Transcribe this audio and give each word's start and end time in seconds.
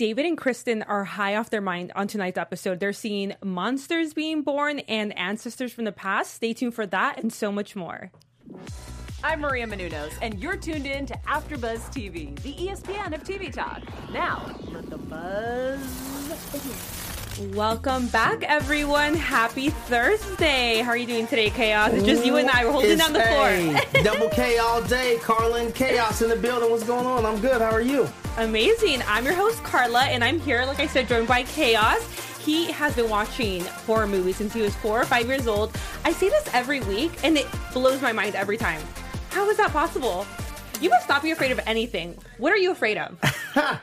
David 0.00 0.24
and 0.24 0.38
Kristen 0.38 0.82
are 0.84 1.04
high 1.04 1.36
off 1.36 1.50
their 1.50 1.60
mind 1.60 1.92
on 1.94 2.06
tonight's 2.06 2.38
episode. 2.38 2.80
They're 2.80 2.90
seeing 2.90 3.34
monsters 3.44 4.14
being 4.14 4.40
born 4.40 4.78
and 4.88 5.14
ancestors 5.18 5.74
from 5.74 5.84
the 5.84 5.92
past. 5.92 6.32
Stay 6.32 6.54
tuned 6.54 6.74
for 6.74 6.86
that 6.86 7.18
and 7.18 7.30
so 7.30 7.52
much 7.52 7.76
more. 7.76 8.10
I'm 9.22 9.40
Maria 9.40 9.66
Menounos, 9.66 10.14
and 10.22 10.38
you're 10.38 10.56
tuned 10.56 10.86
in 10.86 11.04
to 11.04 11.12
AfterBuzz 11.26 11.92
TV, 11.92 12.34
the 12.40 12.54
ESPN 12.54 13.14
of 13.14 13.24
TV 13.24 13.52
talk. 13.52 13.82
Now, 14.10 14.50
let 14.72 14.88
the 14.88 14.96
buzz 14.96 15.82
begin. 16.50 17.54
Welcome 17.54 18.06
back, 18.08 18.42
everyone. 18.42 19.14
Happy 19.14 19.68
Thursday. 19.68 20.78
How 20.78 20.92
are 20.92 20.96
you 20.96 21.06
doing 21.06 21.26
today, 21.26 21.50
Chaos? 21.50 21.92
It's 21.92 22.06
just 22.06 22.24
you 22.24 22.36
and 22.36 22.48
I. 22.48 22.64
We're 22.64 22.72
holding 22.72 22.92
It's 22.92 23.02
down 23.02 23.12
the 23.12 23.20
floor. 23.20 23.48
A, 23.48 24.02
double 24.02 24.30
K 24.30 24.56
all 24.56 24.82
day. 24.82 25.18
Carlin 25.20 25.72
Chaos 25.72 26.22
in 26.22 26.30
the 26.30 26.36
building. 26.36 26.70
What's 26.70 26.84
going 26.84 27.06
on? 27.06 27.26
I'm 27.26 27.38
good. 27.40 27.60
How 27.60 27.70
are 27.70 27.82
you? 27.82 28.08
Amazing. 28.38 29.02
I'm 29.06 29.24
your 29.24 29.34
host, 29.34 29.62
Carla, 29.62 30.04
and 30.04 30.24
I'm 30.24 30.40
here, 30.40 30.64
like 30.64 30.80
I 30.80 30.86
said, 30.86 31.08
joined 31.08 31.28
by 31.28 31.42
Chaos. 31.42 32.02
He 32.38 32.70
has 32.72 32.94
been 32.94 33.10
watching 33.10 33.62
horror 33.64 34.06
movies 34.06 34.36
since 34.36 34.52
he 34.54 34.62
was 34.62 34.74
four 34.76 35.00
or 35.00 35.04
five 35.04 35.26
years 35.26 35.46
old. 35.46 35.76
I 36.04 36.12
say 36.12 36.30
this 36.30 36.48
every 36.54 36.80
week, 36.80 37.12
and 37.22 37.36
it 37.36 37.46
blows 37.72 38.00
my 38.00 38.12
mind 38.12 38.34
every 38.34 38.56
time. 38.56 38.80
How 39.30 39.48
is 39.50 39.58
that 39.58 39.72
possible? 39.72 40.26
You 40.80 40.88
must 40.88 41.08
not 41.08 41.22
be 41.22 41.32
afraid 41.32 41.50
of 41.50 41.60
anything. 41.66 42.16
What 42.38 42.52
are 42.52 42.56
you 42.56 42.70
afraid 42.70 42.98
of? 42.98 43.18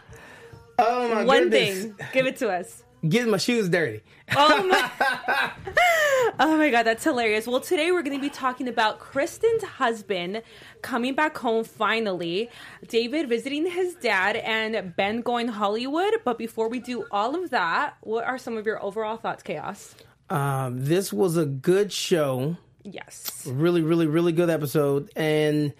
Oh 0.79 1.07
my 1.07 1.23
goodness. 1.23 1.27
One 1.27 1.49
goodness. 1.49 1.81
thing. 1.81 1.95
Give 2.13 2.27
it 2.27 2.37
to 2.37 2.49
us. 2.49 2.83
Getting 3.07 3.31
my 3.31 3.37
shoes 3.37 3.69
dirty. 3.69 4.01
Oh 4.35 4.67
my. 4.67 4.91
oh 6.39 6.57
my 6.57 6.69
god, 6.71 6.83
that's 6.83 7.03
hilarious. 7.03 7.45
Well, 7.45 7.59
today 7.59 7.91
we're 7.91 8.01
going 8.01 8.17
to 8.17 8.21
be 8.21 8.29
talking 8.29 8.67
about 8.67 8.99
Kristen's 8.99 9.63
husband 9.63 10.41
coming 10.81 11.13
back 11.13 11.37
home 11.37 11.63
finally, 11.63 12.49
David 12.87 13.29
visiting 13.29 13.69
his 13.69 13.93
dad, 13.95 14.35
and 14.37 14.95
Ben 14.95 15.21
going 15.21 15.47
Hollywood. 15.47 16.15
But 16.25 16.37
before 16.39 16.69
we 16.69 16.79
do 16.79 17.05
all 17.11 17.35
of 17.41 17.51
that, 17.51 17.97
what 18.01 18.25
are 18.25 18.39
some 18.39 18.57
of 18.57 18.65
your 18.65 18.81
overall 18.83 19.17
thoughts, 19.17 19.43
Chaos? 19.43 19.93
Um, 20.29 20.83
this 20.83 21.13
was 21.13 21.37
a 21.37 21.45
good 21.45 21.93
show. 21.93 22.57
Yes. 22.83 23.45
Really, 23.45 23.81
really, 23.81 24.07
really 24.07 24.31
good 24.31 24.49
episode, 24.49 25.11
and 25.15 25.73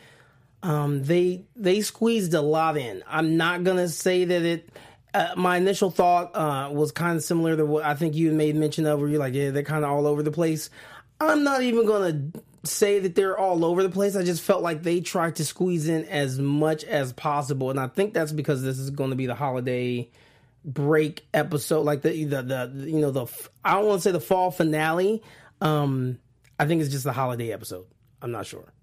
um, 0.61 1.03
they 1.03 1.45
they 1.55 1.81
squeezed 1.81 2.33
a 2.33 2.42
lot 2.42 2.77
in. 2.77 3.03
I'm 3.08 3.38
not 3.38 3.64
gonna 3.64 3.88
say 3.88 4.25
that 4.25 4.42
it. 4.44 4.70
Uh, 5.13 5.33
my 5.36 5.58
initial 5.58 5.89
thought 5.89 6.36
uh, 6.36 6.69
was 6.72 6.91
kind 6.91 7.17
of 7.17 7.23
similar 7.23 7.55
to 7.55 7.66
what 7.66 7.83
I 7.83 7.95
think 7.95 8.16
you 8.16 8.31
made 8.31 8.55
mention 8.55 8.86
of, 8.86 9.00
where 9.00 9.09
you're 9.09 9.19
like, 9.19 9.33
yeah, 9.33 9.52
they're 9.52 9.64
kind 9.64 9.83
of 9.83 9.91
all 9.91 10.05
over 10.05 10.22
the 10.22 10.31
place. 10.31 10.69
I'm 11.19 11.44
not 11.44 11.64
even 11.64 11.86
gonna 11.86 12.31
say 12.64 12.99
that 12.99 13.16
they're 13.16 13.38
all 13.38 13.66
over 13.66 13.81
the 13.81 13.89
place. 13.89 14.16
I 14.16 14.23
just 14.23 14.41
felt 14.41 14.61
like 14.61 14.83
they 14.83 15.02
tried 15.02 15.38
to 15.38 15.45
squeeze 15.45 15.88
in 15.88 16.05
as 16.05 16.38
much 16.38 16.83
as 16.83 17.14
possible, 17.14 17.69
and 17.69 17.80
I 17.80 17.88
think 17.88 18.14
that's 18.14 18.31
because 18.31 18.61
this 18.61 18.77
is 18.77 18.89
going 18.89 19.09
to 19.09 19.16
be 19.16 19.25
the 19.25 19.36
holiday 19.36 20.09
break 20.64 21.25
episode, 21.33 21.81
like 21.81 22.02
the 22.02 22.25
the, 22.25 22.42
the 22.44 22.89
you 22.89 22.99
know 22.99 23.11
the 23.11 23.25
I 23.64 23.73
don't 23.73 23.86
want 23.86 24.02
to 24.02 24.03
say 24.03 24.11
the 24.11 24.19
fall 24.19 24.52
finale. 24.52 25.23
Um, 25.61 26.19
I 26.59 26.66
think 26.66 26.81
it's 26.81 26.92
just 26.92 27.03
the 27.03 27.14
holiday 27.14 27.52
episode. 27.52 27.86
I'm 28.21 28.31
not 28.31 28.45
sure. 28.45 28.73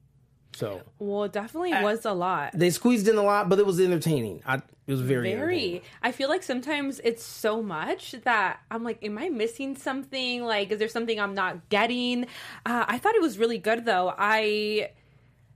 So 0.55 0.83
Well, 0.99 1.25
it 1.25 1.33
definitely 1.33 1.73
was 1.83 2.05
a 2.05 2.13
lot. 2.13 2.53
they 2.55 2.71
squeezed 2.71 3.09
in 3.09 3.17
a 3.17 3.23
lot, 3.23 3.49
but 3.49 3.59
it 3.59 3.67
was 3.67 3.81
entertaining. 3.81 4.43
I 4.47 4.57
it 4.87 4.93
was 4.93 5.01
very. 5.01 5.35
Very. 5.35 5.83
I 6.03 6.13
feel 6.13 6.29
like 6.29 6.43
sometimes 6.43 7.01
it's 7.03 7.25
so 7.25 7.63
much 7.63 8.13
that 8.25 8.61
I'm 8.71 8.85
like, 8.85 9.03
am 9.03 9.17
I 9.17 9.31
missing 9.31 9.77
something? 9.77 10.45
Like, 10.45 10.71
is 10.71 10.79
there 10.79 10.89
something 10.89 11.19
I'm 11.19 11.35
not 11.35 11.71
getting? 11.71 12.25
Uh, 12.67 12.85
I 12.87 12.99
thought 12.99 13.15
it 13.15 13.23
was 13.23 13.39
really 13.39 13.59
good 13.59 13.87
though. 13.87 14.13
I 14.17 14.91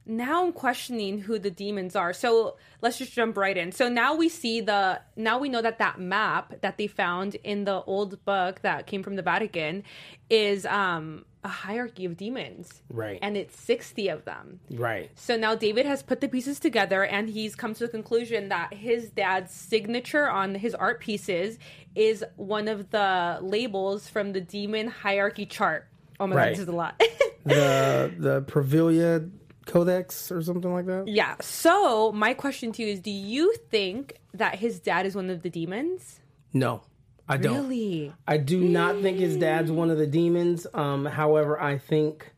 now 0.07 0.47
I'm 0.47 0.53
questioning 0.53 1.19
who 1.19 1.39
the 1.39 1.51
demons 1.51 1.95
are. 1.95 2.15
So 2.15 2.57
let's 2.81 2.97
just 2.97 3.13
jump 3.13 3.37
right 3.37 3.57
in. 3.57 3.71
So 3.73 3.91
now 3.91 4.15
we 4.15 4.31
see 4.31 4.63
the 4.63 5.03
now 5.15 5.39
we 5.39 5.51
know 5.51 5.61
that 5.61 5.79
that 5.79 6.01
map 6.01 6.63
that 6.63 6.79
they 6.79 6.87
found 6.87 7.35
in 7.45 7.65
the 7.65 7.83
old 7.83 8.25
book 8.25 8.63
that 8.63 8.87
came 8.87 9.03
from 9.03 9.17
the 9.17 9.23
Vatican 9.23 9.85
is 10.31 10.65
um 10.65 11.27
a 11.45 11.49
hierarchy 11.49 12.05
of 12.05 12.17
demons. 12.17 12.83
Right. 12.91 13.19
And 13.23 13.37
it's 13.37 13.59
60 13.61 14.09
of 14.09 14.25
them. 14.25 14.61
Right. 14.71 15.11
So 15.15 15.37
now 15.37 15.55
David 15.55 15.87
has 15.87 16.03
put 16.03 16.21
the 16.21 16.29
pieces 16.29 16.59
together 16.59 17.05
and 17.05 17.29
he's 17.29 17.55
come 17.55 17.75
to 17.75 17.81
the 17.87 17.89
conclusion 17.89 18.49
that 18.49 18.75
his 18.75 19.11
dad's 19.11 19.53
signature 19.53 20.29
on 20.29 20.55
his 20.57 20.75
art 20.75 21.01
pieces 21.01 21.59
is 21.95 22.25
one 22.37 22.67
of 22.69 22.91
the 22.91 23.39
labels 23.41 24.09
from 24.09 24.33
the 24.33 24.41
demon 24.41 24.89
hierarchy 24.89 25.47
chart. 25.47 25.89
Oh 26.21 26.27
my 26.27 26.35
god, 26.37 26.49
this 26.53 26.59
is 26.61 26.69
a 26.69 26.73
lot. 26.73 27.01
The 27.45 28.13
the 28.19 28.43
Pravilia 28.43 29.31
Codex 29.65 30.31
or 30.31 30.43
something 30.43 30.71
like 30.73 30.85
that. 30.87 31.09
yeah. 31.09 31.37
So 31.41 32.13
my 32.13 32.35
question 32.35 32.73
to 32.73 32.83
you 32.83 32.89
is 32.93 33.01
do 33.01 33.11
you 33.11 33.55
think 33.71 34.19
that 34.35 34.57
his 34.57 34.81
dad 34.81 35.07
is 35.07 35.15
one 35.15 35.31
of 35.31 35.43
the 35.43 35.49
demons? 35.49 36.21
No, 36.53 36.83
I 37.29 37.37
don't. 37.37 37.63
Really? 37.69 38.13
I 38.27 38.37
do 38.39 38.61
not 38.61 39.01
think 39.03 39.19
his 39.19 39.37
dad's 39.37 39.71
one 39.71 39.91
of 39.91 39.99
the 39.99 40.07
demons. 40.07 40.67
Um, 40.73 41.05
however, 41.05 41.61
I 41.61 41.79
think 41.79 42.33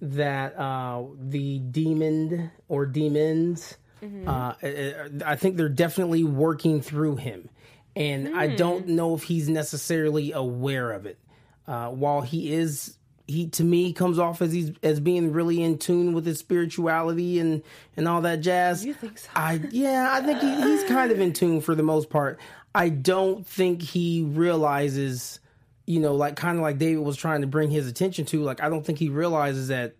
that 0.00 0.56
uh, 0.58 1.02
the 1.18 1.58
demon 1.58 2.50
or 2.68 2.86
demons, 2.86 3.76
Mm-hmm. 4.00 4.28
uh, 4.28 4.52
uh, 4.62 5.08
I 5.26 5.34
think 5.34 5.56
they're 5.56 5.68
definitely 5.68 6.22
working 6.22 6.80
through 6.82 7.16
him, 7.16 7.48
and 7.96 8.36
I 8.36 8.50
Hmm. 8.50 8.54
don't 8.56 8.86
know 8.90 9.14
if 9.14 9.24
he's 9.24 9.48
necessarily 9.48 10.30
aware 10.30 10.92
of 10.92 11.04
it. 11.04 11.18
Uh, 11.66 11.88
while 11.88 12.20
he 12.20 12.52
is, 12.52 12.96
he 13.26 13.48
to 13.48 13.64
me 13.64 13.92
comes 13.92 14.20
off 14.20 14.40
as 14.40 14.52
he's 14.52 14.70
as 14.84 15.00
being 15.00 15.32
really 15.32 15.60
in 15.64 15.78
tune 15.78 16.12
with 16.12 16.24
his 16.24 16.38
spirituality 16.38 17.40
and 17.40 17.62
and 17.96 18.06
all 18.06 18.20
that 18.20 18.36
jazz. 18.40 18.86
You 18.86 18.94
think 18.94 19.18
so? 19.18 19.28
I 19.34 19.60
yeah, 19.72 20.10
I 20.12 20.20
think 20.24 20.38
he, 20.42 20.54
he's 20.62 20.84
kind 20.84 21.10
of 21.10 21.18
in 21.18 21.32
tune 21.32 21.60
for 21.60 21.74
the 21.74 21.82
most 21.82 22.08
part. 22.08 22.38
I 22.74 22.88
don't 22.90 23.46
think 23.46 23.82
he 23.82 24.22
realizes, 24.22 25.40
you 25.86 26.00
know, 26.00 26.14
like 26.14 26.36
kind 26.36 26.56
of 26.58 26.62
like 26.62 26.78
David 26.78 27.02
was 27.04 27.16
trying 27.16 27.40
to 27.40 27.46
bring 27.46 27.70
his 27.70 27.88
attention 27.88 28.24
to. 28.26 28.42
Like 28.42 28.62
I 28.62 28.68
don't 28.68 28.84
think 28.84 28.98
he 28.98 29.08
realizes 29.08 29.68
that 29.68 29.94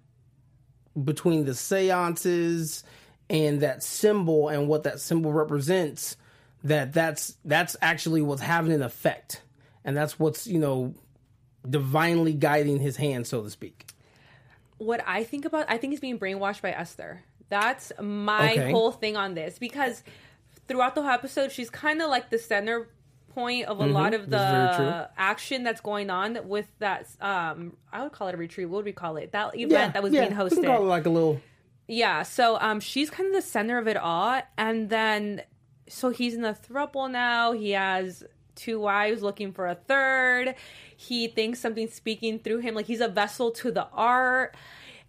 between 1.03 1.45
the 1.45 1.55
seances 1.55 2.85
and 3.31 3.61
that 3.61 3.83
symbol 3.83 4.49
and 4.49 4.69
what 4.69 4.85
that 4.85 5.01
symbol 5.01 5.33
represents, 5.33 6.17
that 6.65 6.93
that's 6.93 7.37
that's 7.45 7.77
actually 7.81 8.23
what's 8.23 8.43
having 8.43 8.73
an 8.73 8.83
effect, 8.83 9.43
and 9.85 9.97
that's 9.97 10.19
what's 10.19 10.47
you 10.47 10.59
know 10.59 10.95
divinely 11.69 12.33
guiding 12.33 12.79
his 12.81 12.97
hand, 12.97 13.27
so 13.27 13.43
to 13.43 13.51
speak. 13.51 13.87
what 14.79 15.03
I 15.07 15.25
think 15.25 15.45
about, 15.45 15.67
I 15.69 15.77
think 15.77 15.93
he's 15.93 16.01
being 16.01 16.19
brainwashed 16.19 16.63
by 16.63 16.71
Esther. 16.71 17.23
That's 17.49 17.93
my 18.01 18.53
Okay. 18.59 18.71
whole 18.71 18.93
thing 18.93 19.17
on 19.17 19.35
this 19.35 19.59
because 19.59 20.03
throughout 20.69 20.95
the 20.95 21.03
whole 21.03 21.11
episode, 21.11 21.51
she's 21.53 21.71
kind 21.71 22.01
of 22.03 22.09
like 22.11 22.31
the 22.31 22.39
center 22.39 22.89
point 23.35 23.67
of 23.67 23.81
a 23.81 23.87
lot 23.87 24.15
of 24.15 24.23
Mm-hmm. 24.23 24.31
That's 24.31 24.77
very 24.77 24.77
true. 24.77 24.85
the 24.87 25.11
action 25.17 25.63
that's 25.65 25.81
going 25.81 26.11
on 26.11 26.39
with 26.49 26.67
that. 26.79 27.09
Um, 27.21 27.77
I 27.93 28.03
would 28.03 28.13
call 28.13 28.29
it 28.29 28.35
a 28.35 28.39
retreat. 28.39 28.69
What 28.69 28.77
would 28.79 28.85
we 28.85 28.93
call 28.93 29.17
it? 29.17 29.33
That 29.33 29.57
event 29.59 29.95
that 29.95 30.03
was 30.03 30.13
being 30.13 30.25
we 30.25 30.29
can 30.31 30.37
hosted. 30.39 30.65
call 30.67 30.83
it 30.83 30.89
like 30.89 31.07
a 31.07 31.11
little 31.11 31.41
Yeah, 31.87 32.23
so 32.23 32.59
um 32.61 32.81
she's 32.81 33.11
kind 33.11 33.27
of 33.29 33.35
the 33.35 33.43
center 33.43 33.79
of 33.79 33.87
it 33.89 33.97
all 33.97 34.43
and 34.57 34.91
then 34.91 35.43
so 35.89 36.11
he's 36.11 36.35
in 36.35 36.45
a 36.45 36.53
throuple 36.53 37.11
now. 37.11 37.53
He 37.53 37.71
has 37.71 38.25
two 38.55 38.81
wives 38.81 39.23
looking 39.23 39.53
for 39.53 39.67
a 39.69 39.75
third. 39.77 40.55
He 40.97 41.29
thinks 41.29 41.61
something's 41.61 41.95
speaking 41.95 42.41
through 42.41 42.59
him 42.59 42.75
like 42.75 42.87
he's 42.87 43.01
a 43.01 43.09
vessel 43.09 43.53
to 43.53 43.71
the 43.71 43.87
art. 43.93 44.55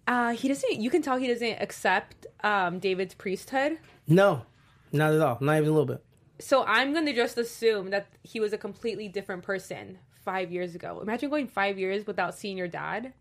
Uh 0.07 0.31
he 0.33 0.47
doesn't 0.47 0.79
you 0.79 0.89
can 0.89 1.01
tell 1.01 1.17
he 1.17 1.27
doesn't 1.27 1.61
accept 1.61 2.27
um 2.43 2.79
David's 2.79 3.13
priesthood. 3.15 3.79
no, 4.07 4.43
not 4.91 5.13
at 5.13 5.21
all, 5.21 5.37
not 5.41 5.57
even 5.57 5.69
a 5.69 5.71
little 5.71 5.85
bit. 5.85 6.03
So 6.39 6.63
I'm 6.65 6.93
going 6.93 7.05
to 7.05 7.13
just 7.13 7.37
assume 7.37 7.89
that 7.89 8.07
he 8.23 8.39
was 8.39 8.53
a 8.53 8.57
completely 8.57 9.07
different 9.07 9.43
person 9.43 9.97
5 10.25 10.51
years 10.51 10.73
ago. 10.75 10.99
Imagine 11.01 11.29
going 11.29 11.47
5 11.47 11.77
years 11.77 12.07
without 12.07 12.35
seeing 12.35 12.57
your 12.57 12.67
dad. 12.67 13.13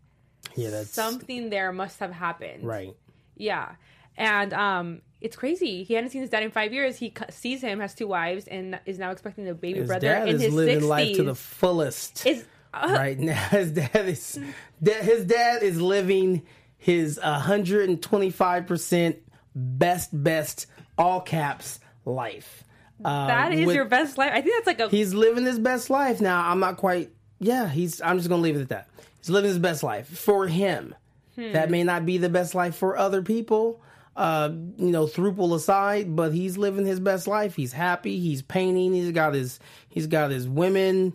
Yeah, 0.55 0.69
that's 0.69 0.89
Something 0.89 1.49
there 1.49 1.71
must 1.73 1.99
have 1.99 2.11
happened. 2.11 2.63
right. 2.65 2.95
Yeah. 3.35 3.75
And 4.17 4.53
um 4.53 5.01
it's 5.21 5.35
crazy. 5.35 5.83
He 5.83 5.93
hadn't 5.95 6.11
seen 6.11 6.21
his 6.21 6.29
dad 6.29 6.43
in 6.43 6.51
five 6.51 6.71
years. 6.71 6.95
He 6.97 7.13
sees 7.29 7.61
him, 7.61 7.81
has 7.81 7.93
two 7.93 8.07
wives, 8.07 8.47
and 8.47 8.79
is 8.85 8.97
now 8.97 9.11
expecting 9.11 9.47
a 9.49 9.53
baby 9.53 9.79
His 9.79 9.87
brother 9.87 10.07
dad 10.07 10.29
in 10.29 10.35
is 10.35 10.41
his 10.43 10.53
living 10.53 10.79
60s. 10.79 10.87
life 10.87 11.15
to 11.17 11.23
the 11.23 11.35
fullest 11.35 12.25
is 12.25 12.45
uh, 12.73 12.87
right 12.91 13.19
now. 13.19 13.33
His 13.51 13.71
dad 13.73 14.07
is 14.07 14.39
his 14.81 15.25
dad 15.25 15.61
is 15.63 15.81
living 15.81 16.43
his 16.77 17.19
125 17.21 18.65
percent 18.67 19.17
best 19.55 20.09
best 20.23 20.67
all 20.99 21.21
caps 21.21 21.79
life. 22.05 22.63
Uh, 23.03 23.27
that 23.27 23.53
is 23.53 23.65
with- 23.65 23.75
your 23.75 23.85
best 23.85 24.17
life. 24.17 24.31
I 24.33 24.41
think 24.41 24.53
that's 24.55 24.67
like 24.67 24.79
a 24.79 24.89
He's 24.89 25.13
living 25.13 25.45
his 25.45 25.57
best 25.57 25.89
life 25.89 26.19
now. 26.21 26.47
I'm 26.47 26.59
not 26.59 26.77
quite. 26.77 27.09
Yeah, 27.39 27.67
he's. 27.69 28.01
I'm 28.01 28.17
just 28.17 28.29
gonna 28.29 28.41
leave 28.41 28.57
it 28.57 28.61
at 28.61 28.69
that. 28.69 28.87
He's 29.19 29.29
living 29.29 29.49
his 29.49 29.59
best 29.59 29.81
life 29.81 30.07
for 30.07 30.47
him. 30.47 30.93
Hmm. 31.35 31.53
That 31.53 31.71
may 31.71 31.83
not 31.83 32.05
be 32.05 32.17
the 32.17 32.29
best 32.29 32.53
life 32.53 32.75
for 32.75 32.97
other 32.97 33.21
people. 33.21 33.81
Uh, 34.15 34.49
you 34.77 34.91
know, 34.91 35.05
throuple 35.05 35.55
aside, 35.55 36.13
but 36.13 36.33
he's 36.33 36.57
living 36.57 36.85
his 36.85 36.99
best 36.99 37.25
life. 37.25 37.55
He's 37.55 37.71
happy. 37.71 38.19
He's 38.19 38.41
painting. 38.41 38.93
He's 38.93 39.11
got 39.11 39.33
his. 39.33 39.59
He's 39.87 40.07
got 40.07 40.31
his 40.31 40.47
women. 40.47 41.13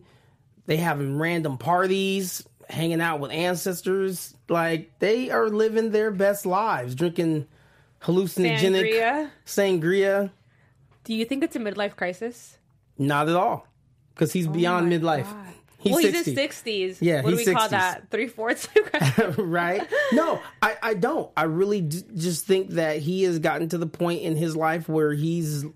They 0.67 0.79
having 0.79 1.19
random 1.19 1.59
parties, 1.59 2.49
hanging 2.71 3.03
out 3.03 3.21
with 3.21 3.31
ancestors. 3.31 4.35
Like 4.49 4.99
they 5.01 5.31
are 5.31 5.51
living 5.51 5.91
their 5.91 6.11
best 6.11 6.47
lives, 6.47 6.95
drinking 6.95 7.47
hallucinogenic 8.05 8.85
Sangria. 8.85 9.31
sangria. 9.47 10.31
Do 11.05 11.15
you 11.15 11.25
think 11.25 11.45
it's 11.45 11.57
a 11.57 11.59
midlife 11.59 11.97
crisis? 11.97 12.59
Not 12.97 13.29
at 13.29 13.37
all, 13.37 13.67
because 14.15 14.33
he's 14.33 14.47
beyond 14.47 14.91
midlife. 14.91 15.25
God. 15.25 15.55
He's 15.85 15.93
well, 15.93 16.01
60. 16.01 16.19
he's 16.19 16.29
in 16.29 16.35
sixties. 16.35 17.03
Yeah, 17.03 17.21
what 17.21 17.31
do 17.31 17.37
we 17.37 17.45
he's 17.45 17.53
call 17.53 17.69
that? 17.69 18.11
Three 18.11 18.27
fourths. 18.27 18.69
right? 19.37 19.87
No, 20.13 20.41
I, 20.63 20.77
I 20.83 20.95
don't. 20.95 21.31
I 21.37 21.43
really 21.43 21.83
d- 21.83 22.05
just 22.17 22.47
think 22.47 22.71
that 22.71 22.99
he 22.99 23.25
has 23.25 23.39
gotten 23.39 23.69
to 23.69 23.77
the 23.77 23.87
point 23.87 24.23
in 24.23 24.35
his 24.35 24.57
life 24.57 24.89
where 24.89 25.13
he's 25.13 25.67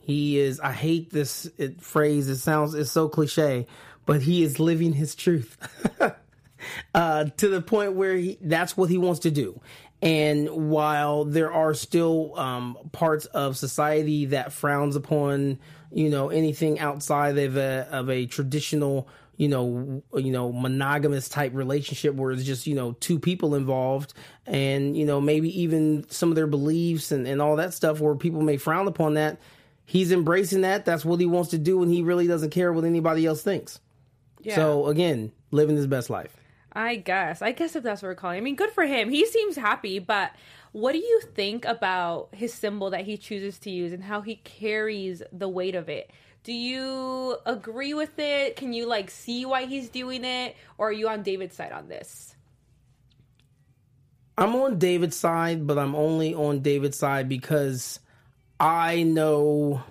he 0.00 0.38
is. 0.38 0.60
I 0.60 0.72
hate 0.72 1.10
this 1.10 1.48
it, 1.56 1.80
phrase. 1.80 2.28
It 2.28 2.36
sounds 2.36 2.74
it's 2.74 2.90
so 2.90 3.08
cliche, 3.08 3.66
but 4.04 4.20
he 4.20 4.42
is 4.42 4.60
living 4.60 4.92
his 4.92 5.14
truth 5.14 5.56
uh, 6.94 7.24
to 7.24 7.48
the 7.48 7.62
point 7.62 7.94
where 7.94 8.16
he 8.16 8.36
that's 8.42 8.76
what 8.76 8.90
he 8.90 8.98
wants 8.98 9.20
to 9.20 9.30
do. 9.30 9.58
And 10.02 10.48
while 10.70 11.24
there 11.24 11.52
are 11.52 11.74
still 11.74 12.36
um, 12.36 12.76
parts 12.90 13.26
of 13.26 13.56
society 13.56 14.26
that 14.26 14.52
frowns 14.52 14.96
upon, 14.96 15.60
you 15.92 16.10
know, 16.10 16.28
anything 16.28 16.80
outside 16.80 17.38
of 17.38 17.56
a 17.56 17.86
of 17.88 18.10
a 18.10 18.26
traditional, 18.26 19.08
you 19.36 19.46
know, 19.46 20.02
you 20.16 20.32
know, 20.32 20.50
monogamous 20.50 21.28
type 21.28 21.52
relationship 21.54 22.16
where 22.16 22.32
it's 22.32 22.42
just 22.42 22.66
you 22.66 22.74
know 22.74 22.92
two 22.94 23.20
people 23.20 23.54
involved, 23.54 24.12
and 24.44 24.96
you 24.96 25.06
know 25.06 25.20
maybe 25.20 25.60
even 25.62 26.04
some 26.10 26.30
of 26.30 26.34
their 26.34 26.48
beliefs 26.48 27.12
and 27.12 27.28
and 27.28 27.40
all 27.40 27.54
that 27.54 27.72
stuff 27.72 28.00
where 28.00 28.16
people 28.16 28.42
may 28.42 28.56
frown 28.56 28.88
upon 28.88 29.14
that. 29.14 29.38
He's 29.84 30.10
embracing 30.10 30.62
that. 30.62 30.84
That's 30.84 31.04
what 31.04 31.20
he 31.20 31.26
wants 31.26 31.50
to 31.50 31.58
do, 31.58 31.80
and 31.80 31.92
he 31.92 32.02
really 32.02 32.26
doesn't 32.26 32.50
care 32.50 32.72
what 32.72 32.84
anybody 32.84 33.24
else 33.24 33.42
thinks. 33.42 33.78
Yeah. 34.40 34.56
So 34.56 34.88
again, 34.88 35.30
living 35.52 35.76
his 35.76 35.86
best 35.86 36.10
life. 36.10 36.36
I 36.74 36.96
guess. 36.96 37.42
I 37.42 37.52
guess 37.52 37.76
if 37.76 37.82
that's 37.82 38.02
what 38.02 38.08
we're 38.08 38.14
calling. 38.14 38.38
I 38.38 38.40
mean, 38.40 38.56
good 38.56 38.70
for 38.70 38.84
him. 38.84 39.10
He 39.10 39.26
seems 39.26 39.56
happy, 39.56 39.98
but 39.98 40.32
what 40.72 40.92
do 40.92 40.98
you 40.98 41.20
think 41.34 41.64
about 41.64 42.28
his 42.32 42.52
symbol 42.54 42.90
that 42.90 43.04
he 43.04 43.16
chooses 43.16 43.58
to 43.60 43.70
use 43.70 43.92
and 43.92 44.02
how 44.02 44.22
he 44.22 44.36
carries 44.36 45.22
the 45.32 45.48
weight 45.48 45.74
of 45.74 45.88
it? 45.88 46.10
Do 46.44 46.52
you 46.52 47.36
agree 47.46 47.94
with 47.94 48.18
it? 48.18 48.56
Can 48.56 48.72
you 48.72 48.86
like 48.86 49.10
see 49.10 49.44
why 49.44 49.66
he's 49.66 49.88
doing 49.90 50.24
it, 50.24 50.56
or 50.78 50.88
are 50.88 50.92
you 50.92 51.08
on 51.08 51.22
David's 51.22 51.54
side 51.54 51.72
on 51.72 51.88
this? 51.88 52.34
I'm 54.36 54.54
on 54.56 54.78
David's 54.78 55.16
side, 55.16 55.66
but 55.66 55.78
I'm 55.78 55.94
only 55.94 56.34
on 56.34 56.60
David's 56.60 56.98
side 56.98 57.28
because 57.28 58.00
I 58.58 59.02
know 59.02 59.82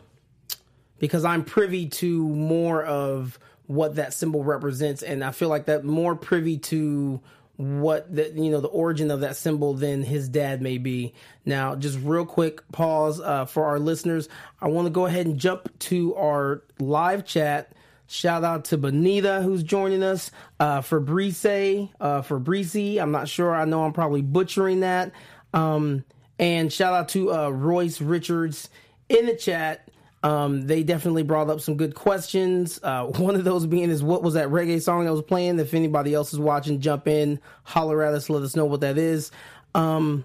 because 0.98 1.26
I'm 1.26 1.44
privy 1.44 1.88
to 1.88 2.28
more 2.28 2.84
of 2.84 3.40
what 3.72 3.96
that 3.96 4.14
symbol 4.14 4.44
represents 4.44 5.02
and 5.02 5.24
I 5.24 5.32
feel 5.32 5.50
like 5.50 5.66
that 5.66 5.84
more 5.84 6.16
privy 6.16 6.58
to 6.58 7.22
what 7.62 8.14
the 8.14 8.32
you 8.32 8.50
know 8.50 8.60
the 8.60 8.68
origin 8.68 9.12
of 9.12 9.20
that 9.20 9.36
symbol 9.36 9.76
than 9.76 10.02
his 10.02 10.28
dad 10.28 10.62
may 10.62 10.78
be. 10.80 11.14
Now, 11.46 11.76
just 11.76 12.00
real 12.00 12.26
quick 12.26 12.70
pause 12.72 13.20
uh, 13.20 13.46
for 13.46 13.66
our 13.66 13.80
listeners. 13.80 14.30
I 14.60 14.68
want 14.68 14.88
to 14.88 14.90
go 14.90 15.06
ahead 15.06 15.28
and 15.28 15.38
jump 15.38 15.78
to 15.80 16.16
our 16.16 16.64
live 16.80 17.26
chat. 17.26 17.74
Shout 18.08 18.44
out 18.44 18.66
to 18.66 18.78
Benita 18.78 19.42
who's 19.42 19.64
joining 19.64 20.04
us. 20.04 20.32
Uh, 20.60 20.82
Fabrice, 20.82 21.46
uh, 21.46 22.22
Fabrice. 22.24 22.76
I'm 23.00 23.12
not 23.12 23.30
sure. 23.30 23.54
I 23.54 23.66
know 23.66 23.84
I'm 23.84 23.94
probably 23.94 24.22
butchering 24.22 24.82
that. 24.82 25.12
Um, 25.54 26.04
and 26.40 26.74
shout 26.74 26.94
out 26.94 27.10
to 27.10 27.32
uh, 27.32 27.50
Royce 27.50 28.02
Richards 28.02 28.70
in 29.08 29.28
the 29.28 29.36
chat. 29.36 29.88
Um, 30.24 30.68
they 30.68 30.84
definitely 30.84 31.24
brought 31.24 31.50
up 31.50 31.62
some 31.62 31.78
good 31.78 31.96
questions. 31.96 32.80
Uh, 32.84 33.06
one 33.06 33.36
of 33.36 33.44
those 33.44 33.66
being 33.66 33.90
is 33.90 34.04
what 34.04 34.22
was 34.22 34.36
that 34.36 34.50
reggae 34.50 34.82
song 34.82 35.06
that 35.06 35.12
was 35.12 35.24
playing? 35.24 35.60
If 35.60 35.74
anybody 35.74 36.14
else 36.14 36.32
is 36.32 36.40
watching, 36.40 36.80
jump 36.80 37.08
in, 37.08 37.40
holler 37.64 38.04
at 38.04 38.14
us, 38.14 38.30
let 38.30 38.44
us 38.44 38.56
know 38.56 38.66
what 38.66 38.82
that 38.82 38.98
is. 39.00 39.32
Um, 39.74 40.24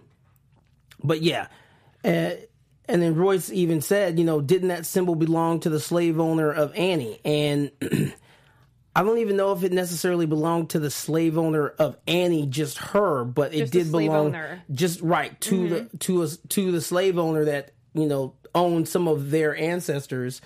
but 1.02 1.22
yeah, 1.22 1.46
uh, 2.04 2.32
and 2.88 3.02
then 3.02 3.14
Royce 3.16 3.50
even 3.50 3.80
said, 3.80 4.18
you 4.18 4.24
know, 4.24 4.40
didn't 4.40 4.68
that 4.68 4.84
symbol 4.86 5.14
belong 5.14 5.60
to 5.60 5.70
the 5.70 5.80
slave 5.80 6.20
owner 6.20 6.52
of 6.52 6.74
Annie? 6.76 7.18
And 7.24 7.70
I 8.94 9.02
don't 9.02 9.18
even 9.18 9.36
know 9.36 9.52
if 9.52 9.62
it 9.64 9.72
necessarily 9.72 10.26
belonged 10.26 10.70
to 10.70 10.78
the 10.78 10.90
slave 10.90 11.36
owner 11.36 11.68
of 11.68 11.96
Annie, 12.06 12.46
just 12.46 12.78
her, 12.78 13.24
but 13.24 13.54
it 13.54 13.60
Just 13.60 13.72
did 13.72 13.92
belong 13.92 14.26
owner. 14.28 14.62
just 14.72 15.00
right 15.00 15.38
to 15.42 15.68
the 15.68 15.98
to 16.00 16.22
us 16.22 16.38
to 16.50 16.70
the 16.72 16.80
slave 16.80 17.18
owner 17.18 17.46
that 17.46 17.72
you 17.94 18.06
know 18.06 18.34
owned 18.56 18.88
some 18.88 19.06
of 19.06 19.30
their 19.30 19.54
ancestors 19.56 20.40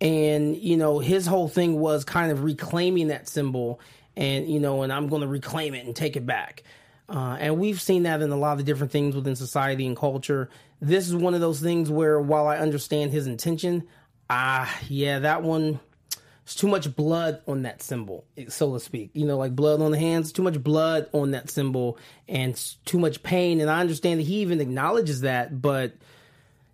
and 0.00 0.56
you 0.56 0.76
know 0.76 0.98
his 1.00 1.26
whole 1.26 1.48
thing 1.48 1.78
was 1.78 2.04
kind 2.04 2.30
of 2.30 2.44
reclaiming 2.44 3.08
that 3.08 3.28
symbol 3.28 3.80
and 4.16 4.48
you 4.48 4.60
know 4.60 4.82
and 4.82 4.92
i'm 4.92 5.08
going 5.08 5.22
to 5.22 5.28
reclaim 5.28 5.74
it 5.74 5.84
and 5.84 5.94
take 5.94 6.16
it 6.16 6.24
back 6.24 6.62
uh, 7.10 7.36
and 7.40 7.58
we've 7.58 7.80
seen 7.80 8.02
that 8.04 8.20
in 8.20 8.30
a 8.30 8.36
lot 8.36 8.58
of 8.58 8.66
different 8.66 8.92
things 8.92 9.14
within 9.14 9.34
society 9.34 9.86
and 9.86 9.96
culture 9.96 10.48
this 10.80 11.08
is 11.08 11.14
one 11.14 11.34
of 11.34 11.40
those 11.40 11.60
things 11.60 11.90
where 11.90 12.20
while 12.20 12.46
i 12.46 12.56
understand 12.56 13.10
his 13.10 13.26
intention 13.26 13.86
ah 14.30 14.72
yeah 14.88 15.18
that 15.18 15.42
one 15.42 15.80
it's 16.44 16.54
too 16.54 16.66
much 16.66 16.96
blood 16.96 17.42
on 17.46 17.64
that 17.64 17.82
symbol, 17.82 18.24
so 18.48 18.72
to 18.72 18.80
speak. 18.80 19.10
You 19.12 19.26
know, 19.26 19.36
like 19.36 19.54
blood 19.54 19.82
on 19.82 19.90
the 19.90 19.98
hands, 19.98 20.32
too 20.32 20.40
much 20.40 20.58
blood 20.62 21.06
on 21.12 21.32
that 21.32 21.50
symbol, 21.50 21.98
and 22.26 22.56
too 22.86 22.98
much 22.98 23.22
pain. 23.22 23.60
And 23.60 23.68
I 23.68 23.80
understand 23.80 24.18
that 24.18 24.22
he 24.22 24.36
even 24.36 24.62
acknowledges 24.62 25.20
that, 25.20 25.60
but 25.60 25.92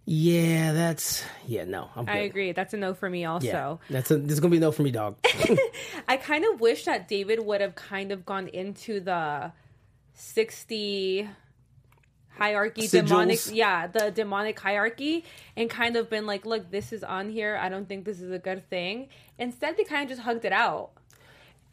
yeah, 0.04 0.72
that's 0.72 1.24
yeah, 1.46 1.64
no, 1.64 1.90
I'm 1.96 2.04
good. 2.04 2.14
I 2.14 2.18
agree. 2.18 2.52
That's 2.52 2.74
a 2.74 2.76
no 2.76 2.94
for 2.94 3.08
me 3.08 3.24
also. 3.24 3.46
Yeah, 3.46 3.76
that's 3.90 4.10
a, 4.10 4.18
this 4.18 4.32
is 4.32 4.40
gonna 4.40 4.50
be 4.50 4.58
a 4.58 4.60
no 4.60 4.72
for 4.72 4.82
me, 4.82 4.90
dog. 4.90 5.16
I 6.08 6.16
kind 6.16 6.44
of 6.44 6.60
wish 6.60 6.84
that 6.84 7.08
David 7.08 7.44
would 7.44 7.60
have 7.60 7.74
kind 7.74 8.12
of 8.12 8.26
gone 8.26 8.48
into 8.48 9.00
the 9.00 9.52
60 10.14 11.28
hierarchy 12.36 12.82
Sigils. 12.82 13.06
demonic 13.06 13.40
yeah 13.52 13.86
the 13.86 14.10
demonic 14.10 14.58
hierarchy 14.58 15.24
and 15.56 15.70
kind 15.70 15.94
of 15.94 16.10
been 16.10 16.26
like 16.26 16.44
look 16.44 16.68
this 16.68 16.92
is 16.92 17.04
on 17.04 17.30
here 17.30 17.56
i 17.62 17.68
don't 17.68 17.88
think 17.88 18.04
this 18.04 18.20
is 18.20 18.32
a 18.32 18.40
good 18.40 18.68
thing 18.68 19.08
instead 19.38 19.76
they 19.76 19.84
kind 19.84 20.02
of 20.02 20.08
just 20.08 20.20
hugged 20.20 20.44
it 20.44 20.52
out 20.52 20.90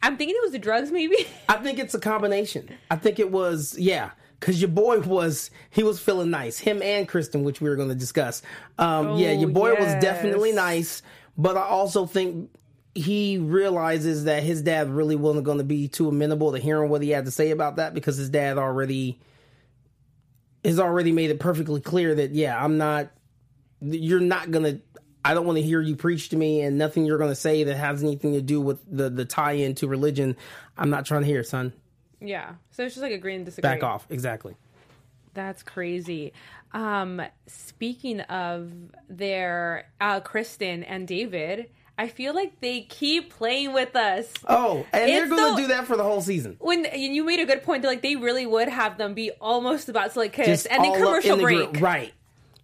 i'm 0.02 0.16
thinking 0.16 0.36
it 0.36 0.42
was 0.44 0.52
the 0.52 0.60
drugs 0.60 0.92
maybe 0.92 1.16
I 1.48 1.56
think 1.56 1.78
it's 1.78 1.94
a 1.94 2.00
combination. 2.00 2.68
I 2.90 2.96
think 2.96 3.18
it 3.18 3.30
was 3.30 3.76
yeah, 3.78 4.10
because 4.42 4.60
your 4.60 4.70
boy 4.70 4.98
was 4.98 5.52
he 5.70 5.84
was 5.84 6.00
feeling 6.00 6.30
nice. 6.30 6.58
Him 6.58 6.82
and 6.82 7.06
Kristen, 7.06 7.44
which 7.44 7.60
we 7.60 7.70
were 7.70 7.76
going 7.76 7.90
to 7.90 7.94
discuss. 7.94 8.42
Um, 8.76 9.16
yeah, 9.16 9.30
your 9.30 9.50
Oh, 9.50 9.52
boy 9.52 9.74
was 9.74 9.94
definitely 10.02 10.50
nice, 10.50 11.00
but 11.38 11.56
I 11.56 11.62
also 11.62 12.06
think 12.06 12.50
he 12.92 13.38
realizes 13.38 14.24
that 14.24 14.42
his 14.42 14.60
dad 14.62 14.90
really 14.90 15.14
wasn't 15.14 15.44
going 15.44 15.58
to 15.58 15.64
be 15.64 15.86
too 15.86 16.08
amenable 16.08 16.50
to 16.50 16.58
hearing 16.58 16.90
what 16.90 17.02
he 17.02 17.10
had 17.10 17.24
to 17.26 17.30
say 17.30 17.52
about 17.52 17.76
that 17.76 17.94
because 17.94 18.16
his 18.16 18.30
dad 18.30 18.58
already 18.58 19.20
has 20.64 20.80
already 20.80 21.12
made 21.12 21.30
it 21.30 21.38
perfectly 21.38 21.80
clear 21.80 22.12
that 22.16 22.32
yeah, 22.32 22.62
I'm 22.62 22.78
not. 22.78 23.12
You're 23.80 24.18
not 24.18 24.50
gonna. 24.50 24.80
I 25.24 25.34
don't 25.34 25.46
want 25.46 25.58
to 25.58 25.62
hear 25.62 25.80
you 25.80 25.94
preach 25.94 26.30
to 26.30 26.36
me, 26.36 26.62
and 26.62 26.78
nothing 26.78 27.04
you're 27.06 27.18
gonna 27.18 27.36
say 27.36 27.62
that 27.62 27.76
has 27.76 28.02
anything 28.02 28.32
to 28.32 28.42
do 28.42 28.60
with 28.60 28.80
the 28.90 29.08
the 29.08 29.24
tie 29.24 29.52
in 29.52 29.76
to 29.76 29.86
religion. 29.86 30.36
I'm 30.76 30.90
not 30.90 31.06
trying 31.06 31.20
to 31.22 31.28
hear, 31.28 31.44
son. 31.44 31.72
Yeah 32.22 32.52
so 32.70 32.84
it's 32.84 32.94
just 32.94 33.02
like 33.02 33.12
agreeing 33.12 33.40
to 33.40 33.44
disagree 33.46 33.68
Back 33.70 33.82
off. 33.82 34.06
Exactly. 34.10 34.54
That's 35.34 35.62
crazy. 35.62 36.32
Um, 36.72 37.22
speaking 37.46 38.20
of 38.20 38.70
their 39.08 39.86
uh, 39.98 40.20
Kristen 40.20 40.84
and 40.84 41.08
David, 41.08 41.70
I 41.96 42.08
feel 42.08 42.34
like 42.34 42.60
they 42.60 42.82
keep 42.82 43.30
playing 43.32 43.72
with 43.72 43.96
us. 43.96 44.30
Oh, 44.46 44.84
and 44.92 45.08
they're 45.08 45.22
It's 45.22 45.30
going 45.30 45.40
so- 45.42 45.56
to 45.56 45.62
do 45.62 45.68
that 45.68 45.86
for 45.86 45.96
the 45.96 46.02
whole 46.02 46.20
season. 46.20 46.56
When 46.60 46.84
and 46.84 47.14
you 47.14 47.24
made 47.24 47.40
a 47.40 47.46
good 47.46 47.62
point, 47.62 47.82
like 47.84 48.02
they 48.02 48.16
really 48.16 48.44
would 48.46 48.68
have 48.68 48.98
them 48.98 49.14
be 49.14 49.30
almost 49.40 49.88
about 49.88 50.12
to 50.12 50.18
like 50.18 50.34
kiss, 50.34 50.46
Just 50.46 50.66
and 50.66 50.84
then 50.84 50.94
commercial 50.94 51.36
the 51.38 51.42
break. 51.42 51.80
Right. 51.80 52.12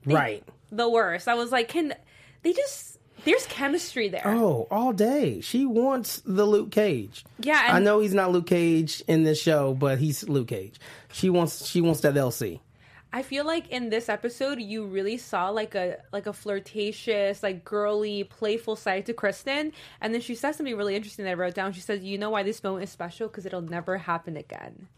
Right. 0.05 0.43
the 0.71 0.89
worst. 0.91 1.27
I 1.27 1.35
was 1.35 1.51
like, 1.51 1.69
can 1.69 1.95
they 2.43 2.53
just? 2.53 2.98
There's 3.25 3.47
chemistry 3.47 4.09
there. 4.09 4.23
Oh, 4.25 4.67
all 4.71 4.93
day. 4.93 5.41
She 5.41 5.67
wants 5.67 6.23
the 6.25 6.45
Luke 6.47 6.71
Cage. 6.71 7.25
Yeah, 7.41 7.61
and- 7.67 7.77
I 7.77 7.81
know 7.81 8.01
he's 8.01 8.15
not 8.15 8.33
Luke 8.33 8.47
Cage 8.47 9.03
in 9.07 9.25
this 9.25 9.41
show, 9.41 9.75
but 9.75 9.99
he's 9.99 10.29
Luke 10.29 10.49
Cage. 10.49 10.77
She 11.13 11.29
wants 11.31 11.67
she 11.67 11.81
wants 11.81 12.01
that 12.01 12.15
LC. 12.15 12.61
I 13.11 13.23
feel 13.23 13.47
like 13.47 13.69
in 13.71 13.89
this 13.89 14.11
episode 14.11 14.61
you 14.61 14.85
really 14.85 15.17
saw 15.17 15.49
like 15.49 15.75
a 15.75 15.97
like 16.13 16.27
a 16.27 16.33
flirtatious, 16.33 17.43
like 17.43 17.65
girly, 17.65 18.25
playful 18.25 18.77
side 18.77 19.07
to 19.07 19.15
Kristen, 19.15 19.73
and 20.01 20.13
then 20.13 20.21
she 20.21 20.35
says 20.35 20.57
something 20.57 20.77
really 20.77 20.95
interesting 20.95 21.25
that 21.25 21.31
I 21.33 21.35
wrote 21.35 21.55
down. 21.55 21.73
She 21.73 21.81
says, 21.81 22.03
"You 22.05 22.19
know 22.19 22.31
why 22.31 22.43
this 22.43 22.63
moment 22.63 22.85
is 22.85 22.91
special? 22.91 23.29
Because 23.29 23.47
it'll 23.47 23.63
never 23.63 23.97
happen 23.99 24.37
again." 24.37 24.89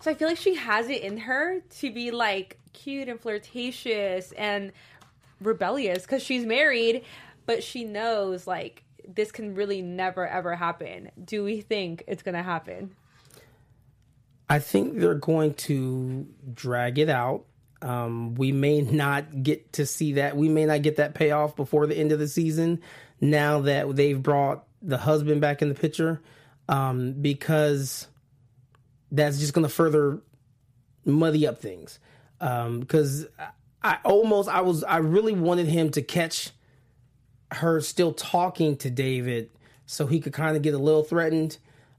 So 0.00 0.10
I 0.10 0.14
feel 0.14 0.28
like 0.28 0.38
she 0.38 0.56
has 0.56 0.88
it 0.88 1.02
in 1.02 1.18
her 1.18 1.60
to 1.78 1.92
be 1.92 2.10
like 2.10 2.58
cute 2.72 3.08
and 3.08 3.18
flirtatious 3.20 4.32
and 4.32 4.72
rebellious 5.40 6.02
because 6.02 6.22
she's 6.22 6.44
married, 6.44 7.04
but 7.46 7.62
she 7.62 7.84
knows 7.84 8.46
like 8.46 8.82
this 9.08 9.32
can 9.32 9.54
really 9.54 9.82
never 9.82 10.26
ever 10.26 10.54
happen. 10.56 11.10
Do 11.22 11.44
we 11.44 11.60
think 11.60 12.04
it's 12.06 12.22
gonna 12.22 12.42
happen? 12.42 12.94
I 14.48 14.58
think 14.60 14.98
they're 14.98 15.14
going 15.14 15.54
to 15.54 16.26
drag 16.54 16.98
it 16.98 17.08
out. 17.08 17.46
Um, 17.82 18.34
we 18.36 18.52
may 18.52 18.80
not 18.80 19.42
get 19.42 19.72
to 19.74 19.86
see 19.86 20.14
that. 20.14 20.36
We 20.36 20.48
may 20.48 20.66
not 20.66 20.82
get 20.82 20.96
that 20.96 21.14
payoff 21.14 21.56
before 21.56 21.86
the 21.86 21.96
end 21.96 22.12
of 22.12 22.18
the 22.18 22.28
season. 22.28 22.80
Now 23.20 23.60
that 23.62 23.96
they've 23.96 24.20
brought 24.20 24.64
the 24.82 24.98
husband 24.98 25.40
back 25.40 25.62
in 25.62 25.68
the 25.68 25.74
picture, 25.74 26.22
um, 26.68 27.12
because 27.12 28.06
that's 29.10 29.38
just 29.38 29.52
going 29.52 29.66
to 29.66 29.72
further 29.72 30.20
muddy 31.04 31.46
up 31.46 31.58
things. 31.58 31.98
Because 32.38 33.26
I, 33.38 33.48
I 33.82 33.98
almost, 34.04 34.48
I 34.48 34.60
was, 34.60 34.84
I 34.84 34.98
really 34.98 35.32
wanted 35.32 35.66
him 35.66 35.90
to 35.92 36.02
catch 36.02 36.50
her 37.52 37.80
still 37.80 38.12
talking 38.12 38.76
to 38.78 38.90
David 38.90 39.50
so 39.86 40.06
he 40.06 40.20
could 40.20 40.32
kind 40.32 40.56
of 40.56 40.62
get 40.62 40.74
a 40.74 40.78
little 40.78 41.04
threatened. 41.04 41.58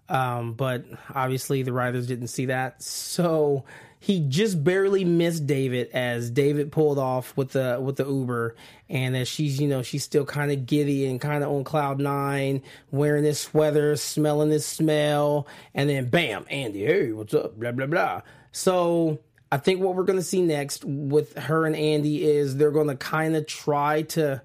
Um, 0.09 0.53
but 0.53 0.85
obviously 1.13 1.63
the 1.63 1.73
writers 1.73 2.07
didn't 2.07 2.27
see 2.27 2.45
that. 2.45 2.81
So 2.81 3.65
he 3.99 4.21
just 4.27 4.63
barely 4.63 5.03
missed 5.03 5.47
David 5.47 5.89
as 5.91 6.29
David 6.29 6.71
pulled 6.71 6.99
off 6.99 7.35
with 7.35 7.51
the 7.51 7.79
with 7.81 7.95
the 7.95 8.05
Uber 8.05 8.55
and 8.89 9.17
as 9.17 9.27
she's 9.27 9.59
you 9.59 9.67
know 9.67 9.81
she's 9.81 10.03
still 10.03 10.25
kind 10.25 10.51
of 10.51 10.65
giddy 10.65 11.07
and 11.07 11.19
kind 11.19 11.43
of 11.43 11.51
on 11.51 11.63
cloud 11.63 11.99
nine 11.99 12.61
wearing 12.91 13.23
this 13.23 13.41
sweater 13.41 13.95
smelling 13.95 14.49
this 14.49 14.65
smell 14.65 15.47
and 15.73 15.89
then 15.89 16.05
bam 16.05 16.45
Andy 16.49 16.85
hey 16.85 17.11
what's 17.11 17.33
up 17.33 17.59
blah 17.59 17.71
blah 17.71 17.87
blah 17.87 18.21
so 18.51 19.19
I 19.51 19.57
think 19.57 19.81
what 19.81 19.95
we're 19.95 20.03
to 20.19 20.23
see 20.23 20.41
next 20.41 20.85
with 20.85 21.37
her 21.37 21.65
and 21.65 21.75
Andy 21.75 22.25
is 22.25 22.57
they're 22.57 22.71
to 22.87 22.95
kind 22.95 23.35
of 23.35 23.47
try 23.47 24.03
to 24.03 24.41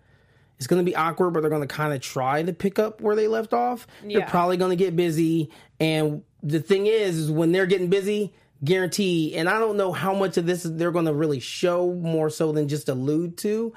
it's 0.63 0.67
going 0.69 0.85
to 0.85 0.89
be 0.89 0.95
awkward, 0.97 1.33
but 1.33 1.41
they're 1.41 1.51
going 1.51 1.67
to 1.67 1.75
kind 1.75 1.93
of 1.93 2.01
try 2.01 2.43
to 2.43 2.53
pick 2.53 2.79
up 2.79 3.01
where 3.01 3.17
they 3.17 3.27
left 3.29 3.53
off. 3.53 3.87
Yeah. 4.07 4.19
They're 4.21 4.29
probably 4.29 4.57
going 4.57 4.71
to 4.71 4.77
get 4.77 4.95
busy. 4.97 5.51
And 5.81 6.23
the 6.43 6.61
thing 6.61 6.87
is, 6.87 7.19
is 7.19 7.31
when 7.31 7.51
they're 7.53 7.67
getting 7.67 7.89
busy, 7.89 8.33
guarantee, 8.65 9.35
and 9.37 9.49
I 9.49 9.59
don't 9.59 9.77
know 9.77 9.91
how 9.93 10.15
much 10.15 10.37
of 10.37 10.47
this 10.47 10.63
they're 10.63 10.93
going 10.93 11.07
to 11.07 11.15
really 11.15 11.41
show 11.41 11.93
more 11.93 12.31
so 12.31 12.53
than 12.53 12.69
just 12.69 12.89
allude 12.89 13.37
to, 13.39 13.73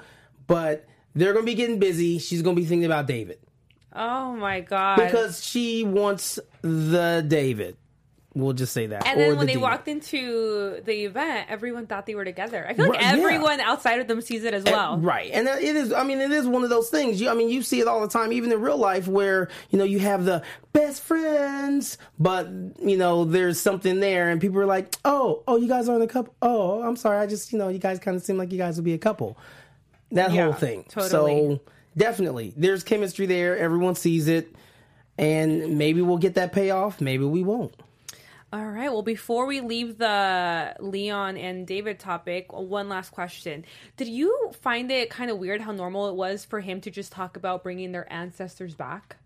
but 0.46 0.86
they're 1.14 1.32
going 1.32 1.44
to 1.44 1.50
be 1.50 1.56
getting 1.56 1.78
busy. 1.80 2.18
She's 2.18 2.42
going 2.42 2.54
to 2.54 2.62
be 2.62 2.66
thinking 2.68 2.86
about 2.86 3.06
David 3.06 3.38
Oh 3.92 4.32
my 4.36 4.60
god. 4.60 4.96
because 4.96 5.44
she 5.44 5.82
wants 5.82 6.38
the 6.62 7.24
David. 7.26 7.76
We'll 8.38 8.52
just 8.52 8.74
say 8.74 8.86
that. 8.88 9.06
and 9.06 9.18
Or 9.18 9.22
then 9.22 9.30
the 9.30 9.36
when 9.38 9.46
they 9.46 9.54
demon. 9.54 9.70
walked 9.70 9.88
into 9.88 10.82
the 10.84 11.04
event, 11.06 11.46
everyone 11.48 11.86
thought 11.86 12.04
they 12.04 12.14
were 12.14 12.24
together. 12.26 12.66
I 12.68 12.74
feel 12.74 12.84
like 12.90 13.00
Right, 13.00 13.16
yeah. 13.16 13.22
everyone 13.22 13.60
outside 13.60 13.98
of 14.00 14.08
them 14.08 14.20
sees 14.20 14.44
it 14.44 14.52
as 14.52 14.66
eh, 14.66 14.70
well. 14.70 14.98
Right. 14.98 15.30
And 15.32 15.48
uh, 15.48 15.52
it 15.58 15.74
is, 15.74 15.90
I 15.90 16.02
mean, 16.04 16.20
it 16.20 16.30
is 16.30 16.46
one 16.46 16.62
of 16.62 16.68
those 16.68 16.90
things. 16.90 17.18
You, 17.18 17.30
I 17.30 17.34
mean, 17.34 17.48
you 17.48 17.62
see 17.62 17.80
it 17.80 17.88
all 17.88 18.02
the 18.02 18.08
time, 18.08 18.34
even 18.34 18.52
in 18.52 18.60
real 18.60 18.76
life, 18.76 19.08
where, 19.08 19.48
you 19.70 19.78
know, 19.78 19.86
you 19.86 20.00
have 20.00 20.26
the 20.26 20.42
best 20.74 21.02
friends, 21.02 21.96
but, 22.18 22.46
you 22.82 22.98
know, 22.98 23.24
there's 23.24 23.58
something 23.58 24.00
there, 24.00 24.28
and 24.28 24.38
people 24.38 24.58
are 24.60 24.66
like, 24.66 24.94
oh, 25.06 25.42
oh, 25.48 25.56
you 25.56 25.66
guys 25.66 25.88
aren't 25.88 26.02
a 26.02 26.06
couple. 26.06 26.34
Oh, 26.42 26.82
I'm 26.82 26.96
sorry. 26.96 27.16
I 27.18 27.26
just, 27.26 27.52
you 27.54 27.58
know, 27.58 27.68
you 27.68 27.78
guys 27.78 27.98
kind 27.98 28.18
of 28.18 28.22
seem 28.22 28.36
like 28.36 28.52
you 28.52 28.58
guys 28.58 28.76
would 28.76 28.84
be 28.84 28.92
a 28.92 28.98
couple. 28.98 29.38
That 30.12 30.30
Yeah, 30.32 30.44
whole 30.44 30.52
thing. 30.52 30.84
totally. 30.90 31.08
So, 31.08 31.60
definitely, 31.96 32.52
there's 32.54 32.82
chemistry 32.84 33.24
there. 33.24 33.56
Everyone 33.56 33.94
sees 33.94 34.28
it. 34.28 34.54
And 35.18 35.78
maybe 35.78 36.02
we'll 36.02 36.18
get 36.18 36.34
that 36.34 36.52
payoff. 36.52 37.00
Maybe 37.00 37.24
we 37.24 37.42
won't. 37.42 37.74
All 38.56 38.64
right. 38.64 38.90
Well, 38.90 39.02
before 39.02 39.44
we 39.44 39.60
leave 39.60 39.98
the 39.98 40.74
Leon 40.80 41.36
and 41.36 41.66
David 41.66 41.98
topic, 41.98 42.50
one 42.54 42.88
last 42.88 43.10
question. 43.10 43.66
Did 43.98 44.08
you 44.08 44.50
find 44.62 44.90
it 44.90 45.10
kind 45.10 45.30
of 45.30 45.36
weird 45.36 45.60
how 45.60 45.72
normal 45.72 46.08
it 46.08 46.14
was 46.14 46.46
for 46.46 46.60
him 46.60 46.80
to 46.80 46.90
just 46.90 47.12
talk 47.12 47.36
about 47.36 47.62
bringing 47.62 47.92
their 47.92 48.10
ancestors 48.10 48.74
back? 48.74 49.16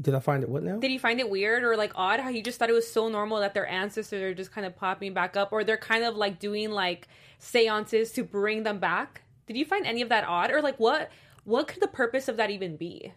Did 0.00 0.14
I 0.14 0.20
find 0.20 0.44
it? 0.44 0.48
What 0.48 0.62
now? 0.62 0.78
Did 0.78 0.92
you 0.92 1.00
find 1.00 1.18
it 1.18 1.28
weird 1.28 1.64
or 1.64 1.76
like 1.76 1.90
odd 1.96 2.20
how 2.20 2.28
you 2.28 2.40
just 2.40 2.60
thought 2.60 2.70
it 2.70 2.74
was 2.74 2.88
so 2.88 3.08
normal 3.08 3.40
that 3.40 3.52
their 3.52 3.66
ancestors 3.66 4.22
are 4.22 4.32
just 4.32 4.52
kind 4.52 4.64
of 4.64 4.76
popping 4.76 5.12
back 5.12 5.36
up 5.36 5.50
or 5.50 5.64
they're 5.64 5.76
kind 5.76 6.04
of 6.04 6.14
like 6.14 6.38
doing 6.38 6.70
like 6.70 7.08
seances 7.40 8.12
to 8.12 8.22
bring 8.22 8.62
them 8.62 8.78
back? 8.78 9.22
Did 9.48 9.56
you 9.56 9.64
find 9.64 9.84
any 9.84 10.02
of 10.02 10.10
that 10.10 10.22
odd 10.22 10.52
or 10.52 10.62
like 10.62 10.78
what 10.78 11.10
what 11.42 11.66
could 11.66 11.82
the 11.82 11.88
purpose 11.88 12.28
of 12.28 12.36
that 12.36 12.50
even 12.50 12.76
be? 12.76 13.12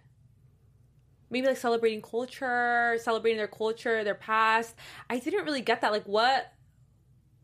Maybe 1.29 1.47
like 1.47 1.57
celebrating 1.57 2.01
culture, 2.01 2.97
celebrating 3.01 3.37
their 3.37 3.47
culture, 3.47 4.03
their 4.03 4.15
past. 4.15 4.75
I 5.09 5.19
didn't 5.19 5.43
really 5.45 5.61
get 5.61 5.81
that. 5.81 5.91
Like 5.91 6.05
what 6.05 6.51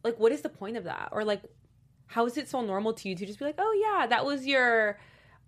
like 0.03 0.19
what 0.19 0.31
is 0.31 0.41
the 0.41 0.49
point 0.49 0.77
of 0.77 0.85
that? 0.85 1.09
Or 1.11 1.23
like 1.23 1.41
how 2.07 2.25
is 2.25 2.37
it 2.37 2.49
so 2.49 2.61
normal 2.61 2.93
to 2.93 3.09
you 3.09 3.15
to 3.15 3.25
just 3.25 3.39
be 3.39 3.45
like, 3.45 3.55
"Oh 3.57 3.73
yeah, 3.99 4.07
that 4.07 4.25
was 4.25 4.45
your 4.45 4.99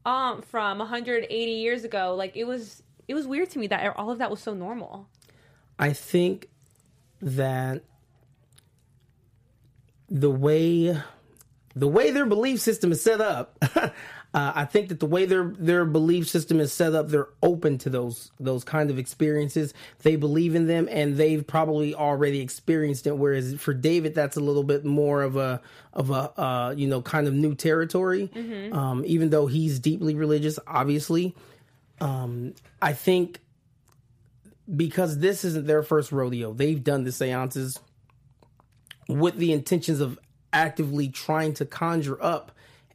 um 0.06 0.42
from 0.42 0.80
180 0.80 1.52
years 1.52 1.84
ago." 1.84 2.16
Like 2.16 2.36
it 2.36 2.46
was 2.46 2.84
it 3.08 3.14
was 3.14 3.28
weird 3.28 3.50
to 3.52 3.60
me 3.60 3.68
that 3.68 3.96
all 3.98 4.12
of 4.12 4.18
that 4.18 4.32
was 4.32 4.42
so 4.42 4.54
normal. 4.54 5.08
I 5.78 5.94
think 5.94 6.50
that 7.22 7.84
the 10.10 10.32
way 10.32 10.98
the 11.76 11.88
way 11.88 12.12
their 12.12 12.26
belief 12.26 12.62
system 12.62 12.92
is 12.92 13.02
set 13.02 13.20
up, 13.20 13.62
uh, 14.36 14.52
I 14.54 14.66
think 14.66 14.90
that 14.90 15.00
the 15.00 15.06
way 15.06 15.26
their 15.26 15.54
their 15.58 15.86
belief 15.86 16.28
system 16.28 16.60
is 16.60 16.74
set 16.74 16.94
up, 16.94 17.08
they're 17.08 17.30
open 17.42 17.78
to 17.80 17.90
those 17.90 18.32
those 18.38 18.66
kind 18.66 18.90
of 18.92 19.00
experiences. 19.00 19.74
They 20.04 20.18
believe 20.18 20.56
in 20.56 20.68
them, 20.68 20.90
and 20.92 21.16
they've 21.16 21.48
probably 21.48 21.96
already 21.96 22.42
experienced 22.42 23.08
it. 23.08 23.18
Whereas 23.18 23.56
for 23.56 23.74
David, 23.74 24.14
that's 24.14 24.36
a 24.36 24.42
little 24.42 24.64
bit 24.64 24.84
more 24.84 25.22
of 25.22 25.38
a 25.38 25.62
of 25.94 26.10
a 26.10 26.38
uh, 26.38 26.74
you 26.76 26.86
know 26.86 27.02
kind 27.02 27.30
of 27.30 27.34
new 27.34 27.56
territory. 27.56 28.30
Um, 28.74 29.04
even 29.06 29.30
though 29.30 29.48
he's 29.48 29.80
deeply 29.80 30.16
religious, 30.16 30.60
obviously, 30.68 31.34
um, 32.02 32.56
I 32.82 32.92
think 32.92 33.40
because 34.76 35.20
this 35.20 35.46
isn't 35.46 35.66
their 35.66 35.82
first 35.82 36.12
rodeo, 36.12 36.52
they've 36.52 36.84
done 36.84 37.06
the 37.06 37.14
seances 37.14 37.80
with 39.08 39.38
the 39.38 39.54
intentions 39.54 40.02
of 40.02 40.20
actively 40.52 41.08
trying 41.08 41.54
to 41.54 41.66
conjure 41.66 42.22
up 42.22 42.52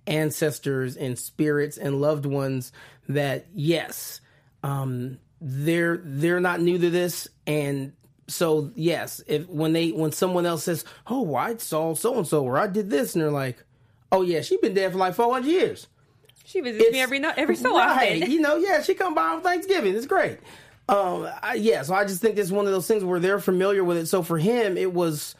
ancestors 0.06 0.96
and 0.96 1.18
spirits 1.18 1.76
and 1.78 2.00
loved 2.00 2.26
ones 2.26 2.72
that 3.08 3.46
yes 3.54 4.20
um 4.62 5.18
they're 5.40 6.00
they're 6.02 6.40
not 6.40 6.60
new 6.60 6.78
to 6.78 6.90
this 6.90 7.28
and 7.46 7.92
so 8.28 8.70
yes 8.74 9.22
if 9.26 9.48
when 9.48 9.72
they 9.72 9.90
when 9.90 10.12
someone 10.12 10.46
else 10.46 10.64
says 10.64 10.84
oh 11.06 11.22
well, 11.22 11.36
i 11.42 11.56
saw 11.56 11.94
so 11.94 12.16
and 12.18 12.26
so 12.26 12.44
or 12.44 12.58
i 12.58 12.66
did 12.66 12.90
this 12.90 13.14
and 13.14 13.22
they're 13.22 13.30
like 13.30 13.62
oh 14.12 14.22
yeah 14.22 14.40
she's 14.40 14.60
been 14.60 14.74
dead 14.74 14.92
for 14.92 14.98
like 14.98 15.14
400 15.14 15.46
years 15.48 15.86
She 16.44 16.60
visits 16.60 16.92
me 16.92 17.00
every 17.00 17.18
no- 17.18 17.32
every 17.36 17.56
so 17.56 17.76
right. 17.76 18.20
often. 18.22 18.30
You 18.30 18.40
know, 18.40 18.56
yeah, 18.56 18.82
she 18.82 18.94
come 18.94 19.14
by 19.14 19.22
on 19.34 19.42
Thanksgiving. 19.42 19.94
It's 19.94 20.06
great. 20.06 20.38
Um, 20.88 21.28
I, 21.42 21.54
yeah, 21.54 21.82
so 21.82 21.94
I 21.94 22.04
just 22.04 22.20
think 22.20 22.36
it's 22.36 22.50
one 22.50 22.66
of 22.66 22.72
those 22.72 22.88
things 22.88 23.04
where 23.04 23.20
they're 23.20 23.38
familiar 23.38 23.84
with 23.84 23.96
it. 23.98 24.06
So 24.06 24.24
for 24.24 24.36
him, 24.38 24.76
it 24.76 24.92
was, 24.92 25.36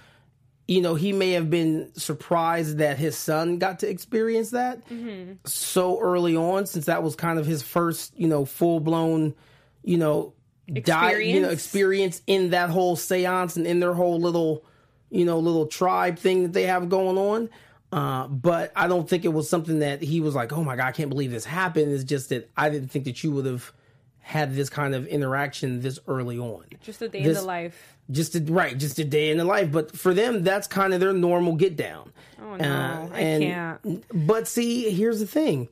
you 0.71 0.81
know, 0.81 0.95
he 0.95 1.13
may 1.13 1.33
have 1.33 1.51
been 1.51 1.91
surprised 1.97 2.79
that 2.79 2.97
his 2.97 3.17
son 3.19 3.59
got 3.59 3.81
to 3.81 3.89
experience 3.89 4.51
that 4.51 4.87
Mm-hmm. 4.89 5.33
so 5.45 5.99
early 6.01 6.37
on, 6.37 6.65
since 6.67 6.85
that 6.87 7.03
was 7.03 7.17
kind 7.17 7.41
of 7.41 7.45
his 7.47 7.61
first, 7.63 8.13
you 8.17 8.29
know, 8.29 8.45
full 8.45 8.79
blown, 8.79 9.35
you 9.83 9.99
know, 9.99 10.33
di- 10.73 11.19
you 11.23 11.41
know, 11.41 11.49
Experience. 11.49 11.53
experience 11.53 12.23
in 12.29 12.51
that 12.51 12.71
whole 12.71 12.95
seance 12.95 13.57
and 13.57 13.67
in 13.67 13.81
their 13.81 13.95
whole 13.95 14.21
little, 14.21 14.65
you 15.11 15.25
know, 15.25 15.41
little 15.41 15.67
tribe 15.67 16.21
thing 16.21 16.45
that 16.45 16.53
they 16.53 16.67
have 16.67 16.89
going 16.89 17.19
on. 17.19 17.51
Uh, 17.93 18.29
but 18.29 18.71
I 18.77 18.87
don't 18.87 19.09
think 19.09 19.25
it 19.25 19.33
was 19.33 19.49
something 19.51 19.81
that 19.81 20.01
he 20.03 20.21
was 20.21 20.37
like, 20.37 20.53
"Oh 20.53 20.63
my 20.63 20.77
god, 20.77 20.87
I 20.87 20.93
can't 20.93 21.11
believe 21.11 21.33
this 21.33 21.45
happened." 21.45 21.91
It's 21.93 22.05
just 22.05 22.29
that 22.29 22.49
I 22.57 22.71
didn't 22.71 22.93
think 22.93 23.07
that 23.07 23.25
you 23.25 23.33
would 23.33 23.47
have 23.47 23.73
had 24.21 24.55
this 24.55 24.71
kind 24.71 24.95
of 24.95 25.07
interaction 25.07 25.81
this 25.81 25.99
early 26.07 26.39
on. 26.39 26.65
Just 26.83 27.03
a 27.03 27.09
day 27.09 27.23
in 27.23 27.33
the 27.33 27.43
life. 27.43 27.97
Just 28.11 28.35
a, 28.35 28.41
right, 28.41 28.77
just 28.77 28.99
a 28.99 29.05
day 29.05 29.31
in 29.31 29.39
the 29.39 29.45
life. 29.45 29.73
But 29.73 29.97
for 29.97 30.15
them, 30.15 30.43
that's 30.43 30.67
kind 30.67 30.95
of 30.95 31.01
their 31.01 31.13
normal 31.13 31.57
get 31.57 31.77
down. 31.77 32.13
Oh 32.41 32.53
uh, 32.53 32.57
no, 32.57 33.11
I 33.13 33.19
can't. 33.19 34.05
But 34.27 34.47
see, 34.49 34.91
here's 34.91 35.21
the 35.21 35.27
thing. 35.27 35.69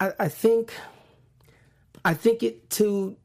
I, 0.00 0.12
I 0.18 0.28
think, 0.28 0.72
I 2.04 2.14
think 2.14 2.42
it 2.42 2.68
to, 2.70 3.16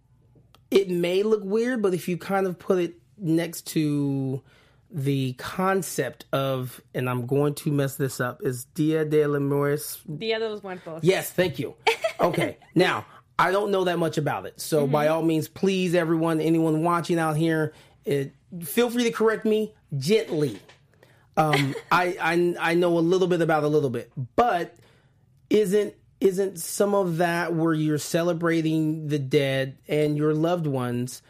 it 0.69 0.89
may 0.89 1.23
look 1.23 1.43
weird, 1.43 1.81
but 1.81 1.93
if 1.93 2.07
you 2.07 2.17
kind 2.17 2.47
of 2.47 2.57
put 2.57 2.79
it 2.79 2.95
next 3.17 3.67
to 3.67 4.41
the 4.89 5.33
concept 5.33 6.25
of, 6.33 6.81
and 6.93 7.09
I'm 7.09 7.25
going 7.25 7.55
to 7.55 7.71
mess 7.71 7.95
this 7.95 8.19
up, 8.19 8.41
is 8.43 8.65
Dia 8.73 9.05
de 9.05 9.25
la 9.25 9.39
Muertos 9.39 10.01
Dia 10.17 10.39
de 10.39 10.49
los 10.49 10.63
Muertos. 10.63 10.99
Yes, 11.03 11.31
thank 11.31 11.59
you. 11.59 11.75
Okay, 12.19 12.57
now 12.75 13.05
I 13.39 13.51
don't 13.51 13.71
know 13.71 13.85
that 13.85 13.97
much 13.97 14.17
about 14.17 14.45
it, 14.45 14.61
so 14.61 14.85
by 14.85 15.07
all 15.07 15.23
means, 15.23 15.47
please, 15.47 15.95
everyone, 15.95 16.39
anyone 16.39 16.83
watching 16.83 17.17
out 17.17 17.37
here, 17.37 17.73
it, 18.05 18.33
feel 18.63 18.89
free 18.89 19.03
to 19.05 19.11
correct 19.11 19.45
me 19.45 19.73
gently. 19.97 20.59
Um, 21.37 21.75
I, 21.91 22.17
I 22.21 22.55
I 22.59 22.73
know 22.75 22.97
a 22.97 22.99
little 22.99 23.27
bit 23.27 23.41
about 23.41 23.63
a 23.63 23.67
little 23.67 23.89
bit, 23.89 24.11
but 24.35 24.75
isn't 25.49 25.95
isn't 26.19 26.59
some 26.59 26.93
of 26.93 27.17
that 27.17 27.53
where 27.53 27.73
you're 27.73 27.97
celebrating 27.97 29.07
the 29.07 29.17
dead 29.17 29.77
and 29.87 30.15
your 30.15 30.35
loved 30.35 30.67
ones, 30.67 31.23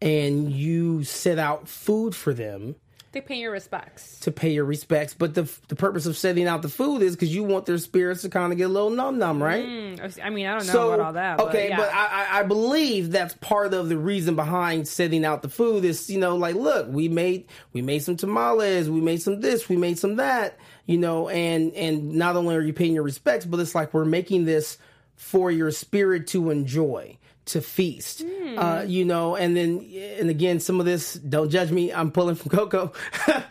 and 0.00 0.52
you 0.52 1.02
set 1.02 1.38
out 1.38 1.68
food 1.68 2.14
for 2.14 2.32
them? 2.32 2.76
They 3.12 3.22
pay 3.22 3.36
your 3.36 3.52
respects. 3.52 4.20
to 4.20 4.30
pay 4.30 4.50
your 4.50 4.66
respects. 4.66 5.14
But 5.14 5.34
the 5.34 5.50
the 5.68 5.76
purpose 5.76 6.04
of 6.04 6.16
setting 6.16 6.46
out 6.46 6.60
the 6.62 6.68
food 6.68 7.02
is 7.02 7.14
because 7.14 7.34
you 7.34 7.42
want 7.42 7.64
their 7.64 7.78
spirits 7.78 8.22
to 8.22 8.28
kind 8.28 8.52
of 8.52 8.58
get 8.58 8.64
a 8.64 8.72
little 8.72 8.90
numb 8.90 9.18
numb, 9.18 9.42
right? 9.42 9.64
Mm, 9.64 10.22
I 10.22 10.30
mean, 10.30 10.46
I 10.46 10.58
don't 10.58 10.66
know 10.66 10.92
about 10.92 11.06
all 11.06 11.12
that. 11.14 11.40
okay, 11.40 11.50
but, 11.50 11.68
yeah. 11.70 11.76
but 11.76 11.94
I, 11.94 12.06
I 12.06 12.40
I 12.40 12.42
believe 12.42 13.10
that's 13.10 13.34
part 13.34 13.72
of 13.72 13.88
the 13.88 13.96
reason 13.96 14.36
behind 14.36 14.86
setting 14.86 15.24
out 15.24 15.42
the 15.42 15.48
food 15.48 15.84
is 15.84 16.10
you 16.10 16.18
know 16.18 16.36
like 16.36 16.54
look 16.54 16.86
we 16.88 17.08
made 17.08 17.46
we 17.72 17.82
made 17.82 18.00
some 18.00 18.16
tamales 18.16 18.90
we 18.90 19.00
made 19.00 19.22
some 19.22 19.40
this 19.40 19.68
we 19.68 19.76
made 19.76 19.98
some 19.98 20.16
that 20.16 20.58
you 20.86 20.98
know 20.98 21.28
and 21.28 21.72
and 21.74 22.14
not 22.14 22.36
only 22.36 22.54
are 22.54 22.60
you 22.60 22.72
paying 22.72 22.92
your 22.92 23.02
respects 23.02 23.44
but 23.44 23.58
it's 23.60 23.74
like 23.74 23.94
we're 23.94 24.04
making 24.04 24.44
this 24.44 24.78
for 25.18 25.50
your 25.50 25.70
spirit 25.70 26.26
to 26.28 26.48
enjoy 26.50 27.18
to 27.44 27.60
feast 27.60 28.22
Hmm. 28.26 28.58
uh 28.58 28.82
you 28.82 29.04
know 29.04 29.34
and 29.36 29.56
then 29.56 29.84
and 30.18 30.28
again 30.30 30.60
some 30.60 30.80
of 30.80 30.86
this 30.86 31.14
don't 31.14 31.50
judge 31.50 31.70
me 31.70 31.92
i'm 31.92 32.10
pulling 32.10 32.34
from 32.34 32.50
coco 32.50 32.92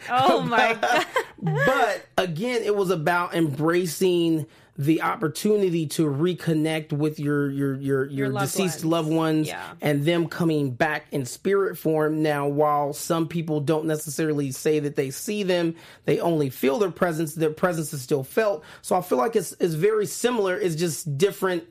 oh 0.09 0.41
my 0.47 0.77
god. 0.79 1.05
but 1.41 2.05
again, 2.17 2.61
it 2.63 2.75
was 2.75 2.89
about 2.89 3.33
embracing 3.35 4.45
the 4.79 5.01
opportunity 5.01 5.87
to 5.87 6.05
reconnect 6.05 6.93
with 6.93 7.19
your 7.19 7.49
your 7.49 7.75
your 7.77 8.05
your, 8.05 8.29
loved 8.29 8.45
deceased 8.45 8.83
ones. 8.83 8.85
loved 8.85 9.09
ones 9.09 9.47
Yeah. 9.47 9.63
and 9.81 10.05
them 10.05 10.27
coming 10.27 10.71
back 10.71 11.05
in 11.11 11.25
spirit 11.25 11.77
form. 11.77 12.21
Now 12.21 12.47
while 12.47 12.93
some 12.93 13.27
people 13.27 13.59
don't 13.59 13.85
necessarily 13.85 14.51
say 14.51 14.79
that 14.79 14.95
they 14.95 15.09
see 15.09 15.41
them 15.43 15.75
they 16.05 16.19
only 16.19 16.49
feel 16.51 16.77
their 16.77 16.91
presence 16.91 17.33
their 17.33 17.49
presence 17.49 17.91
is 17.93 18.01
still 18.03 18.23
felt. 18.23 18.63
So 18.83 18.95
i 18.95 19.01
feel 19.01 19.17
like 19.17 19.35
it's 19.35 19.53
it's 19.59 19.73
very 19.73 20.05
similar. 20.05 20.55
It's 20.59 20.75
just 20.75 21.17
different. 21.17 21.63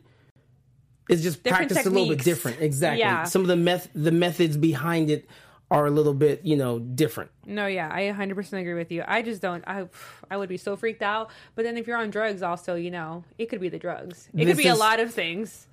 It's 1.09 1.23
just 1.23 1.45
Different 1.45 1.69
practiced 1.69 1.87
a 1.87 1.91
little 1.91 2.09
bit 2.09 2.25
different. 2.25 2.61
Exactly. 2.61 2.99
Yeah. 3.01 3.23
some 3.25 3.43
of 3.43 3.47
the 3.49 3.57
meth 3.57 3.89
the 3.95 4.11
methods 4.11 4.57
behind 4.57 5.11
it 5.11 5.29
are 5.70 5.87
a 5.87 5.90
little 5.90 6.14
bit 6.14 6.44
you 6.44 6.56
know 6.56 6.78
different 6.78 7.30
No, 7.44 7.66
yeah, 7.66 7.90
I 7.92 8.02
100% 8.02 8.52
agree 8.61 8.75
with 8.75 8.92
you. 8.92 9.02
I 9.06 9.23
just 9.23 9.42
don't. 9.42 9.64
I 9.66 9.88
I 10.30 10.37
would 10.37 10.49
be 10.49 10.56
so 10.58 10.76
freaked 10.76 11.02
out. 11.02 11.30
But 11.54 11.64
then 11.64 11.76
if 11.76 11.87
you're 11.87 11.96
on 11.96 12.11
drugs, 12.11 12.42
also, 12.42 12.75
you 12.76 12.90
know, 12.90 13.25
it 13.38 13.46
could 13.46 13.61
be 13.61 13.68
the 13.68 13.78
drugs. 13.78 14.28
It 14.35 14.44
This 14.44 14.56
could 14.56 14.62
be 14.62 14.68
a 14.68 14.75
lot 14.75 15.00
of 15.00 15.12
things. 15.12 15.66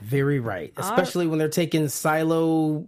very 0.00 0.38
right 0.40 0.72
especially 0.76 1.26
when 1.26 1.38
they're 1.38 1.48
taking 1.48 1.88
silo 1.88 2.86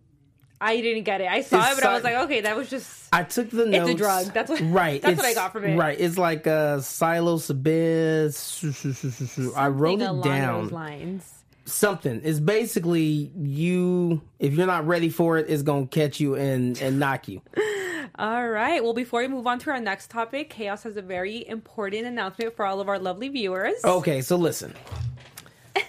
I 0.64 0.80
didn't 0.80 1.02
get 1.02 1.20
it. 1.20 1.26
I 1.28 1.40
saw 1.42 1.72
it, 1.72 1.74
but 1.74 1.84
I 1.84 1.92
was 1.92 2.04
like, 2.04 2.14
okay, 2.26 2.42
that 2.42 2.56
was 2.56 2.70
just. 2.70 3.08
I 3.12 3.24
took 3.24 3.50
the 3.50 3.66
notes. 3.66 3.90
It's 3.90 4.00
a 4.00 4.04
drug. 4.04 4.26
That's 4.32 4.48
what- 4.48 4.60
Right. 4.60 5.02
that's 5.02 5.16
what 5.16 5.26
I 5.26 5.34
got 5.34 5.50
from 5.50 5.64
it. 5.64 5.76
Right. 5.76 5.98
It's 6.00 6.16
like 6.16 6.46
uh, 6.46 6.78
psilocybin. 6.78 8.32
I 9.56 9.68
wrote 9.68 10.00
it 10.00 10.22
down. 10.22 10.62
Those 10.62 10.72
lines. 10.72 11.41
Something. 11.64 12.20
It's 12.24 12.40
basically 12.40 13.30
you. 13.36 14.20
If 14.38 14.54
you're 14.54 14.66
not 14.66 14.86
ready 14.86 15.08
for 15.08 15.38
it, 15.38 15.46
it's 15.48 15.62
gonna 15.62 15.86
catch 15.86 16.20
you 16.20 16.34
and 16.34 16.80
and 16.80 16.98
knock 16.98 17.28
you. 17.28 17.40
All 18.18 18.48
right. 18.48 18.82
Well, 18.82 18.92
before 18.94 19.20
we 19.20 19.28
move 19.28 19.46
on 19.46 19.58
to 19.60 19.70
our 19.70 19.80
next 19.80 20.10
topic, 20.10 20.50
Chaos 20.50 20.82
has 20.82 20.96
a 20.96 21.02
very 21.02 21.46
important 21.46 22.06
announcement 22.06 22.54
for 22.54 22.66
all 22.66 22.80
of 22.80 22.88
our 22.88 22.98
lovely 22.98 23.28
viewers. 23.28 23.82
Okay. 23.84 24.20
So 24.22 24.36
listen. 24.36 24.74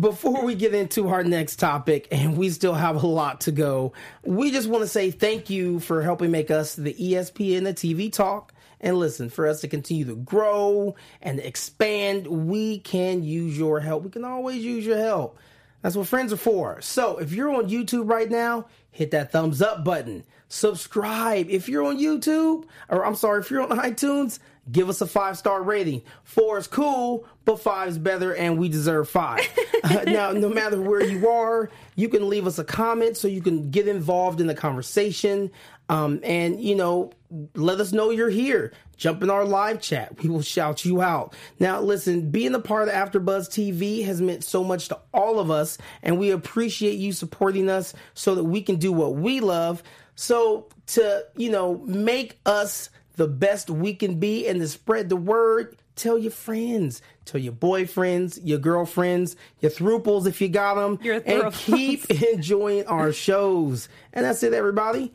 Before 0.00 0.44
we 0.44 0.54
get 0.54 0.74
into 0.74 1.08
our 1.08 1.24
next 1.24 1.56
topic, 1.56 2.06
and 2.12 2.36
we 2.36 2.50
still 2.50 2.72
have 2.72 3.02
a 3.02 3.06
lot 3.06 3.42
to 3.42 3.52
go, 3.52 3.92
we 4.24 4.50
just 4.50 4.68
want 4.68 4.82
to 4.82 4.88
say 4.88 5.10
thank 5.10 5.50
you 5.50 5.80
for 5.80 6.02
helping 6.02 6.30
make 6.30 6.50
us 6.50 6.76
the 6.76 6.94
ESPN 6.94 7.64
the 7.64 7.74
TV 7.74 8.10
talk. 8.10 8.52
And 8.82 8.98
listen, 8.98 9.30
for 9.30 9.46
us 9.46 9.60
to 9.60 9.68
continue 9.68 10.04
to 10.06 10.16
grow 10.16 10.96
and 11.22 11.38
expand, 11.38 12.26
we 12.26 12.80
can 12.80 13.22
use 13.22 13.56
your 13.56 13.80
help. 13.80 14.02
We 14.02 14.10
can 14.10 14.24
always 14.24 14.64
use 14.64 14.84
your 14.84 14.98
help. 14.98 15.38
That's 15.82 15.96
what 15.96 16.06
friends 16.06 16.32
are 16.32 16.36
for. 16.36 16.80
So 16.80 17.18
if 17.18 17.32
you're 17.32 17.54
on 17.54 17.68
YouTube 17.68 18.08
right 18.10 18.30
now, 18.30 18.66
hit 18.90 19.10
that 19.12 19.32
thumbs 19.32 19.62
up 19.62 19.84
button. 19.84 20.24
Subscribe. 20.48 21.48
If 21.48 21.68
you're 21.68 21.84
on 21.84 21.98
YouTube, 21.98 22.66
or 22.88 23.06
I'm 23.06 23.14
sorry, 23.14 23.40
if 23.40 23.50
you're 23.50 23.62
on 23.62 23.78
iTunes, 23.78 24.38
give 24.70 24.88
us 24.88 25.00
a 25.00 25.06
five 25.06 25.38
star 25.38 25.62
rating. 25.62 26.02
Four 26.24 26.58
is 26.58 26.66
cool, 26.66 27.26
but 27.44 27.60
five 27.60 27.88
is 27.88 27.98
better, 27.98 28.34
and 28.34 28.58
we 28.58 28.68
deserve 28.68 29.08
five. 29.08 29.40
Uh, 29.82 30.02
now, 30.06 30.32
no 30.32 30.48
matter 30.48 30.80
where 30.80 31.02
you 31.02 31.28
are, 31.28 31.70
you 31.96 32.08
can 32.08 32.28
leave 32.28 32.46
us 32.46 32.58
a 32.58 32.64
comment 32.64 33.16
so 33.16 33.28
you 33.28 33.42
can 33.42 33.70
get 33.70 33.88
involved 33.88 34.40
in 34.40 34.46
the 34.46 34.54
conversation. 34.54 35.50
Um, 35.92 36.20
and, 36.22 36.58
you 36.58 36.74
know, 36.74 37.12
let 37.54 37.78
us 37.78 37.92
know 37.92 38.08
you're 38.08 38.30
here. 38.30 38.72
Jump 38.96 39.22
in 39.22 39.28
our 39.28 39.44
live 39.44 39.82
chat. 39.82 40.22
We 40.22 40.30
will 40.30 40.40
shout 40.40 40.86
you 40.86 41.02
out. 41.02 41.34
Now, 41.60 41.82
listen, 41.82 42.30
being 42.30 42.54
a 42.54 42.60
part 42.60 42.88
of 42.88 42.94
AfterBuzz 42.94 43.50
TV 43.50 44.02
has 44.06 44.22
meant 44.22 44.42
so 44.42 44.64
much 44.64 44.88
to 44.88 44.98
all 45.12 45.38
of 45.38 45.50
us, 45.50 45.76
and 46.02 46.18
we 46.18 46.30
appreciate 46.30 46.94
you 46.94 47.12
supporting 47.12 47.68
us 47.68 47.92
so 48.14 48.34
that 48.36 48.44
we 48.44 48.62
can 48.62 48.76
do 48.76 48.90
what 48.90 49.16
we 49.16 49.40
love. 49.40 49.82
So, 50.14 50.68
to, 50.88 51.26
you 51.36 51.50
know, 51.50 51.82
make 51.84 52.38
us 52.46 52.88
the 53.16 53.28
best 53.28 53.68
we 53.68 53.92
can 53.92 54.18
be 54.18 54.48
and 54.48 54.60
to 54.60 54.68
spread 54.68 55.10
the 55.10 55.16
word, 55.16 55.76
tell 55.94 56.16
your 56.16 56.32
friends, 56.32 57.02
tell 57.26 57.40
your 57.40 57.52
boyfriends, 57.52 58.40
your 58.42 58.58
girlfriends, 58.58 59.36
your 59.60 59.70
thruples 59.70 60.26
if 60.26 60.40
you 60.40 60.48
got 60.48 60.76
them, 60.76 60.98
Your 61.02 61.22
and 61.26 61.52
keep 61.52 62.10
enjoying 62.32 62.86
our 62.86 63.12
shows. 63.12 63.90
And 64.14 64.24
that's 64.24 64.42
it, 64.42 64.54
everybody. 64.54 65.12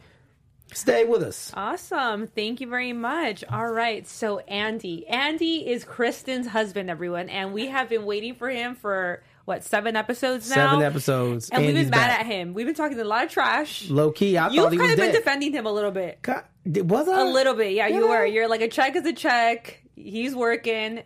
Stay 0.73 1.05
with 1.05 1.23
us. 1.23 1.51
Awesome. 1.53 2.27
Thank 2.27 2.61
you 2.61 2.67
very 2.67 2.93
much. 2.93 3.43
All 3.49 3.71
right. 3.71 4.05
So, 4.07 4.39
Andy. 4.39 5.07
Andy 5.07 5.67
is 5.67 5.83
Kristen's 5.83 6.47
husband, 6.47 6.89
everyone. 6.89 7.29
And 7.29 7.53
we 7.53 7.67
have 7.67 7.89
been 7.89 8.05
waiting 8.05 8.35
for 8.35 8.49
him 8.49 8.75
for, 8.75 9.23
what, 9.45 9.63
seven 9.63 9.95
episodes 9.95 10.49
now? 10.49 10.71
Seven 10.71 10.83
episodes. 10.83 11.49
And 11.49 11.65
we've 11.65 11.73
been 11.73 11.89
mad 11.89 12.07
back. 12.09 12.19
at 12.19 12.25
him. 12.25 12.53
We've 12.53 12.65
been 12.65 12.75
talking 12.75 12.99
a 12.99 13.03
lot 13.05 13.23
of 13.23 13.31
trash. 13.31 13.89
Low 13.89 14.11
key, 14.11 14.37
I 14.37 14.49
You've 14.49 14.63
thought 14.65 14.71
he 14.73 14.77
kind 14.77 14.91
was 14.91 14.99
of 14.99 15.05
been 15.05 15.15
defending 15.15 15.53
him 15.53 15.65
a 15.65 15.71
little 15.71 15.91
bit. 15.91 16.21
God, 16.21 16.43
was 16.65 17.07
I? 17.07 17.21
A 17.21 17.25
little 17.25 17.53
bit. 17.53 17.71
Yeah, 17.73 17.87
you 17.87 18.07
were. 18.09 18.25
You're 18.25 18.49
like, 18.49 18.61
a 18.61 18.67
check 18.67 18.95
is 18.97 19.05
a 19.05 19.13
check. 19.13 19.81
He's 19.95 20.35
working. 20.35 21.01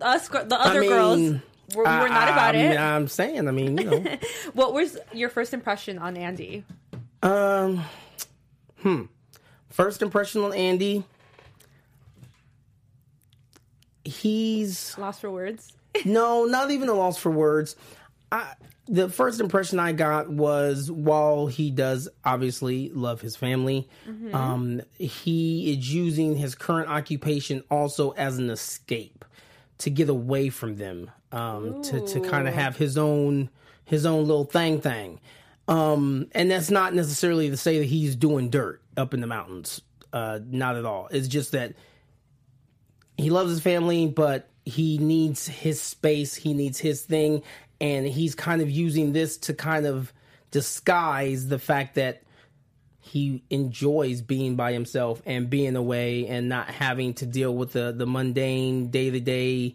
Us, 0.00 0.28
the 0.28 0.56
I 0.58 0.70
other 0.70 0.80
mean, 0.80 0.88
girls, 0.90 1.18
we're, 1.74 1.82
we 1.82 1.82
were 1.82 1.88
I- 1.88 2.08
not 2.08 2.28
about 2.28 2.54
I, 2.54 2.58
it. 2.58 2.78
I'm 2.78 3.06
saying, 3.08 3.46
I 3.46 3.50
mean, 3.50 3.76
you 3.76 3.84
know. 3.84 4.04
What 4.54 4.72
was 4.72 4.96
your 5.12 5.28
first 5.28 5.52
impression 5.52 5.98
on 5.98 6.16
Andy? 6.16 6.64
Um, 7.22 7.84
hmm. 8.82 9.02
First 9.70 10.02
impression 10.02 10.42
on 10.42 10.54
Andy. 10.54 11.04
He's 14.04 14.96
Lost 14.96 15.20
for 15.20 15.30
words. 15.30 15.72
no, 16.04 16.44
not 16.44 16.70
even 16.70 16.88
a 16.88 16.94
loss 16.94 17.18
for 17.18 17.30
words. 17.30 17.76
I 18.32 18.54
the 18.88 19.08
first 19.08 19.38
impression 19.38 19.78
I 19.78 19.92
got 19.92 20.30
was 20.30 20.90
while 20.90 21.46
he 21.46 21.70
does 21.70 22.08
obviously 22.24 22.88
love 22.88 23.20
his 23.20 23.36
family, 23.36 23.86
um, 24.32 24.80
he 24.96 25.72
is 25.72 25.92
using 25.92 26.36
his 26.36 26.54
current 26.54 26.88
occupation 26.88 27.62
also 27.70 28.10
as 28.12 28.38
an 28.38 28.48
escape 28.48 29.26
to 29.78 29.90
get 29.90 30.08
away 30.08 30.48
from 30.48 30.76
them, 30.76 31.10
um, 31.32 31.82
to 31.82 32.00
to 32.06 32.20
kind 32.20 32.48
of 32.48 32.54
have 32.54 32.76
his 32.76 32.96
own 32.96 33.50
his 33.84 34.06
own 34.06 34.26
little 34.26 34.44
thing 34.44 34.80
thing. 34.80 35.20
Um, 35.68 36.28
and 36.32 36.50
that's 36.50 36.70
not 36.70 36.94
necessarily 36.94 37.50
to 37.50 37.56
say 37.56 37.78
that 37.78 37.84
he's 37.84 38.16
doing 38.16 38.50
dirt 38.50 38.82
up 38.96 39.14
in 39.14 39.20
the 39.20 39.26
mountains. 39.26 39.82
Uh, 40.12 40.40
not 40.44 40.76
at 40.76 40.86
all. 40.86 41.08
It's 41.10 41.28
just 41.28 41.52
that 41.52 41.74
he 43.18 43.28
loves 43.28 43.50
his 43.50 43.60
family, 43.60 44.06
but 44.06 44.48
he 44.64 44.96
needs 44.96 45.46
his 45.46 45.80
space. 45.80 46.34
He 46.34 46.54
needs 46.54 46.78
his 46.78 47.02
thing. 47.02 47.42
And 47.80 48.06
he's 48.06 48.34
kind 48.34 48.62
of 48.62 48.70
using 48.70 49.12
this 49.12 49.36
to 49.38 49.54
kind 49.54 49.86
of 49.86 50.12
disguise 50.50 51.48
the 51.48 51.58
fact 51.58 51.96
that 51.96 52.22
he 53.00 53.42
enjoys 53.50 54.22
being 54.22 54.56
by 54.56 54.72
himself 54.72 55.22
and 55.26 55.48
being 55.48 55.76
away 55.76 56.26
and 56.26 56.48
not 56.48 56.68
having 56.68 57.14
to 57.14 57.26
deal 57.26 57.54
with 57.54 57.72
the, 57.72 57.92
the 57.92 58.06
mundane 58.06 58.88
day 58.88 59.10
to 59.10 59.20
day 59.20 59.74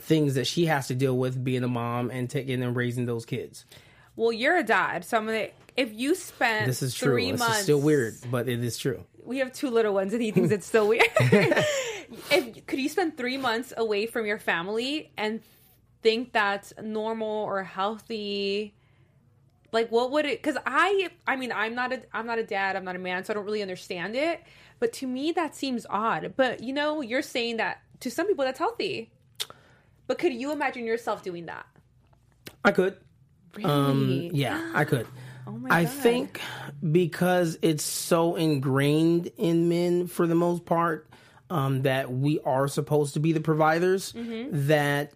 things 0.00 0.34
that 0.34 0.46
she 0.46 0.66
has 0.66 0.88
to 0.88 0.94
deal 0.94 1.16
with 1.16 1.42
being 1.42 1.62
a 1.62 1.68
mom 1.68 2.10
and 2.10 2.30
taking 2.30 2.62
and 2.62 2.74
raising 2.74 3.06
those 3.06 3.26
kids. 3.26 3.64
Well, 4.16 4.32
you're 4.32 4.56
a 4.56 4.62
dad, 4.62 5.04
so 5.04 5.18
I'm 5.18 5.26
gonna. 5.26 5.48
If 5.76 5.92
you 5.92 6.14
spent 6.14 6.66
This 6.66 6.82
is 6.82 6.94
true. 6.94 7.12
three 7.12 7.32
This 7.32 7.38
months, 7.38 7.58
is 7.58 7.62
still 7.64 7.80
weird, 7.80 8.14
but 8.30 8.48
it 8.48 8.64
is 8.64 8.78
true. 8.78 9.04
We 9.22 9.38
have 9.38 9.52
two 9.52 9.68
little 9.68 9.92
ones, 9.92 10.14
and 10.14 10.22
he 10.22 10.30
thinks 10.30 10.50
it's 10.50 10.66
still 10.66 10.88
weird. 10.88 11.04
if 11.20 12.66
could 12.66 12.78
you 12.78 12.88
spend 12.88 13.16
three 13.16 13.36
months 13.36 13.74
away 13.76 14.06
from 14.06 14.24
your 14.24 14.38
family 14.38 15.12
and 15.18 15.40
think 16.02 16.32
that's 16.32 16.72
normal 16.82 17.28
or 17.28 17.62
healthy? 17.62 18.74
Like, 19.72 19.90
what 19.90 20.12
would 20.12 20.24
it? 20.24 20.42
Because 20.42 20.56
I, 20.64 21.10
I 21.26 21.36
mean, 21.36 21.52
I'm 21.52 21.74
not 21.74 21.92
a, 21.92 22.00
I'm 22.12 22.26
not 22.26 22.38
a 22.38 22.44
dad. 22.44 22.76
I'm 22.76 22.84
not 22.84 22.96
a 22.96 23.00
man, 23.00 23.24
so 23.24 23.32
I 23.32 23.34
don't 23.34 23.44
really 23.44 23.62
understand 23.62 24.16
it. 24.16 24.42
But 24.78 24.92
to 24.94 25.06
me, 25.06 25.32
that 25.32 25.54
seems 25.54 25.84
odd. 25.90 26.34
But 26.36 26.62
you 26.62 26.72
know, 26.72 27.02
you're 27.02 27.20
saying 27.22 27.58
that 27.58 27.82
to 28.00 28.10
some 28.10 28.26
people 28.26 28.44
that's 28.44 28.58
healthy. 28.58 29.10
But 30.06 30.18
could 30.18 30.32
you 30.32 30.52
imagine 30.52 30.86
yourself 30.86 31.22
doing 31.22 31.46
that? 31.46 31.66
I 32.64 32.70
could. 32.70 32.96
Um, 33.64 34.30
yeah, 34.32 34.72
I 34.74 34.84
could. 34.84 35.06
Oh 35.48 35.60
I 35.70 35.84
God. 35.84 35.92
think 35.92 36.40
because 36.90 37.56
it's 37.62 37.84
so 37.84 38.34
ingrained 38.34 39.30
in 39.36 39.68
men 39.68 40.08
for 40.08 40.26
the 40.26 40.34
most 40.34 40.64
part 40.66 41.08
um, 41.50 41.82
that 41.82 42.10
we 42.12 42.40
are 42.40 42.66
supposed 42.66 43.14
to 43.14 43.20
be 43.20 43.30
the 43.32 43.40
providers, 43.40 44.12
Mm-hmm. 44.12 44.66
that 44.66 45.12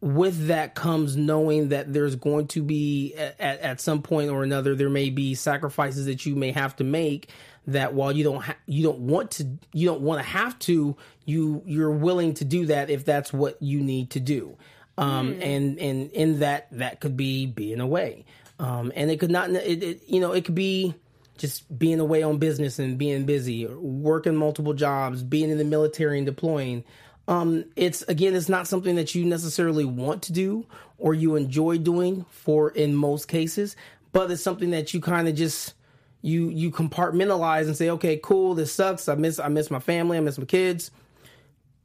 with 0.00 0.46
that 0.48 0.74
comes 0.74 1.16
knowing 1.16 1.68
that 1.70 1.92
there's 1.92 2.16
going 2.16 2.46
to 2.48 2.62
be 2.62 3.14
at, 3.16 3.38
at 3.40 3.80
some 3.80 4.02
point 4.02 4.30
or 4.30 4.42
another 4.42 4.74
there 4.74 4.90
may 4.90 5.10
be 5.10 5.34
sacrifices 5.34 6.06
that 6.06 6.26
you 6.26 6.34
may 6.34 6.50
have 6.50 6.74
to 6.74 6.82
make 6.84 7.28
that 7.68 7.94
while 7.94 8.10
you 8.10 8.24
don't 8.24 8.42
ha- 8.42 8.56
you 8.66 8.82
don't 8.82 8.98
want 8.98 9.30
to 9.30 9.46
you 9.72 9.86
don't 9.86 10.00
want 10.00 10.20
to 10.20 10.26
have 10.28 10.58
to 10.58 10.96
you 11.24 11.62
you're 11.66 11.92
willing 11.92 12.34
to 12.34 12.44
do 12.44 12.66
that 12.66 12.90
if 12.90 13.04
that's 13.04 13.32
what 13.32 13.56
you 13.62 13.80
need 13.80 14.10
to 14.10 14.18
do 14.18 14.56
um 14.98 15.38
and 15.40 15.78
and 15.78 16.10
in 16.12 16.40
that 16.40 16.68
that 16.72 17.00
could 17.00 17.16
be 17.16 17.46
being 17.46 17.80
away. 17.80 18.24
Um 18.58 18.92
and 18.94 19.10
it 19.10 19.18
could 19.18 19.30
not 19.30 19.50
it, 19.50 19.82
it 19.82 20.02
you 20.08 20.20
know 20.20 20.32
it 20.32 20.44
could 20.44 20.54
be 20.54 20.94
just 21.38 21.76
being 21.78 21.98
away 21.98 22.22
on 22.22 22.38
business 22.38 22.78
and 22.78 22.98
being 22.98 23.24
busy 23.24 23.66
or 23.66 23.78
working 23.78 24.36
multiple 24.36 24.74
jobs 24.74 25.22
being 25.22 25.50
in 25.50 25.58
the 25.58 25.64
military 25.64 26.18
and 26.18 26.26
deploying. 26.26 26.84
Um 27.28 27.64
it's 27.76 28.02
again 28.02 28.34
it's 28.34 28.48
not 28.48 28.66
something 28.66 28.96
that 28.96 29.14
you 29.14 29.24
necessarily 29.24 29.84
want 29.84 30.22
to 30.24 30.32
do 30.32 30.66
or 30.98 31.14
you 31.14 31.36
enjoy 31.36 31.78
doing 31.78 32.24
for 32.30 32.70
in 32.70 32.94
most 32.94 33.28
cases 33.28 33.76
but 34.12 34.30
it's 34.30 34.42
something 34.42 34.70
that 34.70 34.94
you 34.94 35.00
kind 35.00 35.26
of 35.26 35.34
just 35.34 35.74
you 36.20 36.48
you 36.48 36.70
compartmentalize 36.70 37.66
and 37.66 37.76
say 37.76 37.90
okay 37.90 38.18
cool 38.22 38.54
this 38.54 38.72
sucks. 38.72 39.08
I 39.08 39.14
miss 39.16 39.38
i 39.38 39.48
miss 39.48 39.70
my 39.70 39.80
family 39.80 40.16
i 40.16 40.20
miss 40.20 40.38
my 40.38 40.44
kids 40.44 40.90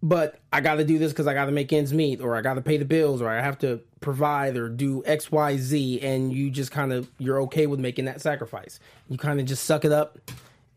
but 0.01 0.39
I 0.53 0.61
got 0.61 0.75
to 0.75 0.83
do 0.83 0.99
this 0.99 1.11
because 1.11 1.27
I 1.27 1.33
got 1.33 1.45
to 1.45 1.51
make 1.51 1.73
ends 1.73 1.93
meet, 1.93 2.21
or 2.21 2.35
I 2.35 2.41
got 2.41 2.53
to 2.53 2.61
pay 2.61 2.77
the 2.77 2.85
bills, 2.85 3.21
or 3.21 3.29
I 3.29 3.41
have 3.41 3.57
to 3.59 3.81
provide 3.99 4.55
or 4.57 4.69
do 4.69 5.03
X, 5.05 5.31
Y, 5.31 5.57
Z, 5.57 6.01
and 6.01 6.31
you 6.31 6.49
just 6.49 6.71
kind 6.71 6.93
of 6.93 7.09
you're 7.17 7.41
okay 7.43 7.67
with 7.67 7.79
making 7.79 8.05
that 8.05 8.21
sacrifice. 8.21 8.79
You 9.09 9.17
kind 9.17 9.39
of 9.39 9.45
just 9.45 9.65
suck 9.65 9.85
it 9.85 9.91
up, 9.91 10.19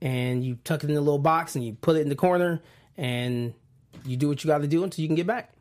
and 0.00 0.44
you 0.44 0.58
tuck 0.64 0.84
it 0.84 0.90
in 0.90 0.96
a 0.96 1.00
little 1.00 1.18
box, 1.18 1.54
and 1.54 1.64
you 1.64 1.74
put 1.74 1.96
it 1.96 2.00
in 2.00 2.08
the 2.08 2.16
corner, 2.16 2.62
and 2.96 3.54
you 4.04 4.16
do 4.16 4.28
what 4.28 4.42
you 4.42 4.48
got 4.48 4.62
to 4.62 4.68
do 4.68 4.84
until 4.84 5.02
you 5.02 5.08
can 5.08 5.16
get 5.16 5.26
back. 5.26 5.52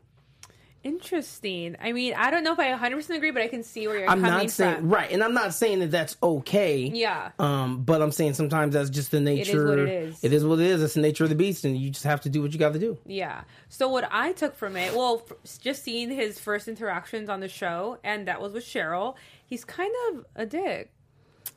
Interesting. 0.82 1.76
I 1.80 1.92
mean, 1.92 2.14
I 2.14 2.30
don't 2.30 2.42
know 2.42 2.52
if 2.52 2.58
I 2.58 2.72
100% 2.72 3.10
agree, 3.16 3.30
but 3.32 3.42
I 3.42 3.48
can 3.48 3.62
see 3.62 3.86
where 3.86 3.98
you're 3.98 4.08
I'm 4.08 4.22
coming 4.22 4.44
not 4.46 4.50
saying 4.50 4.76
from. 4.76 4.88
right, 4.88 5.10
and 5.10 5.22
I'm 5.22 5.34
not 5.34 5.52
saying 5.52 5.80
that 5.80 5.90
that's 5.90 6.16
okay. 6.22 6.84
Yeah. 6.92 7.32
Um, 7.38 7.82
but 7.82 8.00
I'm 8.00 8.12
saying 8.12 8.34
sometimes 8.34 8.72
that's 8.74 8.88
just 8.88 9.10
the 9.10 9.20
nature. 9.20 9.42
It 9.42 9.54
is 9.58 9.68
what 9.68 9.78
it 9.78 9.88
is. 9.88 10.24
It 10.24 10.32
is 10.32 10.44
what 10.44 10.58
it 10.58 10.66
is. 10.66 10.82
It's 10.82 10.94
the 10.94 11.00
nature 11.02 11.24
of 11.24 11.30
the 11.30 11.36
beast, 11.36 11.64
and 11.66 11.76
you 11.76 11.90
just 11.90 12.04
have 12.04 12.22
to 12.22 12.30
do 12.30 12.40
what 12.40 12.52
you 12.52 12.58
got 12.58 12.72
to 12.72 12.78
do. 12.78 12.96
Yeah. 13.04 13.42
So 13.68 13.88
what 13.88 14.08
I 14.10 14.32
took 14.32 14.56
from 14.56 14.74
it, 14.76 14.94
well, 14.94 15.22
f- 15.30 15.58
just 15.60 15.84
seeing 15.84 16.10
his 16.10 16.38
first 16.38 16.66
interactions 16.66 17.28
on 17.28 17.40
the 17.40 17.48
show, 17.48 17.98
and 18.02 18.26
that 18.26 18.40
was 18.40 18.54
with 18.54 18.64
Sheryl. 18.64 19.16
He's 19.44 19.64
kind 19.66 19.92
of 20.12 20.24
a 20.34 20.46
dick, 20.46 20.90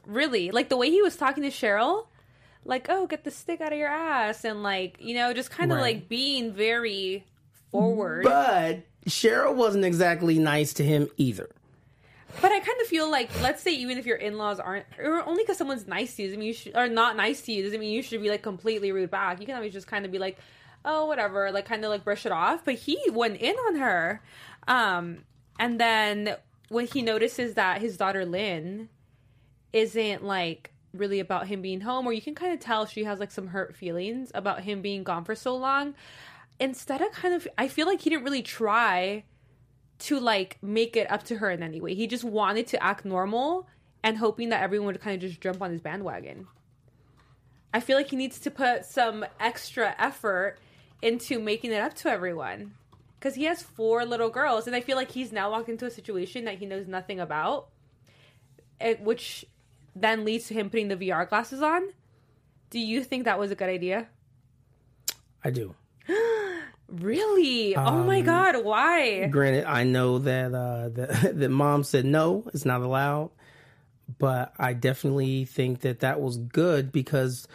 really. 0.06 0.52
Like 0.52 0.68
the 0.68 0.78
way 0.78 0.90
he 0.90 1.02
was 1.02 1.16
talking 1.16 1.44
to 1.44 1.50
Sheryl, 1.50 2.08
like, 2.66 2.88
"Oh, 2.90 3.08
get 3.08 3.24
the 3.24 3.32
stick 3.32 3.62
out 3.62 3.72
of 3.72 3.80
your 3.80 3.88
ass," 3.88 4.44
and 4.44 4.64
like, 4.64 4.98
you 5.00 5.16
know, 5.16 5.34
just 5.34 5.50
kind 5.50 5.72
of 5.72 5.78
Right. 5.78 5.96
like 5.96 6.10
being 6.10 6.52
very 6.52 7.26
forward. 7.72 8.24
But 8.26 8.80
Sheryl 9.06 9.56
wasn't 9.56 9.86
exactly 9.86 10.40
nice 10.40 10.74
to 10.74 10.84
him 10.84 11.10
either. 11.18 11.50
But 12.42 12.52
I 12.52 12.60
kind 12.60 12.82
of 12.82 12.88
feel 12.88 13.10
like, 13.12 13.30
let's 13.42 13.62
say, 13.62 13.74
even 13.74 13.98
if 13.98 14.06
your 14.06 14.18
in 14.18 14.38
laws 14.38 14.60
aren't, 14.60 14.86
or 14.98 15.24
only 15.28 15.44
because 15.44 15.58
someone's 15.58 15.88
nice 15.88 16.16
to 16.16 16.24
you, 16.24 16.28
doesn't 16.30 16.40
mean 16.40 16.48
you 16.48 16.54
should, 16.54 16.76
or 16.76 16.88
not 16.88 17.16
nice 17.16 17.42
to 17.42 17.52
you, 17.52 17.64
doesn't 17.64 17.80
mean 17.80 17.94
you 17.94 18.02
should 18.02 18.22
be 18.22 18.30
like 18.30 18.42
completely 18.42 18.92
rude 18.92 19.12
back. 19.12 19.40
You 19.40 19.46
can 19.46 19.56
always 19.56 19.74
just 19.74 19.88
kind 19.88 20.06
of 20.06 20.12
be 20.12 20.18
like, 20.18 20.38
oh, 20.84 21.06
whatever, 21.06 21.52
like 21.52 21.66
kind 21.66 21.84
of 21.86 21.92
like 21.92 22.04
brush 22.04 22.26
it 22.26 22.32
off. 22.32 22.66
But 22.66 22.76
he 22.76 23.00
went 23.12 23.38
in 23.38 23.56
on 23.56 23.76
her. 23.76 24.22
Um, 24.68 25.20
and 25.60 25.80
then 25.80 26.36
when 26.70 26.88
he 26.88 27.02
notices 27.02 27.54
that 27.54 27.82
his 27.82 27.98
daughter 27.98 28.26
Lynn 28.26 28.90
isn't 29.72 30.24
like 30.24 30.72
really 30.94 31.20
about 31.20 31.48
him 31.48 31.62
being 31.62 31.82
home, 31.82 32.08
or 32.08 32.14
you 32.14 32.22
can 32.22 32.36
kind 32.36 32.54
of 32.54 32.60
tell 32.60 32.86
she 32.86 33.04
has 33.04 33.20
like 33.20 33.32
some 33.32 33.48
hurt 33.48 33.76
feelings 33.76 34.32
about 34.34 34.62
him 34.62 34.82
being 34.82 35.04
gone 35.04 35.24
for 35.24 35.36
so 35.36 35.56
long. 35.56 35.94
Instead 36.64 37.02
of 37.02 37.12
kind 37.12 37.34
of, 37.34 37.46
I 37.58 37.68
feel 37.68 37.86
like 37.86 38.00
he 38.00 38.10
didn't 38.10 38.24
really 38.24 38.42
try 38.42 39.26
to 40.00 40.18
like 40.18 40.58
make 40.62 40.96
it 40.96 41.12
up 41.12 41.24
to 41.24 41.36
her 41.36 41.52
in 41.52 41.62
any 41.62 41.82
way. 41.82 41.94
He 41.94 42.08
just 42.08 42.24
wanted 42.24 42.68
to 42.68 42.82
act 42.82 43.04
normal 43.04 43.68
and 44.02 44.18
hoping 44.18 44.48
that 44.48 44.64
everyone 44.64 44.88
would 44.88 45.02
kind 45.02 45.22
of 45.22 45.30
just 45.30 45.42
jump 45.42 45.62
on 45.62 45.72
his 45.72 45.82
bandwagon. 45.82 46.48
I 47.74 47.82
feel 47.82 47.98
like 47.98 48.12
he 48.12 48.16
needs 48.16 48.40
to 48.40 48.50
put 48.50 48.86
some 48.86 49.26
extra 49.42 49.94
effort 50.00 50.58
into 51.02 51.38
making 51.38 51.74
it 51.74 51.82
up 51.82 51.96
to 51.96 52.10
everyone. 52.10 52.76
Because 53.20 53.36
he 53.36 53.44
has 53.44 53.62
four 53.62 54.06
little 54.06 54.30
girls, 54.30 54.66
and 54.66 54.74
I 54.74 54.80
feel 54.80 54.96
like 54.96 55.12
he's 55.12 55.34
now 55.34 55.52
walked 55.52 55.68
into 55.68 55.86
a 55.86 55.92
situation 55.92 56.46
that 56.46 56.60
he 56.60 56.66
knows 56.66 56.88
nothing 56.88 57.20
about, 57.20 57.68
it, 58.80 59.02
which 59.02 59.44
then 59.94 60.24
leads 60.24 60.48
to 60.48 60.54
him 60.54 60.70
putting 60.70 60.88
the 60.88 60.96
VR 60.96 61.28
glasses 61.28 61.62
on. 61.62 61.90
Do 62.70 62.80
you 62.80 63.04
think 63.04 63.26
that 63.26 63.38
was 63.38 63.52
a 63.52 63.56
good 63.56 63.70
idea? 63.70 64.08
I 65.44 65.50
do. 65.50 65.76
Really? 67.02 67.76
oh 67.76 68.04
my 68.04 68.22
god, 68.22 68.64
why? 68.64 69.28
Granted, 69.28 69.66
I 69.66 69.84
know 69.84 70.20
that 70.20 70.54
uh, 70.54 70.90
that 70.90 71.32
that 71.40 71.50
mom 71.50 71.84
said 71.84 72.06
no, 72.06 72.44
it's 72.54 72.66
not 72.66 72.82
allowed, 72.82 73.32
but 74.20 74.54
I 74.60 74.74
definitely 74.74 75.46
think 75.46 75.82
that 75.82 76.02
that 76.02 76.22
was 76.22 76.38
good 76.38 76.92
because 76.92 77.48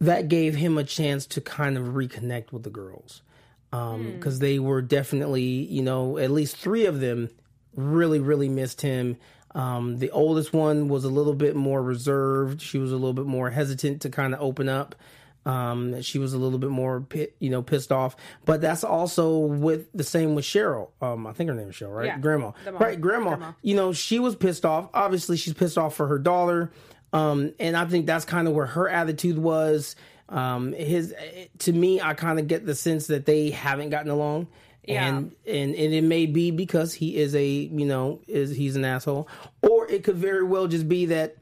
that 0.00 0.28
gave 0.28 0.54
him 0.54 0.78
a 0.78 0.84
chance 0.84 1.26
to 1.26 1.40
kind 1.40 1.76
of 1.76 1.88
reconnect 1.88 2.52
with 2.52 2.64
the 2.64 2.70
girls 2.70 3.22
because 3.70 4.38
they 4.38 4.58
were 4.58 4.82
definitely, 4.82 5.42
you 5.42 5.82
know, 5.82 6.18
at 6.18 6.30
least 6.30 6.56
three 6.56 6.84
of 6.84 7.00
them 7.00 7.30
really, 7.74 8.20
really 8.20 8.48
missed 8.48 8.82
him. 8.82 9.16
Um, 9.54 9.98
the 9.98 10.10
oldest 10.10 10.52
one 10.52 10.88
was 10.88 11.04
a 11.04 11.08
little 11.08 11.34
bit 11.34 11.56
more 11.56 11.82
reserved. 11.82 12.60
She 12.60 12.76
was 12.76 12.92
a 12.92 12.96
little 12.96 13.14
bit 13.14 13.24
more 13.24 13.48
hesitant 13.48 14.02
to 14.02 14.10
kind 14.10 14.34
of 14.34 14.40
open 14.40 14.68
up. 14.68 14.94
Um, 15.44 16.00
she 16.02 16.18
was 16.18 16.34
a 16.34 16.38
little 16.38 16.58
bit 16.58 16.70
more, 16.70 17.06
you 17.38 17.50
know, 17.50 17.62
pissed 17.62 17.90
off. 17.90 18.16
But 18.44 18.60
that's 18.60 18.84
also 18.84 19.38
with 19.38 19.88
the 19.92 20.04
same 20.04 20.34
with 20.34 20.44
Sheryl. 20.44 20.90
Um, 21.00 21.26
I 21.26 21.32
think 21.32 21.48
her 21.48 21.54
name 21.54 21.70
is 21.70 21.74
Sheryl, 21.74 21.94
right? 21.94 22.06
Yeah, 22.06 22.18
Grandma, 22.18 22.52
right? 22.72 23.00
Grandma. 23.00 23.30
Grandma. 23.30 23.52
You 23.62 23.74
know, 23.74 23.92
she 23.92 24.18
was 24.18 24.36
pissed 24.36 24.64
off. 24.64 24.88
Obviously, 24.94 25.36
she's 25.36 25.54
pissed 25.54 25.78
off 25.78 25.94
for 25.94 26.06
her 26.06 26.18
daughter. 26.18 26.70
Um, 27.12 27.52
and 27.58 27.76
I 27.76 27.84
think 27.84 28.06
that's 28.06 28.24
kind 28.24 28.48
of 28.48 28.54
where 28.54 28.66
her 28.66 28.88
attitude 28.88 29.38
was. 29.38 29.96
Um, 30.28 30.72
his 30.72 31.14
to 31.58 31.72
me, 31.72 32.00
I 32.00 32.14
kind 32.14 32.38
of 32.38 32.46
get 32.48 32.64
the 32.64 32.74
sense 32.74 33.08
that 33.08 33.26
they 33.26 33.50
haven't 33.50 33.90
gotten 33.90 34.10
along. 34.10 34.48
Yeah. 34.84 35.06
And, 35.06 35.32
and 35.46 35.74
and 35.74 35.94
it 35.94 36.02
may 36.02 36.26
be 36.26 36.50
because 36.50 36.94
he 36.94 37.16
is 37.16 37.34
a 37.34 37.46
you 37.46 37.84
know 37.84 38.20
is 38.26 38.56
he's 38.56 38.74
an 38.76 38.84
asshole, 38.84 39.28
or 39.60 39.88
it 39.88 40.04
could 40.04 40.16
very 40.16 40.42
well 40.42 40.66
just 40.66 40.88
be 40.88 41.06
that 41.06 41.36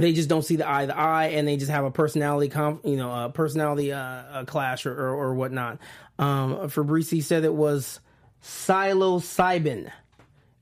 they 0.00 0.12
just 0.12 0.28
don't 0.28 0.42
see 0.44 0.56
the 0.56 0.68
eye 0.70 0.86
to 0.86 0.96
eye 0.96 1.26
and 1.26 1.46
they 1.46 1.56
just 1.56 1.70
have 1.70 1.84
a 1.84 1.90
personality 1.90 2.48
conf, 2.48 2.80
you 2.84 2.96
know 2.96 3.10
a 3.26 3.28
personality 3.30 3.92
uh, 3.92 4.40
a 4.40 4.44
clash 4.46 4.86
or, 4.86 4.92
or 4.92 5.14
or 5.14 5.34
whatnot 5.34 5.78
um 6.18 6.54
fabrici 6.68 7.22
said 7.22 7.44
it 7.44 7.54
was 7.54 8.00
psilocybin 8.42 9.90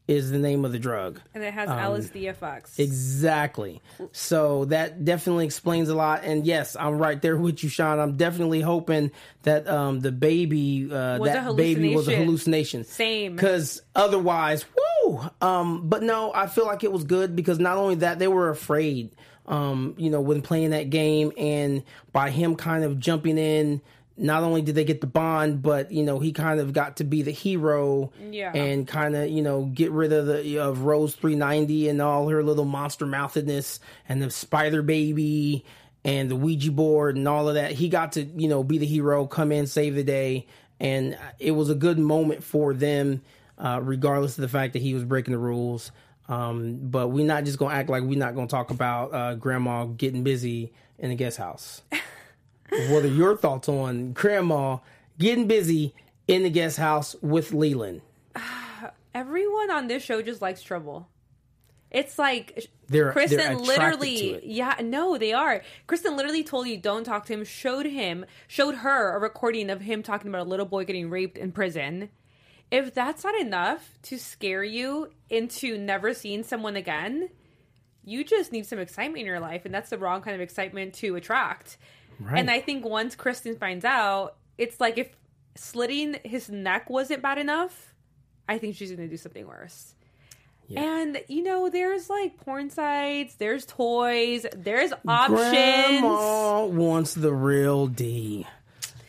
is 0.06 0.30
the 0.30 0.38
name 0.38 0.64
of 0.64 0.72
the 0.72 0.78
drug 0.78 1.20
And 1.34 1.44
it 1.44 1.52
has 1.52 1.68
LSD 1.68 2.30
effects. 2.30 2.78
exactly 2.78 3.82
so 4.12 4.64
that 4.66 5.04
definitely 5.04 5.44
explains 5.44 5.90
a 5.90 5.94
lot 5.94 6.24
and 6.24 6.46
yes 6.46 6.76
i'm 6.80 6.96
right 6.96 7.20
there 7.20 7.36
with 7.36 7.62
you 7.62 7.68
sean 7.68 7.98
i'm 8.00 8.16
definitely 8.16 8.62
hoping 8.62 9.10
that 9.42 9.68
um 9.68 10.00
the 10.00 10.10
baby 10.10 10.88
uh 10.90 11.18
Was 11.18 11.30
a 11.30 11.32
that 11.34 11.56
baby 11.56 11.94
was 11.94 12.08
a 12.08 12.12
hallucination. 12.12 12.24
hallucination 12.24 12.84
Same. 12.84 13.36
because 13.36 13.82
otherwise, 13.94 14.64
woo. 15.04 15.20
Um, 15.40 15.88
but 15.88 16.02
no, 16.02 16.32
I 16.34 16.46
feel 16.48 16.66
like 16.66 16.84
it 16.84 16.92
was 16.92 17.04
good 17.04 17.34
because 17.36 17.58
not 17.58 17.76
only 17.78 17.96
that, 17.96 18.18
they 18.18 18.28
were 18.28 18.50
afraid. 18.50 19.14
Um, 19.48 19.94
you 19.96 20.10
know, 20.10 20.20
when 20.20 20.42
playing 20.42 20.70
that 20.70 20.90
game, 20.90 21.32
and 21.36 21.82
by 22.12 22.28
him 22.30 22.54
kind 22.54 22.84
of 22.84 23.00
jumping 23.00 23.38
in, 23.38 23.80
not 24.18 24.42
only 24.42 24.60
did 24.62 24.74
they 24.74 24.84
get 24.84 25.00
the 25.00 25.06
bond, 25.06 25.62
but 25.62 25.90
you 25.90 26.02
know, 26.02 26.18
he 26.18 26.32
kind 26.32 26.60
of 26.60 26.72
got 26.74 26.98
to 26.98 27.04
be 27.04 27.22
the 27.22 27.30
hero, 27.30 28.12
Yeah. 28.30 28.52
and 28.54 28.86
kind 28.86 29.16
of 29.16 29.30
you 29.30 29.40
know 29.42 29.64
get 29.64 29.90
rid 29.90 30.12
of 30.12 30.26
the 30.26 30.58
of 30.58 30.82
Rose 30.82 31.14
three 31.14 31.34
ninety 31.34 31.88
and 31.88 32.02
all 32.02 32.28
her 32.28 32.42
little 32.42 32.66
monster 32.66 33.06
mouthedness 33.06 33.78
and 34.08 34.20
the 34.22 34.30
spider 34.30 34.82
baby 34.82 35.64
and 36.04 36.30
the 36.30 36.36
Ouija 36.36 36.70
board 36.70 37.16
and 37.16 37.26
all 37.26 37.48
of 37.48 37.54
that. 37.54 37.72
He 37.72 37.88
got 37.88 38.12
to 38.12 38.22
you 38.24 38.48
know 38.48 38.62
be 38.62 38.76
the 38.78 38.86
hero, 38.86 39.26
come 39.26 39.50
in, 39.50 39.66
save 39.66 39.94
the 39.94 40.04
day, 40.04 40.46
and 40.78 41.16
it 41.38 41.52
was 41.52 41.70
a 41.70 41.74
good 41.74 41.98
moment 41.98 42.44
for 42.44 42.74
them, 42.74 43.22
uh, 43.56 43.80
regardless 43.82 44.36
of 44.36 44.42
the 44.42 44.48
fact 44.48 44.74
that 44.74 44.82
he 44.82 44.92
was 44.92 45.04
breaking 45.04 45.32
the 45.32 45.38
rules. 45.38 45.90
Um, 46.28 46.78
but 46.82 47.08
we're 47.08 47.26
not 47.26 47.44
just 47.44 47.58
gonna 47.58 47.74
act 47.74 47.88
like 47.88 48.02
we're 48.02 48.18
not 48.18 48.34
gonna 48.34 48.48
talk 48.48 48.70
about 48.70 49.14
uh, 49.14 49.34
Grandma 49.34 49.84
getting 49.86 50.22
busy 50.22 50.72
in 50.98 51.10
the 51.10 51.16
guest 51.16 51.38
house. 51.38 51.82
what 52.68 53.04
are 53.04 53.08
your 53.08 53.36
thoughts 53.36 53.68
on 53.68 54.12
Grandma 54.12 54.78
getting 55.18 55.46
busy 55.46 55.94
in 56.26 56.42
the 56.42 56.50
guest 56.50 56.76
house 56.76 57.16
with 57.22 57.52
Leland? 57.52 58.02
Everyone 59.14 59.70
on 59.70 59.88
this 59.88 60.02
show 60.02 60.20
just 60.20 60.42
likes 60.42 60.62
trouble. 60.62 61.08
It's 61.90 62.18
like 62.18 62.68
They're- 62.88 63.12
Kristen 63.12 63.38
they're 63.38 63.56
literally, 63.56 64.40
yeah, 64.44 64.74
no, 64.82 65.16
they 65.16 65.32
are. 65.32 65.62
Kristen 65.86 66.16
literally 66.16 66.44
told 66.44 66.68
you 66.68 66.76
don't 66.76 67.04
talk 67.04 67.24
to 67.26 67.32
him. 67.32 67.44
Showed 67.44 67.86
him, 67.86 68.26
showed 68.46 68.76
her 68.76 69.16
a 69.16 69.18
recording 69.18 69.70
of 69.70 69.80
him 69.80 70.02
talking 70.02 70.28
about 70.28 70.46
a 70.46 70.50
little 70.50 70.66
boy 70.66 70.84
getting 70.84 71.08
raped 71.08 71.38
in 71.38 71.50
prison. 71.52 72.10
If 72.70 72.92
that's 72.94 73.24
not 73.24 73.38
enough 73.38 73.98
to 74.04 74.18
scare 74.18 74.64
you 74.64 75.10
into 75.30 75.78
never 75.78 76.12
seeing 76.12 76.42
someone 76.42 76.76
again, 76.76 77.30
you 78.04 78.24
just 78.24 78.52
need 78.52 78.66
some 78.66 78.78
excitement 78.78 79.20
in 79.20 79.26
your 79.26 79.40
life, 79.40 79.64
and 79.64 79.74
that's 79.74 79.90
the 79.90 79.98
wrong 79.98 80.22
kind 80.22 80.34
of 80.34 80.40
excitement 80.40 80.94
to 80.94 81.16
attract. 81.16 81.78
Right. 82.20 82.38
And 82.38 82.50
I 82.50 82.60
think 82.60 82.84
once 82.84 83.14
Kristen 83.14 83.56
finds 83.56 83.84
out, 83.84 84.36
it's 84.56 84.80
like 84.80 84.98
if 84.98 85.08
slitting 85.54 86.18
his 86.24 86.50
neck 86.50 86.90
wasn't 86.90 87.22
bad 87.22 87.38
enough, 87.38 87.94
I 88.48 88.58
think 88.58 88.76
she's 88.76 88.90
going 88.90 89.02
to 89.02 89.08
do 89.08 89.16
something 89.16 89.46
worse. 89.46 89.94
And 90.76 91.22
you 91.28 91.42
know, 91.42 91.70
there's 91.70 92.10
like 92.10 92.36
porn 92.38 92.68
sites, 92.70 93.36
there's 93.36 93.64
toys, 93.64 94.44
there's 94.54 94.92
options. 95.06 95.40
Grandma 95.40 96.66
wants 96.66 97.14
the 97.14 97.32
real 97.32 97.86
D. 97.86 98.46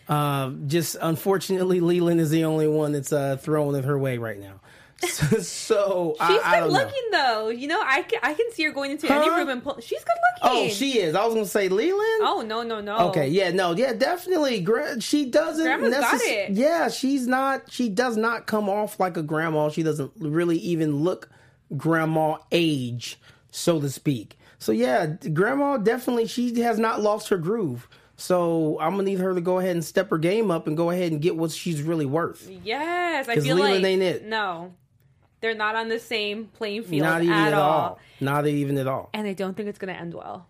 Uh, 0.09 0.49
just 0.67 0.97
unfortunately, 0.99 1.79
Leland 1.79 2.19
is 2.19 2.31
the 2.31 2.43
only 2.43 2.67
one 2.67 2.91
that's 2.93 3.13
uh, 3.13 3.37
throwing 3.37 3.75
it 3.75 3.85
her 3.85 3.97
way 3.97 4.17
right 4.17 4.39
now. 4.39 4.59
So, 5.07 5.37
so 5.39 6.15
She's 6.27 6.39
I 6.43 6.55
good 6.55 6.65
don't 6.65 6.73
know. 6.73 6.79
looking 6.79 7.03
though. 7.11 7.49
You 7.49 7.67
know, 7.69 7.81
I 7.81 8.01
can, 8.01 8.19
I 8.21 8.33
can 8.33 8.51
see 8.51 8.63
her 8.65 8.71
going 8.71 8.91
into 8.91 9.09
any 9.09 9.29
room 9.29 9.47
and 9.47 9.63
pull. 9.63 9.79
She's 9.79 10.03
good 10.03 10.17
looking. 10.43 10.67
Oh, 10.67 10.67
she 10.73 10.99
is. 10.99 11.15
I 11.15 11.23
was 11.23 11.33
gonna 11.35 11.45
say 11.45 11.69
Leland. 11.69 12.21
Oh 12.21 12.43
no 12.45 12.63
no 12.63 12.81
no. 12.81 13.07
Okay, 13.09 13.29
yeah, 13.29 13.49
no, 13.51 13.71
yeah, 13.73 13.93
definitely. 13.93 14.59
Gra- 14.59 14.99
she 14.99 15.23
doesn't. 15.29 15.63
Grandma's 15.63 15.91
got 15.91 16.19
it. 16.21 16.51
Yeah, 16.51 16.89
she's 16.89 17.27
not. 17.27 17.71
She 17.71 17.87
does 17.87 18.17
not 18.17 18.45
come 18.45 18.67
off 18.67 18.99
like 18.99 19.15
a 19.15 19.23
grandma. 19.23 19.69
She 19.69 19.83
doesn't 19.83 20.11
really 20.17 20.57
even 20.57 20.97
look 20.97 21.29
grandma 21.77 22.37
age, 22.51 23.17
so 23.51 23.79
to 23.79 23.89
speak. 23.89 24.37
So 24.57 24.73
yeah, 24.73 25.05
grandma 25.31 25.77
definitely. 25.77 26.27
She 26.27 26.59
has 26.59 26.77
not 26.77 26.99
lost 27.01 27.29
her 27.29 27.37
groove. 27.37 27.87
So 28.19 28.77
I'm 28.79 28.91
gonna 28.91 29.03
need 29.03 29.19
her 29.19 29.33
to 29.33 29.41
go 29.41 29.59
ahead 29.59 29.71
and 29.71 29.83
step 29.83 30.09
her 30.09 30.17
game 30.17 30.51
up 30.51 30.67
and 30.67 30.75
go 30.75 30.89
ahead 30.89 31.11
and 31.11 31.21
get 31.21 31.35
what 31.35 31.51
she's 31.51 31.81
really 31.81 32.05
worth. 32.05 32.49
Yes, 32.63 33.27
I 33.29 33.35
feel 33.39 33.55
Leland 33.55 33.83
like 33.83 33.85
ain't 33.85 34.01
it. 34.01 34.25
no, 34.25 34.73
they're 35.41 35.55
not 35.55 35.75
on 35.75 35.87
the 35.87 35.99
same 35.99 36.45
playing 36.47 36.83
field 36.83 37.03
Not 37.03 37.21
even 37.21 37.33
at, 37.33 37.47
at, 37.49 37.53
all. 37.53 37.71
all. 37.81 37.99
Not 38.19 38.45
even 38.45 38.77
at 38.77 38.87
all. 38.87 39.09
and 39.13 39.25
I 39.25 39.33
don't 39.33 39.55
think 39.55 39.69
it's 39.69 39.79
to 39.79 39.89
end 39.89 40.13
well. 40.13 40.47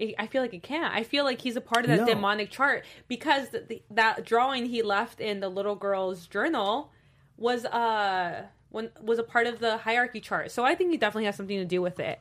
I 0.00 0.14
I 0.18 0.26
feel 0.26 0.42
like 0.42 0.54
it 0.54 0.62
can't. 0.62 0.92
I 0.94 1.02
feel 1.02 1.24
like 1.24 1.40
he's 1.40 1.56
a 1.56 1.60
part 1.60 1.84
of 1.84 1.88
that 1.88 2.00
No. 2.00 2.06
demonic 2.06 2.50
chart 2.50 2.84
because 3.06 3.50
the, 3.50 3.60
the, 3.60 3.82
that 3.90 4.24
drawing 4.24 4.66
he 4.66 4.82
left 4.82 5.20
in 5.20 5.40
the 5.40 5.48
little 5.48 5.76
girl's 5.76 6.26
journal 6.26 6.90
was 7.36 7.64
uh 7.66 8.44
when 8.70 8.90
was 9.00 9.18
a 9.20 9.22
part 9.22 9.46
of 9.46 9.60
the 9.60 9.76
hierarchy 9.76 10.20
chart. 10.20 10.50
So 10.50 10.64
I 10.64 10.74
think 10.74 10.90
he 10.90 10.96
definitely 10.96 11.26
has 11.26 11.36
something 11.36 11.58
to 11.58 11.64
do 11.64 11.80
with 11.82 12.00
it. 12.00 12.20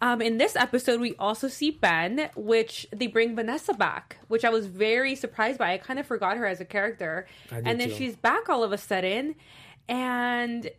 Um, 0.00 0.22
in 0.22 0.38
this 0.38 0.54
episode, 0.54 1.00
we 1.00 1.14
also 1.16 1.48
see 1.48 1.70
Ben, 1.70 2.30
which 2.36 2.86
they 2.92 3.08
bring 3.08 3.34
Vanessa 3.34 3.74
back, 3.74 4.18
which 4.28 4.44
I 4.44 4.50
was 4.50 4.66
very 4.66 5.14
surprised 5.16 5.58
by. 5.58 5.72
I 5.72 5.78
kind 5.78 5.98
of 5.98 6.06
forgot 6.06 6.36
her 6.36 6.46
as 6.46 6.60
a 6.60 6.64
character, 6.64 7.26
and 7.50 7.80
then 7.80 7.88
too. 7.88 7.94
she's 7.94 8.16
back 8.16 8.48
all 8.48 8.62
of 8.62 8.72
a 8.72 8.78
sudden, 8.78 9.34
and 9.88 10.70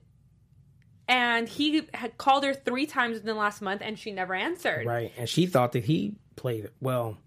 and 1.10 1.50
he 1.50 1.88
had 1.94 2.18
called 2.18 2.44
her 2.44 2.54
three 2.54 2.86
times 2.86 3.18
in 3.18 3.26
the 3.26 3.34
last 3.34 3.62
month, 3.62 3.82
and 3.84 3.98
she 3.98 4.12
never 4.12 4.34
answered. 4.34 4.86
Right. 4.86 5.12
And 5.18 5.28
she 5.28 5.48
thought 5.48 5.74
that 5.74 5.86
he 5.86 6.16
played 6.36 6.66
it 6.66 6.74
well. 6.80 7.18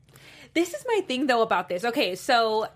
This 0.55 0.72
is 0.72 0.85
my 0.87 1.00
thing 1.07 1.26
though 1.26 1.42
about 1.42 1.68
this. 1.68 1.85
Okay, 1.85 2.14
so 2.14 2.68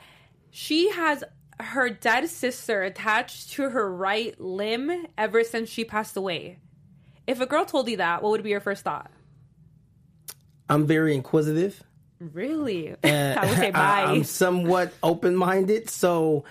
she 0.50 0.90
has 0.90 1.22
her 1.60 1.88
dead 1.88 2.28
sister 2.28 2.82
attached 2.82 3.50
to 3.52 3.70
her 3.70 3.90
right 3.90 4.38
limb 4.40 5.06
ever 5.16 5.44
since 5.44 5.70
she 5.70 5.84
passed 5.84 6.16
away. 6.16 6.58
If 7.26 7.40
a 7.40 7.46
girl 7.46 7.64
told 7.64 7.88
you 7.88 7.96
that, 7.98 8.22
what 8.22 8.30
would 8.30 8.42
be 8.42 8.50
your 8.50 8.60
first 8.60 8.84
thought? 8.84 9.10
I'm 10.68 10.86
very 10.86 11.14
inquisitive. 11.14 11.82
Really? 12.18 12.92
Uh, 12.92 12.96
I 13.04 13.46
would 13.46 13.56
say 13.58 13.68
I- 13.68 13.70
bye. 13.72 14.04
I'm 14.12 14.24
somewhat 14.24 14.92
open 15.02 15.36
minded. 15.36 15.90
So 15.90 16.44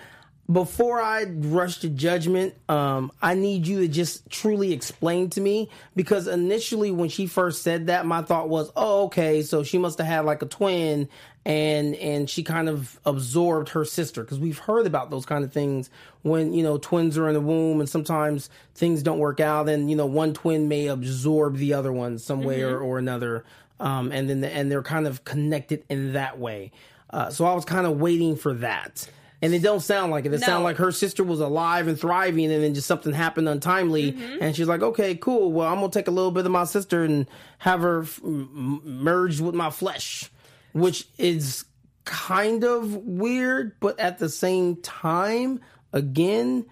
before 0.50 1.00
I 1.00 1.24
rush 1.24 1.78
to 1.80 1.88
judgment, 1.88 2.54
um, 2.68 3.10
I 3.20 3.34
need 3.34 3.66
you 3.66 3.80
to 3.80 3.88
just 3.88 4.28
truly 4.30 4.72
explain 4.72 5.28
to 5.30 5.40
me 5.40 5.70
because 5.96 6.28
initially 6.28 6.90
when 6.92 7.08
she 7.08 7.26
first 7.26 7.62
said 7.62 7.88
that, 7.88 8.06
my 8.06 8.22
thought 8.22 8.48
was, 8.48 8.70
oh, 8.76 9.04
okay, 9.06 9.42
so 9.42 9.64
she 9.64 9.78
must 9.78 9.98
have 9.98 10.06
had 10.06 10.24
like 10.24 10.42
a 10.42 10.46
twin 10.46 11.08
and 11.46 11.94
and 11.94 12.28
she 12.28 12.42
kind 12.42 12.68
of 12.68 12.98
absorbed 13.06 13.68
her 13.70 13.84
sister 13.84 14.22
because 14.24 14.38
we've 14.40 14.58
heard 14.58 14.84
about 14.86 15.10
those 15.10 15.24
kind 15.24 15.44
of 15.44 15.52
things 15.52 15.88
when 16.22 16.52
you 16.52 16.62
know 16.62 16.76
twins 16.76 17.16
are 17.16 17.28
in 17.28 17.34
the 17.34 17.40
womb 17.40 17.78
and 17.78 17.88
sometimes 17.88 18.50
things 18.74 19.00
don't 19.02 19.18
work 19.20 19.38
out 19.38 19.68
and 19.68 19.88
you 19.88 19.94
know 19.94 20.06
one 20.06 20.34
twin 20.34 20.66
may 20.66 20.88
absorb 20.88 21.56
the 21.56 21.72
other 21.72 21.92
one 21.92 22.18
some 22.18 22.42
way 22.42 22.62
or, 22.62 22.78
or 22.80 22.98
another 22.98 23.44
um, 23.78 24.10
and 24.10 24.28
then 24.28 24.40
the, 24.40 24.50
and 24.52 24.72
they're 24.72 24.82
kind 24.82 25.06
of 25.06 25.24
connected 25.24 25.84
in 25.90 26.14
that 26.14 26.38
way. 26.38 26.72
Uh, 27.10 27.28
so 27.30 27.44
I 27.44 27.54
was 27.54 27.64
kind 27.66 27.86
of 27.86 28.00
waiting 28.00 28.34
for 28.34 28.54
that. 28.54 29.06
And 29.42 29.52
it 29.54 29.60
don't 29.62 29.80
sound 29.80 30.10
like 30.10 30.24
it. 30.24 30.32
It 30.32 30.40
No. 30.40 30.46
sounded 30.46 30.64
like 30.64 30.76
her 30.78 30.90
sister 30.90 31.22
was 31.22 31.40
alive 31.40 31.86
and 31.86 32.00
thriving, 32.00 32.50
and 32.50 32.64
then 32.64 32.72
just 32.72 32.86
something 32.88 33.12
happened 33.12 33.50
untimely. 33.50 34.16
And 34.40 34.56
she's 34.56 34.66
like, 34.66 34.80
"Okay, 34.82 35.14
cool. 35.14 35.52
Well, 35.52 35.68
I'm 35.68 35.78
gonna 35.78 35.92
take 35.92 36.08
a 36.08 36.10
little 36.10 36.30
bit 36.30 36.46
of 36.46 36.52
my 36.52 36.64
sister 36.64 37.04
and 37.04 37.26
have 37.58 37.80
her 37.82 38.00
f- 38.04 38.18
m- 38.24 38.80
merged 38.82 39.42
with 39.42 39.54
my 39.54 39.68
flesh," 39.68 40.32
which 40.76 41.08
is 41.18 41.64
kind 42.04 42.62
of 42.64 42.94
weird, 42.96 43.72
but 43.80 43.98
at 43.98 44.18
the 44.18 44.28
same 44.28 44.76
time, 44.82 45.60
again, 45.92 46.66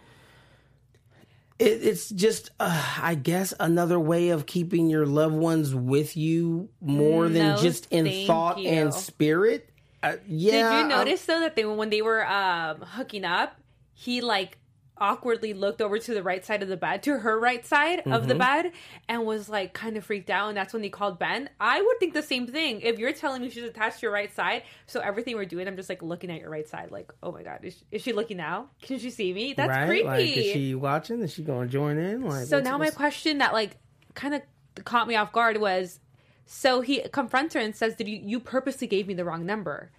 it, 1.58 1.64
it's 1.82 2.08
just, 2.10 2.50
uh, 2.60 2.98
I 3.02 3.14
guess, 3.14 3.54
another 3.58 3.98
way 3.98 4.30
of 4.30 4.46
keeping 4.46 4.90
your 4.90 5.06
loved 5.06 5.34
ones 5.36 5.74
with 5.74 6.16
you 6.16 6.68
more 6.80 7.28
than 7.28 7.54
No, 7.54 7.56
just 7.56 7.86
in 7.90 8.26
thought 8.26 8.58
you. 8.58 8.68
and 8.68 8.92
spirit. 8.92 9.70
Uh, 10.02 10.16
yeah, 10.26 10.50
Did 10.52 10.58
you 10.58 10.64
I'm- 10.66 10.88
notice 10.88 11.24
though 11.24 11.40
that 11.40 11.56
they 11.56 11.64
when 11.64 11.90
they 11.90 12.02
were 12.02 12.26
um, 12.28 12.80
hooking 12.82 13.24
up, 13.24 13.58
he 13.94 14.20
like 14.20 14.58
awkwardly 14.98 15.52
looked 15.54 15.83
over 15.83 15.98
to 15.98 16.14
the 16.14 16.22
right 16.22 16.44
side 16.44 16.62
of 16.62 16.68
the 16.68 16.76
bed, 16.76 17.02
to 17.02 17.18
her 17.18 17.38
right 17.38 17.66
side 17.66 17.98
of 18.00 18.04
Mm-hmm. 18.07 18.28
the 18.28 18.35
bed, 18.37 18.72
and 19.09 19.26
was 19.26 19.48
like 19.48 19.72
kind 19.74 19.96
of 19.96 20.04
freaked 20.04 20.30
out. 20.30 20.48
And 20.48 20.57
that's 20.57 20.72
when 20.72 20.83
he 20.83 20.90
called 20.90 21.18
Ben. 21.18 21.50
I 21.59 21.80
would 21.83 21.98
think 21.98 22.14
the 22.14 22.22
same 22.22 22.46
thing. 22.46 22.80
If 22.80 22.98
you're 22.98 23.12
telling 23.12 23.42
me 23.42 23.50
she's 23.50 23.64
attached 23.64 24.00
to 24.00 24.02
your 24.07 24.12
right 24.12 24.33
side, 24.35 24.62
so 24.87 25.00
everything 25.00 25.35
we're 25.37 25.44
doing, 25.46 25.66
I'm 25.66 25.76
just 25.76 25.88
like 25.88 26.02
looking 26.02 26.30
at 26.30 26.40
your 26.40 26.50
right 26.50 26.68
side, 26.68 26.90
like, 26.92 27.12
oh 27.22 27.33
my 27.33 27.42
god, 27.42 27.61
is, 27.64 27.83
is 27.90 28.02
she 28.02 28.12
looking 28.12 28.37
now? 28.37 28.68
Can 28.83 28.98
she 28.98 29.11
see 29.11 29.33
me? 29.33 29.52
That's 29.52 29.68
right? 29.68 29.87
creepy. 29.88 30.04
Like, 30.07 30.24
is 30.37 30.52
she 30.52 30.74
watching? 30.74 31.20
Is 31.22 31.33
she 31.33 31.42
going 31.42 31.66
to 31.66 31.72
join 31.72 31.98
in? 31.98 32.22
Like, 32.22 32.46
So 32.46 32.61
now 32.61 32.78
my 32.78 32.90
question 32.90 33.38
that 33.38 33.52
like 33.52 33.76
kind 34.14 34.35
of 34.35 34.42
caught 34.85 35.09
me 35.09 35.16
off 35.16 35.33
guard 35.33 35.57
was, 35.61 35.98
so 36.46 36.83
he 36.83 37.00
confronts 37.12 37.54
her 37.54 37.61
and 37.61 37.74
says, 37.74 37.96
"Did 37.96 38.07
you 38.07 38.20
you 38.22 38.38
purposely 38.38 38.87
gave 38.87 39.07
me 39.09 39.14
the 39.14 39.24
wrong 39.24 39.44
number?" 39.46 39.90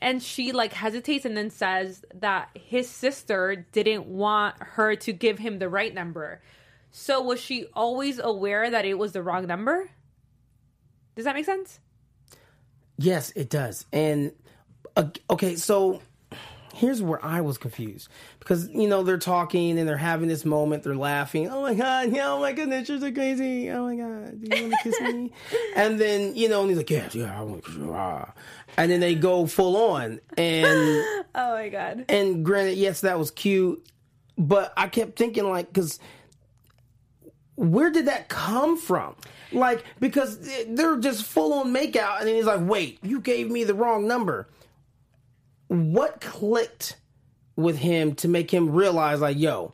And 0.00 0.22
she 0.22 0.52
like 0.52 0.72
hesitates 0.72 1.24
and 1.24 1.36
then 1.36 1.50
says 1.50 2.04
that 2.14 2.50
his 2.54 2.88
sister 2.88 3.66
didn't 3.72 4.06
want 4.06 4.56
her 4.60 4.94
to 4.96 5.12
give 5.12 5.38
him 5.38 5.58
the 5.58 5.68
right 5.68 5.94
number. 5.94 6.42
So 6.90 7.20
was 7.20 7.40
she 7.40 7.66
always 7.74 8.18
aware 8.18 8.70
that 8.70 8.84
it 8.84 8.98
was 8.98 9.12
the 9.12 9.22
wrong 9.22 9.46
number? 9.46 9.90
Does 11.14 11.24
that 11.24 11.34
make 11.34 11.46
sense? 11.46 11.80
Yes, 12.98 13.32
it 13.36 13.50
does. 13.50 13.86
And 13.92 14.32
uh, 14.96 15.08
okay, 15.30 15.56
so 15.56 16.00
here's 16.76 17.00
where 17.00 17.24
I 17.24 17.40
was 17.40 17.56
confused 17.56 18.08
because 18.38 18.68
you 18.68 18.86
know 18.86 19.02
they're 19.02 19.16
talking 19.16 19.78
and 19.78 19.88
they're 19.88 19.96
having 19.96 20.28
this 20.28 20.44
moment, 20.44 20.82
they're 20.82 20.94
laughing. 20.94 21.48
Oh 21.48 21.62
my 21.62 21.74
god, 21.74 22.12
yeah, 22.12 22.28
oh 22.28 22.40
my 22.40 22.52
goodness, 22.52 22.88
you're 22.88 23.00
so 23.00 23.10
crazy. 23.12 23.70
Oh 23.70 23.84
my 23.84 23.96
god, 23.96 24.40
do 24.42 24.56
you 24.56 24.62
want 24.62 24.74
to 24.74 24.90
kiss 24.90 25.00
me? 25.00 25.32
and 25.76 25.98
then 25.98 26.36
you 26.36 26.48
know, 26.48 26.60
and 26.60 26.68
he's 26.68 26.76
like, 26.76 26.90
yeah, 26.90 27.08
yeah, 27.12 27.38
I 27.38 27.42
want 27.42 27.64
to 27.64 27.70
kiss 27.70 27.78
you. 27.78 27.92
Ah. 27.94 28.32
And 28.76 28.90
then 28.90 29.00
they 29.00 29.14
go 29.14 29.46
full 29.46 29.76
on, 29.76 30.20
and 30.36 31.24
Oh 31.34 31.54
my 31.54 31.68
god. 31.70 32.04
and 32.08 32.44
granted, 32.44 32.76
yes, 32.76 33.00
that 33.00 33.18
was 33.18 33.30
cute, 33.30 33.84
but 34.36 34.72
I 34.76 34.88
kept 34.88 35.18
thinking 35.18 35.48
like, 35.48 35.68
because 35.72 35.98
where 37.54 37.90
did 37.90 38.06
that 38.06 38.28
come 38.28 38.76
from? 38.76 39.16
Like, 39.50 39.82
because 39.98 40.38
they're 40.68 40.98
just 40.98 41.24
full 41.24 41.54
on 41.54 41.72
makeout, 41.72 42.18
and 42.18 42.28
then 42.28 42.34
he's 42.34 42.44
like, 42.44 42.60
"Wait, 42.60 42.98
you 43.02 43.20
gave 43.20 43.50
me 43.50 43.64
the 43.64 43.74
wrong 43.74 44.06
number." 44.06 44.48
What 45.68 46.20
clicked 46.20 46.96
with 47.56 47.78
him 47.78 48.14
to 48.16 48.28
make 48.28 48.52
him 48.52 48.70
realize, 48.70 49.20
like, 49.20 49.38
"Yo, 49.38 49.72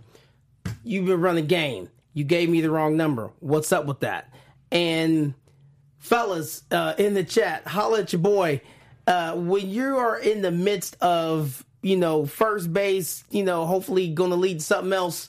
you've 0.84 1.06
been 1.06 1.20
running 1.20 1.46
game. 1.46 1.88
You 2.14 2.24
gave 2.24 2.48
me 2.48 2.60
the 2.60 2.70
wrong 2.70 2.96
number. 2.96 3.30
What's 3.40 3.72
up 3.72 3.86
with 3.86 4.00
that?" 4.00 4.32
And 4.70 5.34
fellas 5.98 6.64
uh, 6.70 6.94
in 6.98 7.14
the 7.14 7.24
chat, 7.24 7.66
holla 7.66 8.00
at 8.00 8.12
your 8.12 8.20
boy. 8.20 8.60
Uh, 9.06 9.34
when 9.34 9.68
you 9.68 9.96
are 9.96 10.18
in 10.18 10.42
the 10.42 10.50
midst 10.50 10.96
of, 11.00 11.64
you 11.82 11.96
know, 11.96 12.24
first 12.24 12.72
base, 12.72 13.24
you 13.30 13.42
know, 13.44 13.66
hopefully 13.66 14.08
going 14.08 14.30
to 14.30 14.36
lead 14.36 14.62
something 14.62 14.92
else. 14.92 15.28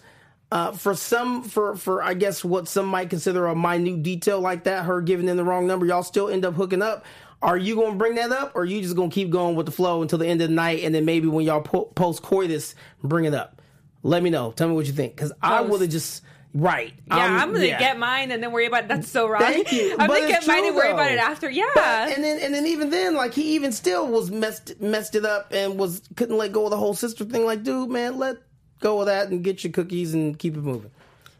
Uh, 0.51 0.71
for 0.71 0.93
some, 0.93 1.41
for 1.41 1.75
for 1.75 2.03
I 2.03 2.13
guess 2.13 2.45
what 2.45 2.67
some 2.67 2.85
might 2.85 3.09
consider 3.09 3.47
a 3.47 3.55
minute 3.55 4.03
detail 4.03 4.39
like 4.39 4.65
that, 4.65 4.85
her 4.85 5.01
giving 5.01 5.27
in 5.27 5.35
the 5.35 5.43
wrong 5.43 5.65
number, 5.65 5.85
y'all 5.85 6.03
still 6.03 6.29
end 6.29 6.45
up 6.45 6.53
hooking 6.53 6.83
up. 6.83 7.05
Are 7.43 7.57
you 7.57 7.75
going 7.75 7.91
to 7.91 7.97
bring 7.97 8.15
that 8.15 8.31
up, 8.31 8.53
or 8.55 8.61
are 8.61 8.65
you 8.65 8.81
just 8.81 8.95
going 8.95 9.09
to 9.09 9.13
keep 9.13 9.29
going 9.29 9.55
with 9.55 9.65
the 9.65 9.71
flow 9.71 10.01
until 10.01 10.17
the 10.17 10.27
end 10.27 10.41
of 10.41 10.49
the 10.49 10.55
night, 10.55 10.83
and 10.83 10.95
then 10.95 11.05
maybe 11.05 11.27
when 11.27 11.45
y'all 11.45 11.61
po- 11.61 11.91
post 11.93 12.21
coitus, 12.23 12.73
bring 13.03 13.25
it 13.25 13.33
up? 13.33 13.61
Let 14.01 14.23
me 14.23 14.29
know. 14.29 14.51
Tell 14.53 14.67
me 14.67 14.75
what 14.75 14.85
you 14.85 14.93
think, 14.93 15.15
because 15.15 15.31
I 15.41 15.61
would 15.61 15.81
have 15.81 15.89
just 15.89 16.23
right. 16.53 16.93
Yeah, 17.07 17.15
I'm 17.17 17.51
gonna 17.53 17.67
get 17.67 17.97
mine 17.97 18.31
and 18.31 18.41
then 18.43 18.51
worry 18.51 18.65
about 18.67 18.87
that's 18.87 19.09
so 19.09 19.27
wrong. 19.27 19.41
Thank 19.41 19.71
you. 19.71 19.91
I'm 19.99 20.07
But 20.07 20.19
gonna 20.19 20.27
get 20.27 20.37
it's 20.39 20.47
mine 20.47 20.65
and 20.65 20.75
worry 20.75 20.91
about 20.91 21.11
it 21.11 21.17
after. 21.19 21.49
Yeah. 21.49 21.65
But- 21.73 22.11
and 22.15 22.23
then 22.23 22.39
and 22.41 22.53
then 22.53 22.67
even 22.67 22.89
then, 22.89 23.15
like 23.15 23.33
he 23.33 23.55
even 23.55 23.71
still 23.71 24.07
was 24.07 24.29
messed 24.29 24.79
messed 24.81 25.15
it 25.15 25.25
up 25.25 25.47
and 25.51 25.77
was 25.79 26.01
couldn't 26.15 26.37
let 26.37 26.51
go 26.51 26.65
of 26.65 26.69
the 26.71 26.77
whole 26.77 26.93
sister 26.93 27.25
thing. 27.25 27.45
Like, 27.45 27.63
dude, 27.63 27.89
man, 27.89 28.17
let 28.19 28.37
go 28.81 28.99
of 28.99 29.05
that 29.07 29.29
and 29.29 29.43
get 29.43 29.63
your 29.63 29.71
cookies 29.73 30.13
and 30.13 30.37
keep 30.37 30.55
it 30.55 30.61
moving. 30.63 30.91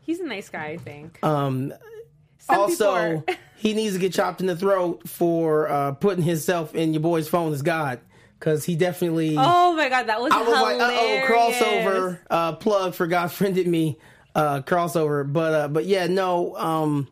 He's 0.02 0.20
a 0.20 0.26
nice 0.26 0.50
guy, 0.50 0.68
I 0.68 0.78
think. 0.78 1.20
Um, 1.24 1.74
Some 2.44 2.60
also, 2.60 3.24
he 3.56 3.74
needs 3.74 3.94
to 3.94 4.00
get 4.00 4.14
chopped 4.14 4.42
in 4.42 4.48
the 4.48 4.56
throat 4.56 5.08
for 5.08 5.70
uh, 5.70 5.92
putting 5.94 6.24
himself 6.24 6.76
in 6.76 6.94
your 6.94 7.02
boy's 7.02 7.28
phone 7.30 7.54
as 7.54 7.62
God 7.62 8.02
because 8.38 8.66
he 8.66 8.76
definitely. 8.76 9.36
Oh 9.38 9.74
my 9.74 9.88
god, 9.88 10.08
that 10.08 10.20
was 10.20 10.34
I 10.34 10.42
was 10.42 10.50
like, 10.50 10.82
uh 10.82 10.92
oh, 10.92 11.22
crossover. 11.26 12.20
Uh, 12.30 12.52
plug 12.54 12.94
for 12.96 13.08
God 13.08 13.32
friended 13.32 13.68
me. 13.68 13.98
Uh, 14.36 14.62
crossover, 14.62 15.32
but 15.32 15.54
uh, 15.54 15.68
but 15.70 15.86
yeah, 15.86 16.08
no. 16.08 16.56
Um, 16.58 17.08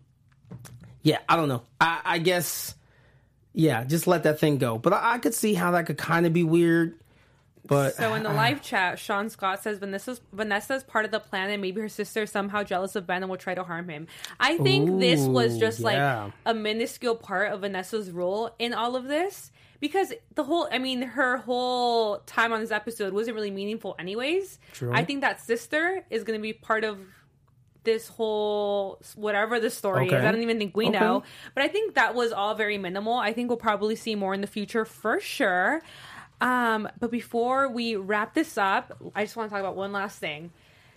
yeah, 1.03 1.19
I 1.29 1.37
don't 1.37 1.47
know. 1.47 1.61
I, 1.79 2.01
I 2.03 2.17
guess. 2.17 2.75
Yeah, 3.53 3.83
just 3.83 4.07
let 4.07 4.23
that 4.23 4.39
thing 4.39 4.57
go. 4.57 4.77
But 4.77 4.93
I, 4.93 5.13
I 5.13 5.17
could 5.19 5.33
see 5.33 5.53
how 5.53 5.71
that 5.71 5.85
could 5.85 5.97
kind 5.97 6.25
of 6.25 6.33
be 6.33 6.43
weird. 6.43 6.95
But 7.71 7.95
So 7.95 8.13
in 8.15 8.23
the 8.23 8.29
uh, 8.29 8.33
live 8.33 8.61
chat, 8.61 8.99
Sean 8.99 9.29
Scott 9.29 9.63
says 9.63 9.79
Vanessa's 9.79 10.19
Vanessa's 10.33 10.83
part 10.83 11.05
of 11.05 11.11
the 11.11 11.21
plan, 11.21 11.49
and 11.49 11.61
maybe 11.61 11.79
her 11.79 11.87
sister 11.87 12.23
is 12.23 12.29
somehow 12.29 12.63
jealous 12.63 12.97
of 12.97 13.07
Ben 13.07 13.23
and 13.23 13.29
will 13.29 13.37
try 13.37 13.55
to 13.55 13.63
harm 13.63 13.87
him. 13.87 14.07
I 14.41 14.57
think 14.57 14.99
this 14.99 15.21
was 15.21 15.57
just 15.57 15.79
yeah. 15.79 16.25
like 16.25 16.33
a 16.45 16.53
minuscule 16.53 17.15
part 17.15 17.53
of 17.53 17.61
Vanessa's 17.61 18.11
role 18.11 18.53
in 18.59 18.73
all 18.73 18.97
of 18.97 19.05
this. 19.05 19.51
Because 19.79 20.13
the 20.35 20.43
whole, 20.43 20.67
I 20.71 20.77
mean, 20.77 21.01
her 21.01 21.37
whole 21.37 22.19
time 22.27 22.53
on 22.53 22.59
this 22.59 22.69
episode 22.71 23.13
wasn't 23.13 23.35
really 23.35 23.49
meaningful, 23.49 23.95
anyways. 23.97 24.59
True. 24.73 24.91
I 24.93 25.05
think 25.05 25.21
that 25.21 25.41
sister 25.41 26.05
is 26.11 26.23
going 26.23 26.37
to 26.37 26.43
be 26.43 26.53
part 26.53 26.83
of 26.83 26.99
this 27.83 28.07
whole 28.07 29.01
whatever 29.15 29.59
the 29.59 29.69
story 29.69 30.05
Okay. 30.05 30.17
is. 30.17 30.23
I 30.23 30.31
don't 30.31 30.41
even 30.41 30.59
think 30.59 30.77
we 30.77 30.89
Okay. 30.89 30.99
know. 30.99 31.23
But 31.55 31.63
I 31.63 31.67
think 31.67 31.95
that 31.95 32.13
was 32.13 32.31
all 32.31 32.53
very 32.53 32.77
minimal. 32.77 33.13
I 33.15 33.33
think 33.33 33.49
we'll 33.49 33.57
probably 33.57 33.95
see 33.95 34.13
more 34.13 34.33
in 34.33 34.41
the 34.41 34.47
future 34.47 34.85
for 34.85 35.19
sure. 35.19 35.81
Um, 36.41 36.89
but 36.99 37.11
before 37.11 37.69
we 37.69 37.95
wrap 37.95 38.33
this 38.33 38.57
up, 38.57 38.97
I 39.15 39.23
just 39.23 39.35
want 39.35 39.49
to 39.49 39.53
talk 39.53 39.61
about 39.61 39.75
one 39.75 39.91
last 39.91 40.19
thing. 40.19 40.51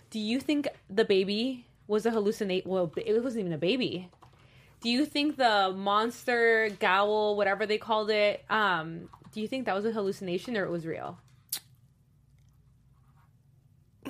Do 0.09 0.19
you 0.19 0.39
think 0.39 0.67
the 0.89 1.05
baby 1.05 1.65
was 1.87 2.05
a 2.05 2.11
hallucinate? 2.11 2.65
Well, 2.65 2.91
it 2.97 3.23
wasn't 3.23 3.41
even 3.41 3.53
a 3.53 3.57
baby. 3.57 4.09
Do 4.81 4.89
you 4.89 5.05
think 5.05 5.37
the 5.37 5.71
monster 5.75 6.69
gowl, 6.79 7.35
whatever 7.35 7.65
they 7.65 7.77
called 7.77 8.09
it, 8.09 8.43
um, 8.49 9.09
do 9.31 9.39
you 9.41 9.47
think 9.47 9.65
that 9.65 9.75
was 9.75 9.85
a 9.85 9.91
hallucination 9.91 10.57
or 10.57 10.65
it 10.65 10.71
was 10.71 10.85
real? 10.85 11.19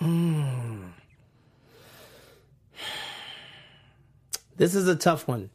This 4.58 4.74
is 4.74 4.88
a 4.88 4.96
tough 4.96 5.28
one 5.28 5.50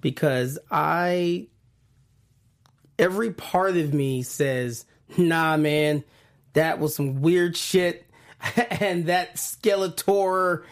because 0.00 0.58
I 0.70 1.48
every 2.98 3.30
part 3.30 3.76
of 3.76 3.92
me 3.94 4.22
says, 4.22 4.86
"Nah, 5.16 5.56
man, 5.56 6.04
that 6.52 6.78
was 6.78 6.94
some 6.94 7.20
weird 7.22 7.56
shit." 7.56 8.04
and 8.80 9.06
that 9.06 9.34
Skeletor 9.36 10.62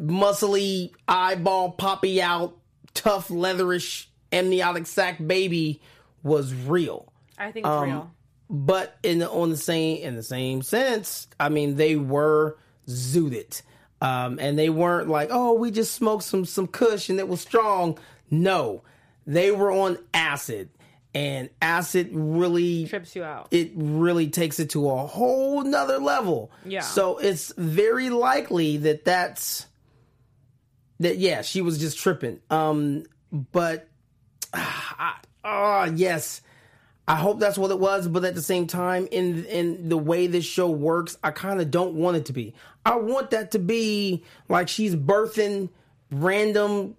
muscly 0.00 0.92
eyeball 1.08 1.72
poppy 1.72 2.20
out 2.22 2.56
tough 2.94 3.28
leatherish 3.28 4.06
amniotic 4.32 4.86
sac 4.86 5.24
baby 5.26 5.80
was 6.22 6.52
real. 6.54 7.12
I 7.38 7.50
think 7.52 7.66
it's 7.66 7.70
Um, 7.72 7.84
real. 7.84 8.10
but 8.48 8.96
in 9.02 9.18
the, 9.20 9.30
on 9.30 9.50
the 9.50 9.56
same 9.56 9.98
in 10.02 10.14
the 10.16 10.22
same 10.22 10.62
sense, 10.62 11.26
I 11.40 11.48
mean 11.48 11.76
they 11.76 11.96
were 11.96 12.56
zooted, 12.88 13.62
um, 14.00 14.38
and 14.38 14.58
they 14.58 14.70
weren't 14.70 15.08
like, 15.08 15.28
oh, 15.32 15.54
we 15.54 15.70
just 15.70 15.94
smoked 15.94 16.24
some 16.24 16.44
some 16.44 16.66
Kush 16.66 17.08
and 17.08 17.18
it 17.18 17.28
was 17.28 17.40
strong. 17.40 17.98
No, 18.30 18.82
they 19.26 19.50
were 19.50 19.70
on 19.72 19.98
acid, 20.14 20.68
and 21.16 21.48
acid 21.62 22.10
really 22.12 22.86
Trips 22.86 23.16
you 23.16 23.24
out. 23.24 23.48
it 23.50 23.72
really 23.74 24.28
takes 24.28 24.60
it 24.60 24.68
to 24.70 24.90
a 24.90 25.06
whole 25.06 25.62
nother 25.64 25.98
level. 25.98 26.50
Yeah. 26.62 26.80
So 26.82 27.16
it's 27.16 27.54
very 27.56 28.10
likely 28.10 28.76
that 28.76 29.06
that's 29.06 29.66
that. 31.00 31.16
Yeah, 31.16 31.40
she 31.40 31.62
was 31.62 31.78
just 31.78 31.96
tripping. 31.98 32.40
Um, 32.50 33.04
but 33.32 33.88
ah, 34.52 35.18
ah, 35.42 35.84
yes. 35.86 36.42
I 37.08 37.14
hope 37.14 37.38
that's 37.40 37.56
what 37.56 37.70
it 37.70 37.78
was, 37.78 38.08
but 38.08 38.24
at 38.24 38.34
the 38.34 38.42
same 38.42 38.66
time, 38.66 39.08
in 39.10 39.46
in 39.46 39.88
the 39.88 39.96
way 39.96 40.26
this 40.26 40.44
show 40.44 40.68
works, 40.68 41.16
I 41.24 41.30
kind 41.30 41.62
of 41.62 41.70
don't 41.70 41.94
want 41.94 42.18
it 42.18 42.26
to 42.26 42.34
be. 42.34 42.52
I 42.84 42.96
want 42.96 43.30
that 43.30 43.52
to 43.52 43.58
be 43.58 44.22
like 44.50 44.68
she's 44.68 44.94
birthing 44.94 45.70
random, 46.10 46.94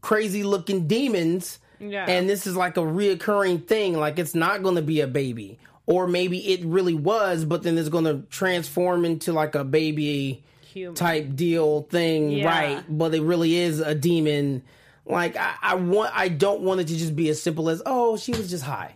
crazy 0.00 0.44
looking 0.44 0.86
demons, 0.86 1.58
Yeah. 1.80 2.04
and 2.08 2.28
this 2.28 2.46
is 2.46 2.54
like 2.56 2.76
a 2.76 2.80
reoccurring 2.80 3.66
thing. 3.66 3.94
Like 3.98 4.18
it's 4.18 4.34
not 4.34 4.62
going 4.62 4.76
to 4.76 4.82
be 4.82 5.00
a 5.00 5.06
baby, 5.06 5.58
or 5.86 6.06
maybe 6.06 6.38
it 6.52 6.64
really 6.64 6.94
was, 6.94 7.44
but 7.44 7.62
then 7.62 7.78
it's 7.78 7.88
going 7.88 8.04
to 8.04 8.22
transform 8.30 9.04
into 9.04 9.32
like 9.32 9.54
a 9.54 9.64
baby 9.64 10.42
Human. 10.62 10.94
type 10.94 11.34
deal 11.34 11.82
thing, 11.82 12.30
Yeah. 12.30 12.46
right? 12.46 12.84
But 12.88 13.14
it 13.14 13.22
really 13.22 13.56
is 13.56 13.80
a 13.80 13.94
demon. 13.94 14.62
Like 15.06 15.36
I, 15.36 15.54
I 15.62 15.74
want, 15.76 16.12
I 16.14 16.28
don't 16.28 16.60
want 16.60 16.80
it 16.80 16.86
to 16.88 16.96
just 16.96 17.16
be 17.16 17.28
as 17.30 17.42
simple 17.42 17.68
as, 17.70 17.82
oh, 17.86 18.16
she 18.16 18.32
was 18.32 18.50
just 18.50 18.64
high. 18.64 18.94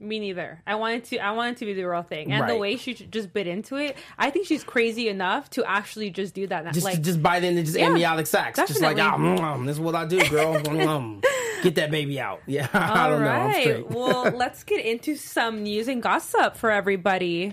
Me 0.00 0.18
neither. 0.18 0.60
I 0.66 0.74
wanted 0.74 1.04
to. 1.04 1.18
I 1.18 1.30
wanted 1.30 1.58
to 1.58 1.64
be 1.66 1.74
the 1.74 1.84
real 1.84 2.02
thing, 2.02 2.32
and 2.32 2.50
the 2.50 2.56
way 2.56 2.74
she 2.76 2.92
just 2.92 3.32
bit 3.32 3.46
into 3.46 3.76
it, 3.76 3.96
I 4.18 4.30
think 4.30 4.48
she's 4.48 4.64
crazy 4.64 5.08
enough 5.08 5.48
to 5.50 5.64
actually 5.64 6.10
just 6.10 6.34
do 6.34 6.44
that. 6.48 6.64
Just, 6.74 6.84
like, 6.84 7.00
just 7.02 7.22
bite 7.22 7.44
into 7.44 7.62
just 7.62 7.78
Yeah, 7.78 7.86
amniotic 7.86 8.26
sacs. 8.26 8.58
Just 8.58 8.80
like, 8.80 8.98
ah, 8.98 9.12
definitely. 9.12 9.40
mm, 9.44 9.66
this 9.66 9.76
is 9.76 9.80
what 9.80 9.94
I 9.94 10.04
do, 10.04 10.18
girl. 10.28 10.56
Mm, 10.64 11.22
Get 11.62 11.76
that 11.76 11.90
baby 11.90 12.20
out. 12.20 12.42
Yeah, 12.46 12.68
I 12.74 13.08
don't 13.08 13.22
know. 13.22 13.30
I'm 13.30 13.88
well, 13.88 14.30
let's 14.36 14.64
get 14.64 14.84
into 14.84 15.14
some 15.14 15.62
news 15.62 15.88
and 15.88 16.02
gossip 16.02 16.56
for 16.56 16.70
everybody. 16.70 17.52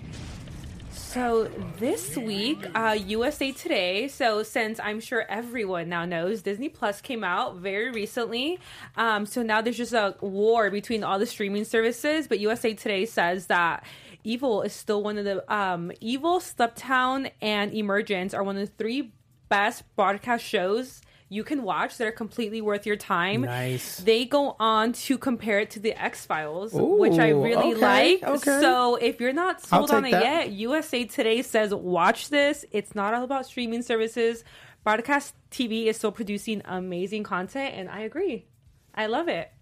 So 0.90 1.50
this 1.78 2.16
week, 2.16 2.58
uh, 2.74 2.96
USA 3.06 3.50
Today. 3.50 4.06
So 4.08 4.42
since 4.42 4.78
I'm 4.78 5.00
sure 5.00 5.24
everyone 5.28 5.88
now 5.88 6.04
knows, 6.04 6.42
Disney 6.42 6.68
Plus 6.68 7.00
came 7.00 7.24
out 7.24 7.56
very 7.56 7.90
recently. 7.90 8.60
Um, 8.96 9.26
so 9.26 9.42
now 9.42 9.60
there's 9.60 9.76
just 9.76 9.92
a 9.92 10.14
war 10.20 10.70
between 10.70 11.02
all 11.02 11.18
the 11.18 11.26
streaming 11.26 11.64
services. 11.64 12.28
But 12.28 12.38
USA 12.38 12.74
Today 12.74 13.06
says 13.06 13.46
that 13.46 13.84
Evil 14.22 14.62
is 14.62 14.72
still 14.72 15.02
one 15.02 15.18
of 15.18 15.24
the 15.24 15.52
um, 15.52 15.90
Evil, 16.00 16.38
Stumptown, 16.38 17.30
and 17.40 17.72
Emergence 17.72 18.34
are 18.34 18.44
one 18.44 18.56
of 18.56 18.68
the 18.68 18.74
three 18.76 19.12
best 19.48 19.82
broadcast 19.96 20.44
shows 20.44 21.00
you 21.32 21.44
can 21.44 21.62
watch 21.62 21.96
that 21.96 22.08
are 22.08 22.12
completely 22.12 22.60
worth 22.60 22.84
your 22.84 22.96
time. 22.96 23.42
Nice. 23.42 23.98
They 23.98 24.24
go 24.24 24.56
on 24.58 24.92
to 24.94 25.16
compare 25.16 25.60
it 25.60 25.70
to 25.70 25.78
the 25.78 25.92
X 25.92 26.26
Files, 26.26 26.72
which 26.74 27.20
I 27.20 27.28
really 27.28 27.74
okay, 27.74 28.18
like. 28.18 28.22
okay. 28.24 28.60
So 28.60 28.96
if 28.96 29.20
you're 29.20 29.32
not 29.32 29.62
sold 29.62 29.92
on 29.92 30.04
it 30.04 30.10
that. 30.10 30.24
yet, 30.24 30.50
USA 30.50 31.04
Today 31.04 31.42
says 31.42 31.72
watch 31.72 32.30
this. 32.30 32.64
It's 32.72 32.96
not 32.96 33.14
all 33.14 33.22
about 33.22 33.46
streaming 33.46 33.82
services. 33.82 34.42
Broadcast 34.82 35.32
TV 35.52 35.86
is 35.86 35.96
still 35.96 36.10
producing 36.10 36.62
amazing 36.64 37.22
content, 37.22 37.74
and 37.76 37.88
I 37.88 38.00
agree. 38.00 38.46
I 38.92 39.06
love 39.06 39.28
it. 39.28 39.52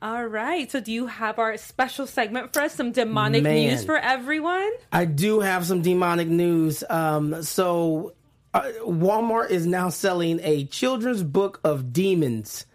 All 0.00 0.24
right. 0.24 0.70
So, 0.70 0.80
do 0.80 0.92
you 0.92 1.06
have 1.08 1.38
our 1.38 1.56
special 1.58 2.06
segment 2.06 2.54
for 2.54 2.60
us? 2.60 2.72
Some 2.72 2.92
demonic 2.92 3.42
Man. 3.42 3.68
news 3.68 3.84
for 3.84 3.96
everyone? 3.96 4.70
I 4.90 5.04
do 5.04 5.40
have 5.40 5.66
some 5.66 5.82
demonic 5.82 6.28
news. 6.28 6.82
Um, 6.88 7.42
so 7.42 8.14
uh, 8.58 8.72
Walmart 8.84 9.50
is 9.50 9.66
now 9.66 9.88
selling 9.88 10.40
a 10.42 10.64
children's 10.64 11.22
book 11.22 11.60
of 11.64 11.92
demons. 11.92 12.66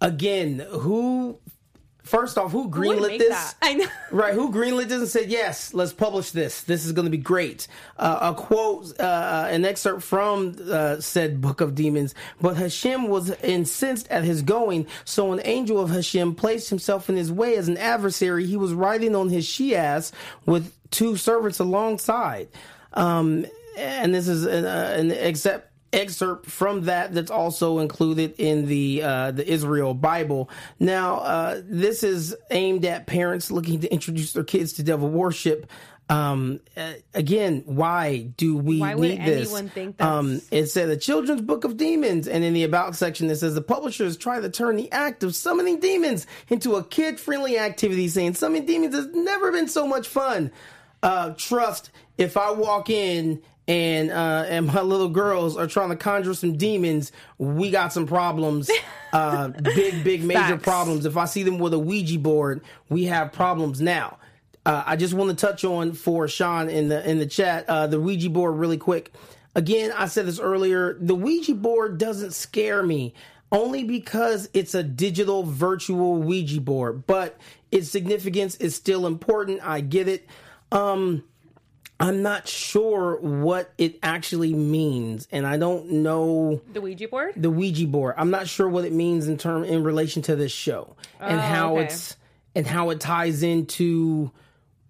Again, 0.00 0.64
who? 0.70 1.38
First 2.02 2.36
off, 2.36 2.52
who 2.52 2.68
greenlit 2.68 3.18
this? 3.18 3.30
that? 3.30 3.54
I 3.62 3.74
know. 3.74 3.86
Right, 4.10 4.34
who 4.34 4.52
greenlit 4.52 4.88
this 4.88 5.00
and 5.00 5.08
said, 5.08 5.30
yes, 5.30 5.72
let's 5.72 5.94
publish 5.94 6.32
this. 6.32 6.60
This 6.62 6.84
is 6.84 6.92
going 6.92 7.06
to 7.06 7.10
be 7.10 7.16
great. 7.16 7.66
Uh, 7.96 8.32
a 8.32 8.34
quote, 8.34 9.00
uh, 9.00 9.48
an 9.48 9.64
excerpt 9.64 10.02
from 10.02 10.54
uh, 10.70 11.00
said 11.00 11.40
Book 11.40 11.62
of 11.62 11.74
Demons. 11.74 12.14
But 12.42 12.58
Hashem 12.58 13.08
was 13.08 13.30
incensed 13.42 14.06
at 14.08 14.22
his 14.22 14.42
going, 14.42 14.86
so 15.06 15.32
an 15.32 15.40
angel 15.44 15.80
of 15.80 15.88
Hashem 15.88 16.34
placed 16.34 16.68
himself 16.68 17.08
in 17.08 17.16
his 17.16 17.32
way 17.32 17.56
as 17.56 17.68
an 17.68 17.78
adversary. 17.78 18.44
He 18.44 18.58
was 18.58 18.74
riding 18.74 19.16
on 19.16 19.30
his 19.30 19.46
she 19.46 19.74
ass 19.74 20.12
with 20.44 20.72
two 20.90 21.16
servants 21.16 21.58
alongside. 21.58 22.48
Um, 22.92 23.46
and 23.76 24.14
this 24.14 24.28
is 24.28 24.44
an, 24.44 24.64
uh, 24.64 24.94
an 24.98 25.10
except 25.10 25.70
excerpt 25.92 26.46
from 26.50 26.82
that 26.86 27.14
that's 27.14 27.30
also 27.30 27.78
included 27.78 28.34
in 28.38 28.66
the 28.66 29.02
uh, 29.02 29.30
the 29.30 29.48
Israel 29.48 29.94
Bible. 29.94 30.50
Now, 30.80 31.18
uh, 31.18 31.60
this 31.64 32.02
is 32.02 32.34
aimed 32.50 32.84
at 32.84 33.06
parents 33.06 33.50
looking 33.50 33.80
to 33.80 33.92
introduce 33.92 34.32
their 34.32 34.44
kids 34.44 34.72
to 34.74 34.82
devil 34.82 35.08
worship. 35.08 35.66
Um, 36.10 36.60
uh, 36.76 36.92
again, 37.14 37.62
why 37.64 38.28
do 38.36 38.58
we 38.58 38.78
Why 38.80 38.94
would 38.94 39.08
need 39.08 39.24
this? 39.24 39.48
anyone 39.48 39.68
think 39.70 39.96
that's- 39.96 40.18
um, 40.18 40.42
it 40.50 40.66
said 40.66 40.90
a 40.90 40.98
children's 40.98 41.40
book 41.40 41.64
of 41.64 41.78
demons, 41.78 42.28
and 42.28 42.44
in 42.44 42.52
the 42.52 42.64
about 42.64 42.94
section 42.94 43.30
it 43.30 43.36
says 43.36 43.54
the 43.54 43.62
publishers 43.62 44.16
try 44.18 44.38
to 44.38 44.50
turn 44.50 44.76
the 44.76 44.92
act 44.92 45.22
of 45.22 45.34
summoning 45.34 45.80
demons 45.80 46.26
into 46.50 46.74
a 46.74 46.84
kid-friendly 46.84 47.58
activity, 47.58 48.08
saying 48.08 48.34
summoning 48.34 48.66
demons 48.66 48.94
has 48.94 49.06
never 49.14 49.50
been 49.50 49.66
so 49.68 49.86
much 49.86 50.06
fun. 50.06 50.50
Uh, 51.02 51.30
trust 51.38 51.90
if 52.18 52.36
I 52.36 52.50
walk 52.50 52.90
in 52.90 53.40
and 53.66 54.10
uh, 54.10 54.44
and 54.48 54.66
my 54.66 54.82
little 54.82 55.08
girls 55.08 55.56
are 55.56 55.66
trying 55.66 55.90
to 55.90 55.96
conjure 55.96 56.34
some 56.34 56.56
demons, 56.56 57.12
we 57.38 57.70
got 57.70 57.92
some 57.92 58.06
problems. 58.06 58.70
Uh, 59.12 59.48
big, 59.62 60.04
big, 60.04 60.24
major 60.24 60.40
Facts. 60.40 60.62
problems. 60.62 61.06
If 61.06 61.16
I 61.16 61.24
see 61.24 61.42
them 61.42 61.58
with 61.58 61.72
a 61.72 61.78
Ouija 61.78 62.18
board, 62.18 62.62
we 62.88 63.04
have 63.04 63.32
problems 63.32 63.80
now. 63.80 64.18
Uh, 64.66 64.82
I 64.86 64.96
just 64.96 65.14
want 65.14 65.30
to 65.30 65.36
touch 65.36 65.64
on 65.64 65.92
for 65.92 66.28
Sean 66.28 66.68
in 66.68 66.88
the 66.88 67.08
in 67.08 67.18
the 67.18 67.26
chat 67.26 67.68
uh, 67.68 67.86
the 67.86 68.00
Ouija 68.00 68.30
board 68.30 68.56
really 68.56 68.78
quick. 68.78 69.12
Again, 69.54 69.92
I 69.96 70.06
said 70.06 70.26
this 70.26 70.40
earlier. 70.40 70.96
The 71.00 71.14
Ouija 71.14 71.54
board 71.54 71.98
doesn't 71.98 72.32
scare 72.32 72.82
me 72.82 73.14
only 73.52 73.84
because 73.84 74.48
it's 74.52 74.74
a 74.74 74.82
digital 74.82 75.44
virtual 75.44 76.16
Ouija 76.16 76.60
board, 76.60 77.06
but 77.06 77.38
its 77.70 77.88
significance 77.88 78.56
is 78.56 78.74
still 78.74 79.06
important. 79.06 79.60
I 79.62 79.80
get 79.80 80.08
it. 80.08 80.26
Um, 80.72 81.22
I'm 82.04 82.22
not 82.22 82.46
sure 82.48 83.16
what 83.20 83.72
it 83.78 83.98
actually 84.02 84.52
means, 84.52 85.26
and 85.32 85.46
I 85.46 85.56
don't 85.56 85.90
know 86.02 86.60
The 86.72 86.80
Ouija 86.80 87.08
board? 87.08 87.32
the 87.36 87.50
Ouija 87.50 87.86
board. 87.86 88.14
I'm 88.18 88.30
not 88.30 88.46
sure 88.48 88.68
what 88.68 88.84
it 88.84 88.92
means 88.92 89.26
in 89.28 89.38
term 89.38 89.64
in 89.64 89.82
relation 89.82 90.20
to 90.22 90.36
this 90.36 90.52
show 90.52 90.96
and 91.18 91.38
Oh, 91.38 91.42
how 91.42 91.76
okay. 91.76 91.84
it's 91.86 92.16
and 92.54 92.66
how 92.66 92.90
it 92.90 93.00
ties 93.00 93.42
into 93.42 94.30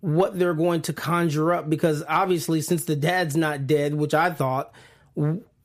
what 0.01 0.39
they're 0.39 0.55
going 0.55 0.83
to 0.83 0.93
conjure 0.93 1.53
up 1.55 1.71
because 1.71 2.03
obviously 2.09 2.61
since 2.61 2.85
the 2.85 2.97
dad's 2.97 3.37
not 3.37 3.67
dead, 3.67 3.95
which 3.95 4.13
I 4.13 4.31
thought, 4.31 4.73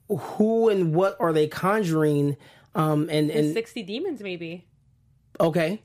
who 0.08 0.70
and 0.70 0.94
what 0.96 1.18
are 1.20 1.34
they 1.34 1.48
conjuring? 1.48 2.38
Um, 2.76 3.10
and 3.10 3.30
The 3.30 3.38
and 3.40 3.54
60 3.54 3.84
demons, 3.84 4.22
maybe. 4.22 4.66
okay, 5.40 5.82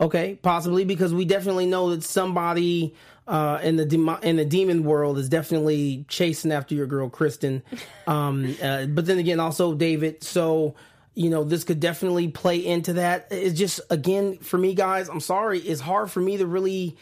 Okay, 0.00 0.38
possibly 0.40 0.84
because 0.84 1.12
we 1.12 1.24
definitely 1.24 1.66
know 1.66 1.90
that 1.90 2.04
somebody 2.04 2.94
uh, 3.28 3.60
in 3.62 3.76
the 3.76 3.84
de- 3.84 4.18
in 4.22 4.36
the 4.36 4.44
demon 4.44 4.82
world 4.84 5.18
is 5.18 5.28
definitely 5.28 6.04
chasing 6.08 6.50
after 6.50 6.74
your 6.74 6.86
girl 6.86 7.08
Kristen. 7.08 7.62
Um, 8.06 8.56
uh, 8.62 8.86
but 8.86 9.04
then 9.04 9.18
again, 9.18 9.38
also 9.38 9.74
David. 9.74 10.24
So 10.24 10.74
you 11.14 11.28
know, 11.28 11.44
this 11.44 11.62
could 11.62 11.78
definitely 11.78 12.28
play 12.28 12.64
into 12.64 12.94
that. 12.94 13.26
It's 13.30 13.58
just 13.58 13.82
again 13.90 14.38
for 14.38 14.56
me, 14.56 14.72
guys. 14.72 15.10
I'm 15.10 15.20
sorry, 15.20 15.58
it's 15.58 15.82
hard 15.82 16.10
for 16.10 16.20
me 16.20 16.38
to 16.38 16.46
really 16.46 16.96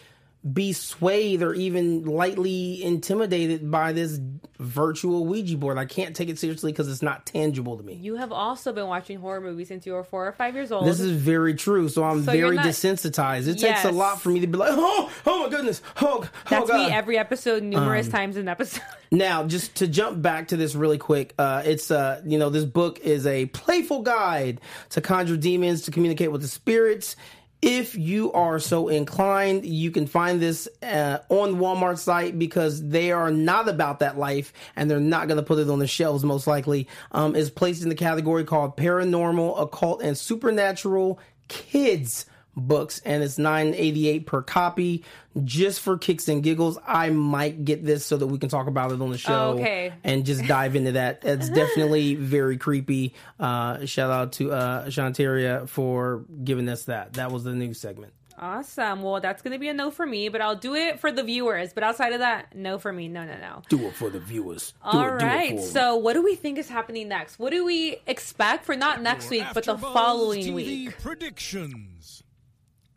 be 0.52 0.72
swayed 0.72 1.42
or 1.42 1.54
even 1.54 2.04
lightly 2.04 2.82
intimidated 2.82 3.70
by 3.70 3.92
this 3.92 4.20
virtual 4.58 5.26
Ouija 5.26 5.56
board. 5.56 5.76
I 5.76 5.84
can't 5.84 6.14
take 6.16 6.28
it 6.28 6.38
seriously 6.38 6.72
because 6.72 6.88
it's 6.88 7.02
not 7.02 7.26
tangible 7.26 7.76
to 7.76 7.82
me. 7.82 7.94
You 7.94 8.16
have 8.16 8.32
also 8.32 8.72
been 8.72 8.86
watching 8.86 9.18
horror 9.18 9.40
movies 9.40 9.68
since 9.68 9.84
you 9.86 9.92
were 9.92 10.04
four 10.04 10.26
or 10.26 10.32
five 10.32 10.54
years 10.54 10.72
old. 10.72 10.86
This 10.86 11.00
is 11.00 11.10
very 11.12 11.54
true. 11.54 11.88
So 11.88 12.04
I'm 12.04 12.24
So 12.24 12.32
very 12.32 12.56
not- 12.56 12.64
desensitized. 12.64 13.48
It 13.48 13.60
Yes. 13.60 13.82
takes 13.82 13.84
a 13.84 13.90
lot 13.92 14.20
for 14.22 14.30
me 14.30 14.40
to 14.40 14.46
be 14.46 14.56
like, 14.56 14.70
oh, 14.72 15.10
oh 15.26 15.42
my 15.44 15.48
goodness, 15.48 15.82
oh, 16.00 16.20
oh 16.22 16.28
That's 16.48 16.70
God. 16.70 16.88
me 16.88 16.94
every 16.94 17.18
episode, 17.18 17.62
Um, 17.62 17.70
numerous 17.70 18.08
times 18.08 18.36
in 18.36 18.42
an 18.42 18.48
episode. 18.48 18.82
Now, 19.12 19.44
just 19.44 19.76
to 19.76 19.86
jump 19.86 20.20
back 20.20 20.48
to 20.48 20.56
this 20.56 20.74
really 20.74 20.98
quick, 20.98 21.32
uh, 21.38 21.62
it's 21.64 21.92
uh, 21.92 22.20
you 22.26 22.38
know, 22.40 22.50
this 22.50 22.64
book 22.64 22.98
is 23.00 23.24
a 23.24 23.46
playful 23.46 24.02
guide 24.02 24.60
to 24.90 25.00
conjure 25.00 25.36
demons 25.36 25.82
to 25.82 25.92
communicate 25.92 26.32
with 26.32 26.42
the 26.42 26.48
spirits. 26.48 27.14
If 27.62 27.96
you 27.96 28.32
are 28.32 28.58
so 28.58 28.88
inclined, 28.88 29.64
you 29.64 29.90
can 29.90 30.06
find 30.06 30.40
this 30.40 30.68
uh, 30.82 31.18
on 31.28 31.56
Walmart 31.56 31.98
site 31.98 32.38
because 32.38 32.86
they 32.86 33.12
are 33.12 33.30
not 33.30 33.68
about 33.68 34.00
that 34.00 34.18
life 34.18 34.52
and 34.76 34.90
they're 34.90 35.00
not 35.00 35.26
going 35.26 35.38
to 35.38 35.42
put 35.42 35.58
it 35.58 35.70
on 35.70 35.78
the 35.78 35.86
shelves 35.86 36.22
most 36.22 36.46
likely. 36.46 36.86
Um, 37.12 37.34
is 37.34 37.50
placed 37.50 37.82
in 37.82 37.88
the 37.88 37.94
category 37.94 38.44
called 38.44 38.76
paranormal, 38.76 39.60
occult, 39.60 40.02
and 40.02 40.16
supernatural 40.16 41.18
kids 41.48 42.26
books 42.56 43.00
and 43.04 43.22
it's 43.22 43.36
988 43.38 44.26
per 44.26 44.40
copy 44.42 45.04
just 45.44 45.80
for 45.80 45.98
kicks 45.98 46.26
and 46.28 46.42
giggles 46.42 46.78
i 46.86 47.10
might 47.10 47.64
get 47.66 47.84
this 47.84 48.04
so 48.06 48.16
that 48.16 48.26
we 48.26 48.38
can 48.38 48.48
talk 48.48 48.66
about 48.66 48.90
it 48.92 49.00
on 49.02 49.10
the 49.10 49.18
show 49.18 49.50
Okay. 49.58 49.92
and 50.02 50.24
just 50.24 50.42
dive 50.46 50.74
into 50.74 50.92
that 50.92 51.20
it's 51.24 51.50
definitely 51.50 52.14
very 52.14 52.56
creepy 52.56 53.12
uh 53.38 53.84
shout 53.84 54.10
out 54.10 54.32
to 54.32 54.52
uh 54.52 54.86
shantaria 54.86 55.68
for 55.68 56.24
giving 56.42 56.68
us 56.70 56.84
that 56.84 57.12
that 57.14 57.30
was 57.30 57.44
the 57.44 57.52
news 57.52 57.78
segment 57.78 58.12
Awesome. 58.38 59.00
Well, 59.00 59.18
that's 59.20 59.40
going 59.40 59.54
to 59.54 59.58
be 59.58 59.68
a 59.68 59.72
no 59.72 59.90
for 59.90 60.04
me, 60.04 60.28
but 60.28 60.42
I'll 60.42 60.56
do 60.56 60.74
it 60.74 61.00
for 61.00 61.10
the 61.10 61.22
viewers. 61.22 61.72
But 61.72 61.84
outside 61.84 62.12
of 62.12 62.18
that, 62.18 62.54
no 62.54 62.76
for 62.78 62.92
me. 62.92 63.08
No, 63.08 63.24
no, 63.24 63.38
no. 63.38 63.62
do 63.70 63.86
it 63.86 63.94
for 63.94 64.10
the 64.10 64.20
viewers 64.20 64.74
do 64.92 64.98
All 64.98 65.04
it, 65.06 65.22
right. 65.22 65.58
So, 65.58 65.96
what 65.96 66.12
do 66.12 66.22
we 66.22 66.34
think 66.34 66.58
is 66.58 66.68
happening 66.68 67.08
next? 67.08 67.38
What 67.38 67.50
do 67.50 67.64
we 67.64 67.96
expect 68.06 68.66
for 68.66 68.76
not 68.76 69.00
next 69.00 69.30
week, 69.30 69.46
but 69.54 69.64
the 69.64 69.78
following 69.78 70.44
TV 70.44 70.54
week? 70.54 70.98
Predictions. 71.00 72.22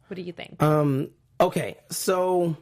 What 0.10 0.16
do 0.16 0.24
you 0.24 0.34
think? 0.34 0.62
Um, 0.62 1.12
okay, 1.39 1.78
so 1.91 2.57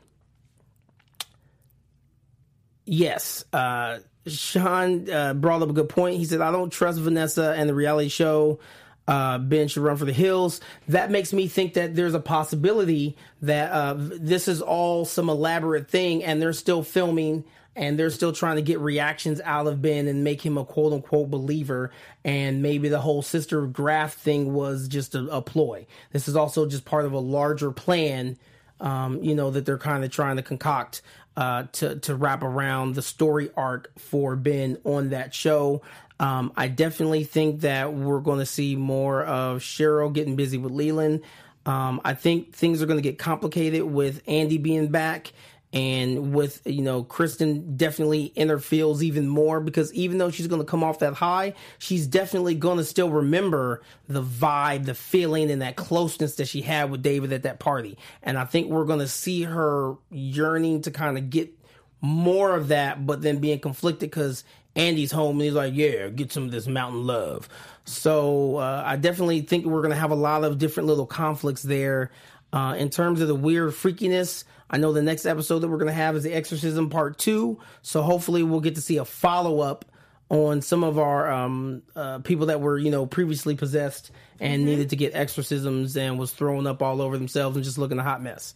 yes, 2.84 3.46
uh, 3.54 4.00
Sean 4.28 5.10
uh, 5.10 5.34
brought 5.34 5.62
up 5.62 5.70
a 5.70 5.74
good 5.74 5.88
point. 5.88 6.18
He 6.18 6.26
said, 6.26 6.42
"I 6.42 6.52
don't 6.52 6.72
trust 6.72 7.00
Vanessa 7.00 7.54
and 7.58 7.70
the 7.70 7.74
reality 7.74 8.10
show." 8.10 8.60
Uh, 9.08 9.38
ben 9.38 9.70
should 9.70 9.84
run 9.84 9.96
for 9.96 10.04
the 10.04 10.12
hills. 10.12 10.60
That 10.90 11.10
makes 11.10 11.32
me 11.32 11.48
think 11.48 11.76
that 11.76 11.96
there's 11.96 12.14
a 12.14 12.20
possibility 12.20 13.16
that 13.42 13.72
uh, 13.72 13.96
this 13.98 14.50
is 14.50 14.62
all 14.62 15.06
some 15.06 15.30
elaborate 15.30 15.90
thing, 15.90 16.26
and 16.26 16.42
they're 16.42 16.52
still 16.52 16.84
filming 16.84 17.46
and 17.78 17.98
they're 17.98 18.10
still 18.10 18.34
trying 18.34 18.56
to 18.56 18.62
get 18.64 18.80
reactions 18.80 19.40
out 19.46 19.68
of 19.68 19.82
Ben 19.82 20.08
and 20.08 20.24
make 20.24 20.44
him 20.44 20.58
a 20.58 20.66
quote 20.66 20.92
unquote 20.92 21.30
believer. 21.30 21.92
And 22.26 22.62
maybe 22.64 22.90
the 22.90 23.00
whole 23.00 23.22
sister 23.22 23.68
Graf 23.68 24.16
thing 24.16 24.54
was 24.54 24.88
just 24.88 25.14
a, 25.14 25.28
a 25.28 25.42
ploy. 25.42 25.86
This 26.12 26.28
is 26.28 26.36
also 26.36 26.66
just 26.66 26.86
part 26.86 27.06
of 27.06 27.14
a 27.14 27.20
larger 27.20 27.72
plan, 27.72 28.38
um, 28.80 29.24
you 29.24 29.36
know, 29.36 29.52
that 29.52 29.66
they're 29.66 29.78
kind 29.78 30.04
of 30.04 30.10
trying 30.10 30.38
to 30.38 30.42
concoct 30.42 31.04
uh, 31.38 31.66
to 31.74 32.00
to 32.00 32.16
wrap 32.16 32.42
around 32.42 32.96
the 32.96 33.04
story 33.04 33.52
arc 33.56 33.92
for 34.00 34.36
Ben 34.36 34.80
on 34.84 35.10
that 35.10 35.36
show. 35.36 35.84
Um, 36.20 36.52
I 36.58 36.68
definitely 36.68 37.26
think 37.26 37.62
that 37.62 37.94
we're 37.94 38.22
going 38.22 38.40
to 38.40 38.46
see 38.46 38.76
more 38.76 39.24
of 39.24 39.62
Sheryl 39.62 40.12
getting 40.12 40.36
busy 40.36 40.58
with 40.58 40.72
Leland. 40.72 41.22
Um, 41.68 42.02
I 42.04 42.16
think 42.16 42.56
things 42.56 42.82
are 42.82 42.88
going 42.88 42.98
to 42.98 43.04
get 43.04 43.20
complicated 43.20 43.84
with 43.84 44.24
Andy 44.26 44.58
being 44.58 44.88
back 44.88 45.32
and 45.78 46.34
with 46.34 46.64
you 46.66 46.82
know 46.82 47.04
Kristen 47.04 47.78
definitely 47.78 48.34
interferes 48.36 49.04
even 49.04 49.28
more 49.28 49.60
because 49.60 49.94
even 49.94 50.18
though 50.18 50.32
she's 50.32 50.48
going 50.48 50.62
to 50.62 50.66
come 50.66 50.84
off 50.84 51.00
that 51.00 51.14
high, 51.14 51.54
she's 51.78 52.08
definitely 52.08 52.56
going 52.56 52.80
to 52.80 52.84
still 52.84 53.12
remember 53.12 53.84
the 54.08 54.24
vibe, 54.24 54.86
the 54.86 54.96
feeling, 54.96 55.52
and 55.52 55.62
that 55.62 55.76
closeness 55.76 56.38
that 56.38 56.48
she 56.48 56.62
had 56.62 56.90
with 56.90 57.04
David 57.04 57.32
at 57.32 57.44
that 57.44 57.60
party. 57.60 57.96
And 58.24 58.40
I 58.40 58.46
think 58.46 58.72
we're 58.72 58.86
going 58.86 59.02
to 59.02 59.08
see 59.08 59.44
her 59.44 59.94
yearning 60.10 60.82
to 60.82 60.92
kind 60.92 61.16
of 61.16 61.30
get 61.30 61.54
more 62.02 62.56
of 62.56 62.70
that, 62.70 63.06
but 63.06 63.22
then 63.22 63.38
being 63.38 63.60
conflicted 63.60 64.10
because 64.10 64.44
Andy's 64.76 65.12
home 65.12 65.36
and 65.36 65.44
he's 65.44 65.54
like, 65.54 65.76
yeah, 65.76 66.08
get 66.08 66.32
some 66.32 66.46
of 66.46 66.52
this 66.52 66.66
mountain 66.66 67.06
love. 67.06 67.50
So 67.86 68.58
uh, 68.58 68.82
I 68.84 68.96
definitely 68.96 69.42
think 69.42 69.66
we're 69.66 69.82
going 69.82 69.94
to 69.94 70.00
have 70.00 70.12
a 70.12 70.16
lot 70.16 70.44
of 70.44 70.58
different 70.58 70.88
little 70.88 71.06
conflicts 71.06 71.62
there. 71.62 72.10
Uh, 72.52 72.76
in 72.80 72.90
terms 72.90 73.20
of 73.20 73.28
the 73.28 73.36
weird 73.36 73.74
freakiness, 73.74 74.46
I 74.70 74.78
know 74.78 74.94
the 74.94 75.02
next 75.02 75.26
episode 75.26 75.60
that 75.60 75.70
we're 75.70 75.78
going 75.78 75.88
to 75.88 75.94
have 75.94 76.16
is 76.16 76.24
the 76.24 76.34
Exorcism 76.34 76.90
Part 76.90 77.18
2. 77.18 77.60
So 77.82 78.02
hopefully 78.02 78.44
we'll 78.44 78.60
get 78.60 78.76
to 78.76 78.82
see 78.82 78.98
a 78.98 79.06
follow 79.06 79.62
up 79.62 79.86
on 80.30 80.62
some 80.62 80.84
of 80.84 81.00
our 81.00 81.32
um, 81.32 81.84
uh, 81.96 82.20
people 82.20 82.48
that 82.48 82.60
were, 82.60 82.78
you 82.78 82.92
know, 82.92 83.06
previously 83.06 83.56
possessed 83.56 84.12
and 84.40 84.66
needed 84.66 84.90
to 84.90 84.96
get 84.96 85.16
exorcisms 85.16 85.96
and 85.96 86.20
was 86.20 86.32
throwing 86.32 86.68
up 86.68 86.82
all 86.82 87.02
over 87.02 87.18
themselves 87.18 87.56
and 87.56 87.64
just 87.64 87.78
looking 87.78 87.98
a 87.98 88.04
hot 88.04 88.22
mess. 88.22 88.54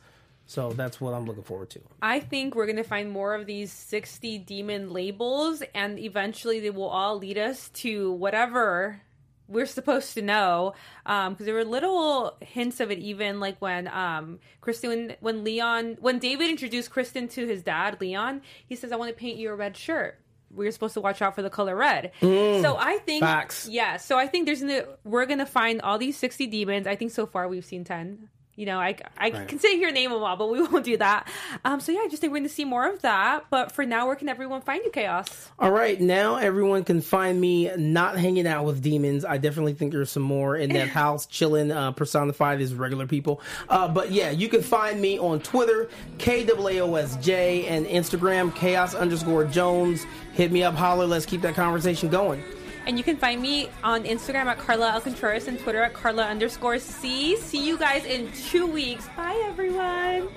So 0.47 0.73
that's 0.73 0.99
what 0.99 1.13
I'm 1.13 1.25
looking 1.25 1.43
forward 1.43 1.69
to. 1.71 1.81
I 2.01 2.19
think 2.19 2.55
we're 2.55 2.65
going 2.65 2.75
to 2.75 2.83
find 2.83 3.09
more 3.09 3.35
of 3.35 3.45
these 3.45 3.71
60 3.71 4.39
demon 4.39 4.91
labels, 4.91 5.63
and 5.73 5.97
eventually 5.97 6.59
they 6.59 6.71
will 6.71 6.89
all 6.89 7.17
lead 7.17 7.37
us 7.37 7.69
to 7.69 8.11
whatever 8.11 9.01
we're 9.51 9.65
supposed 9.65 10.13
to 10.15 10.21
know. 10.21 10.73
Because 11.03 11.45
there 11.45 11.53
were 11.55 11.65
little 11.65 12.37
hints 12.41 12.79
of 12.79 12.91
it, 12.91 12.99
even 12.99 13.39
like 13.39 13.61
when 13.61 13.87
um, 13.87 14.39
Kristen, 14.61 14.89
when 14.89 15.15
when 15.19 15.43
Leon, 15.43 15.97
when 15.99 16.19
David 16.19 16.49
introduced 16.49 16.89
Kristen 16.91 17.27
to 17.29 17.45
his 17.45 17.61
dad, 17.63 17.99
Leon, 17.99 18.41
he 18.67 18.75
says, 18.75 18.91
I 18.91 18.95
want 18.95 19.09
to 19.09 19.15
paint 19.19 19.37
you 19.37 19.51
a 19.51 19.55
red 19.55 19.75
shirt. 19.77 20.17
We're 20.53 20.71
supposed 20.71 20.95
to 20.95 21.01
watch 21.01 21.21
out 21.21 21.35
for 21.35 21.41
the 21.41 21.49
color 21.49 21.75
red. 21.75 22.11
so 22.19 22.75
I 22.77 22.99
think, 23.05 23.23
facts. 23.23 23.69
yeah. 23.71 23.97
So 23.97 24.17
I 24.17 24.27
think 24.27 24.45
there's 24.45 24.63
we're 25.05 25.25
gonna 25.25 25.45
find 25.45 25.81
all 25.81 25.97
these 25.97 26.17
60 26.17 26.47
demons. 26.47 26.87
I 26.87 26.95
think 26.95 27.11
so 27.11 27.25
far 27.25 27.47
we've 27.47 27.63
seen 27.65 27.83
10. 27.85 28.27
You 28.55 28.65
know, 28.65 28.79
I, 28.79 28.95
I 29.17 29.29
can 29.29 29.59
sit 29.59 29.77
here 29.77 29.87
and 29.87 29.95
name 29.95 30.11
them 30.11 30.21
all, 30.21 30.35
but 30.35 30.51
we 30.51 30.61
won't 30.67 30.83
do 30.83 30.97
that. 30.97 31.27
Um, 31.63 31.79
so 31.79 31.91
yeah, 31.91 31.99
I 31.99 32.07
just 32.09 32.21
think 32.21 32.31
we're 32.31 32.39
going 32.39 32.49
to 32.49 32.53
see 32.53 32.65
more 32.65 32.87
of 32.87 33.01
that. 33.01 33.45
But 33.49 33.71
for 33.71 33.85
now, 33.85 34.07
where 34.07 34.15
can 34.15 34.29
everyone 34.29 34.61
find 34.61 34.83
you, 34.83 34.91
Chaos? 34.91 35.49
All 35.57 35.71
right, 35.71 35.99
now 35.99 36.35
everyone 36.35 36.83
can 36.83 37.01
find 37.01 37.39
me 37.39 37.71
not 37.77 38.17
hanging 38.17 38.45
out 38.45 38.65
with 38.65 38.81
demons. 38.81 39.23
I 39.23 39.37
definitely 39.37 39.73
think 39.73 39.93
there's 39.93 40.11
some 40.11 40.23
more 40.23 40.55
in 40.57 40.73
that 40.73 40.89
house 41.01 41.25
chilling, 41.25 41.71
uh, 41.71 41.91
personified 41.93 42.61
as 42.61 42.73
regular 42.73 43.07
people. 43.07 43.41
Uh, 43.69 43.87
but 43.87 44.11
yeah, 44.11 44.31
you 44.31 44.49
can 44.49 44.61
find 44.61 45.01
me 45.01 45.17
on 45.17 45.39
Twitter, 45.39 45.89
KAAOSJ, 46.17 47.65
and 47.67 47.85
Instagram, 47.85 48.53
chaos 48.53 48.93
underscore 48.93 49.45
Jones. 49.45 50.05
Hit 50.33 50.51
me 50.51 50.63
up, 50.63 50.75
holler, 50.75 51.05
let's 51.05 51.25
keep 51.25 51.41
that 51.41 51.55
conversation 51.55 52.09
going. 52.09 52.43
And 52.87 52.97
you 52.97 53.03
can 53.03 53.17
find 53.17 53.41
me 53.41 53.69
on 53.83 54.03
Instagram 54.03 54.45
at 54.45 54.57
Carla 54.57 54.89
Alcontreras 54.89 55.47
and 55.47 55.59
Twitter 55.59 55.83
at 55.83 55.93
Carla 55.93 56.23
underscore 56.23 56.79
C. 56.79 57.37
See 57.37 57.65
you 57.65 57.77
guys 57.77 58.05
in 58.05 58.31
two 58.31 58.65
weeks. 58.65 59.07
Bye, 59.15 59.41
everyone. 59.45 60.29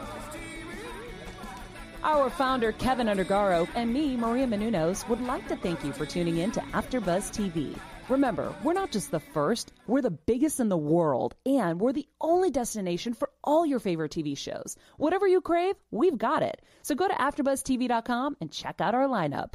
Our 2.02 2.28
founder, 2.28 2.72
Kevin 2.72 3.06
Undergaro, 3.06 3.66
and 3.74 3.90
me, 3.90 4.14
Maria 4.14 4.46
Menounos, 4.46 5.08
would 5.08 5.22
like 5.22 5.48
to 5.48 5.56
thank 5.56 5.82
you 5.82 5.92
for 5.92 6.04
tuning 6.04 6.36
in 6.36 6.50
to 6.50 6.60
AfterBuzz 6.60 7.32
TV. 7.32 7.74
Remember, 8.10 8.54
we're 8.62 8.74
not 8.74 8.90
just 8.90 9.10
the 9.10 9.20
first, 9.20 9.72
we're 9.86 10.02
the 10.02 10.10
biggest 10.10 10.60
in 10.60 10.68
the 10.68 10.76
world, 10.76 11.34
and 11.46 11.80
we're 11.80 11.94
the 11.94 12.06
only 12.20 12.50
destination 12.50 13.14
for 13.14 13.30
all 13.42 13.64
your 13.64 13.78
favorite 13.78 14.12
TV 14.12 14.36
shows. 14.36 14.76
Whatever 14.98 15.26
you 15.26 15.40
crave, 15.40 15.76
we've 15.90 16.18
got 16.18 16.42
it. 16.42 16.60
So 16.82 16.94
go 16.94 17.08
to 17.08 17.14
AfterBuzzTV.com 17.14 18.36
and 18.38 18.52
check 18.52 18.82
out 18.82 18.94
our 18.94 19.06
lineup. 19.06 19.54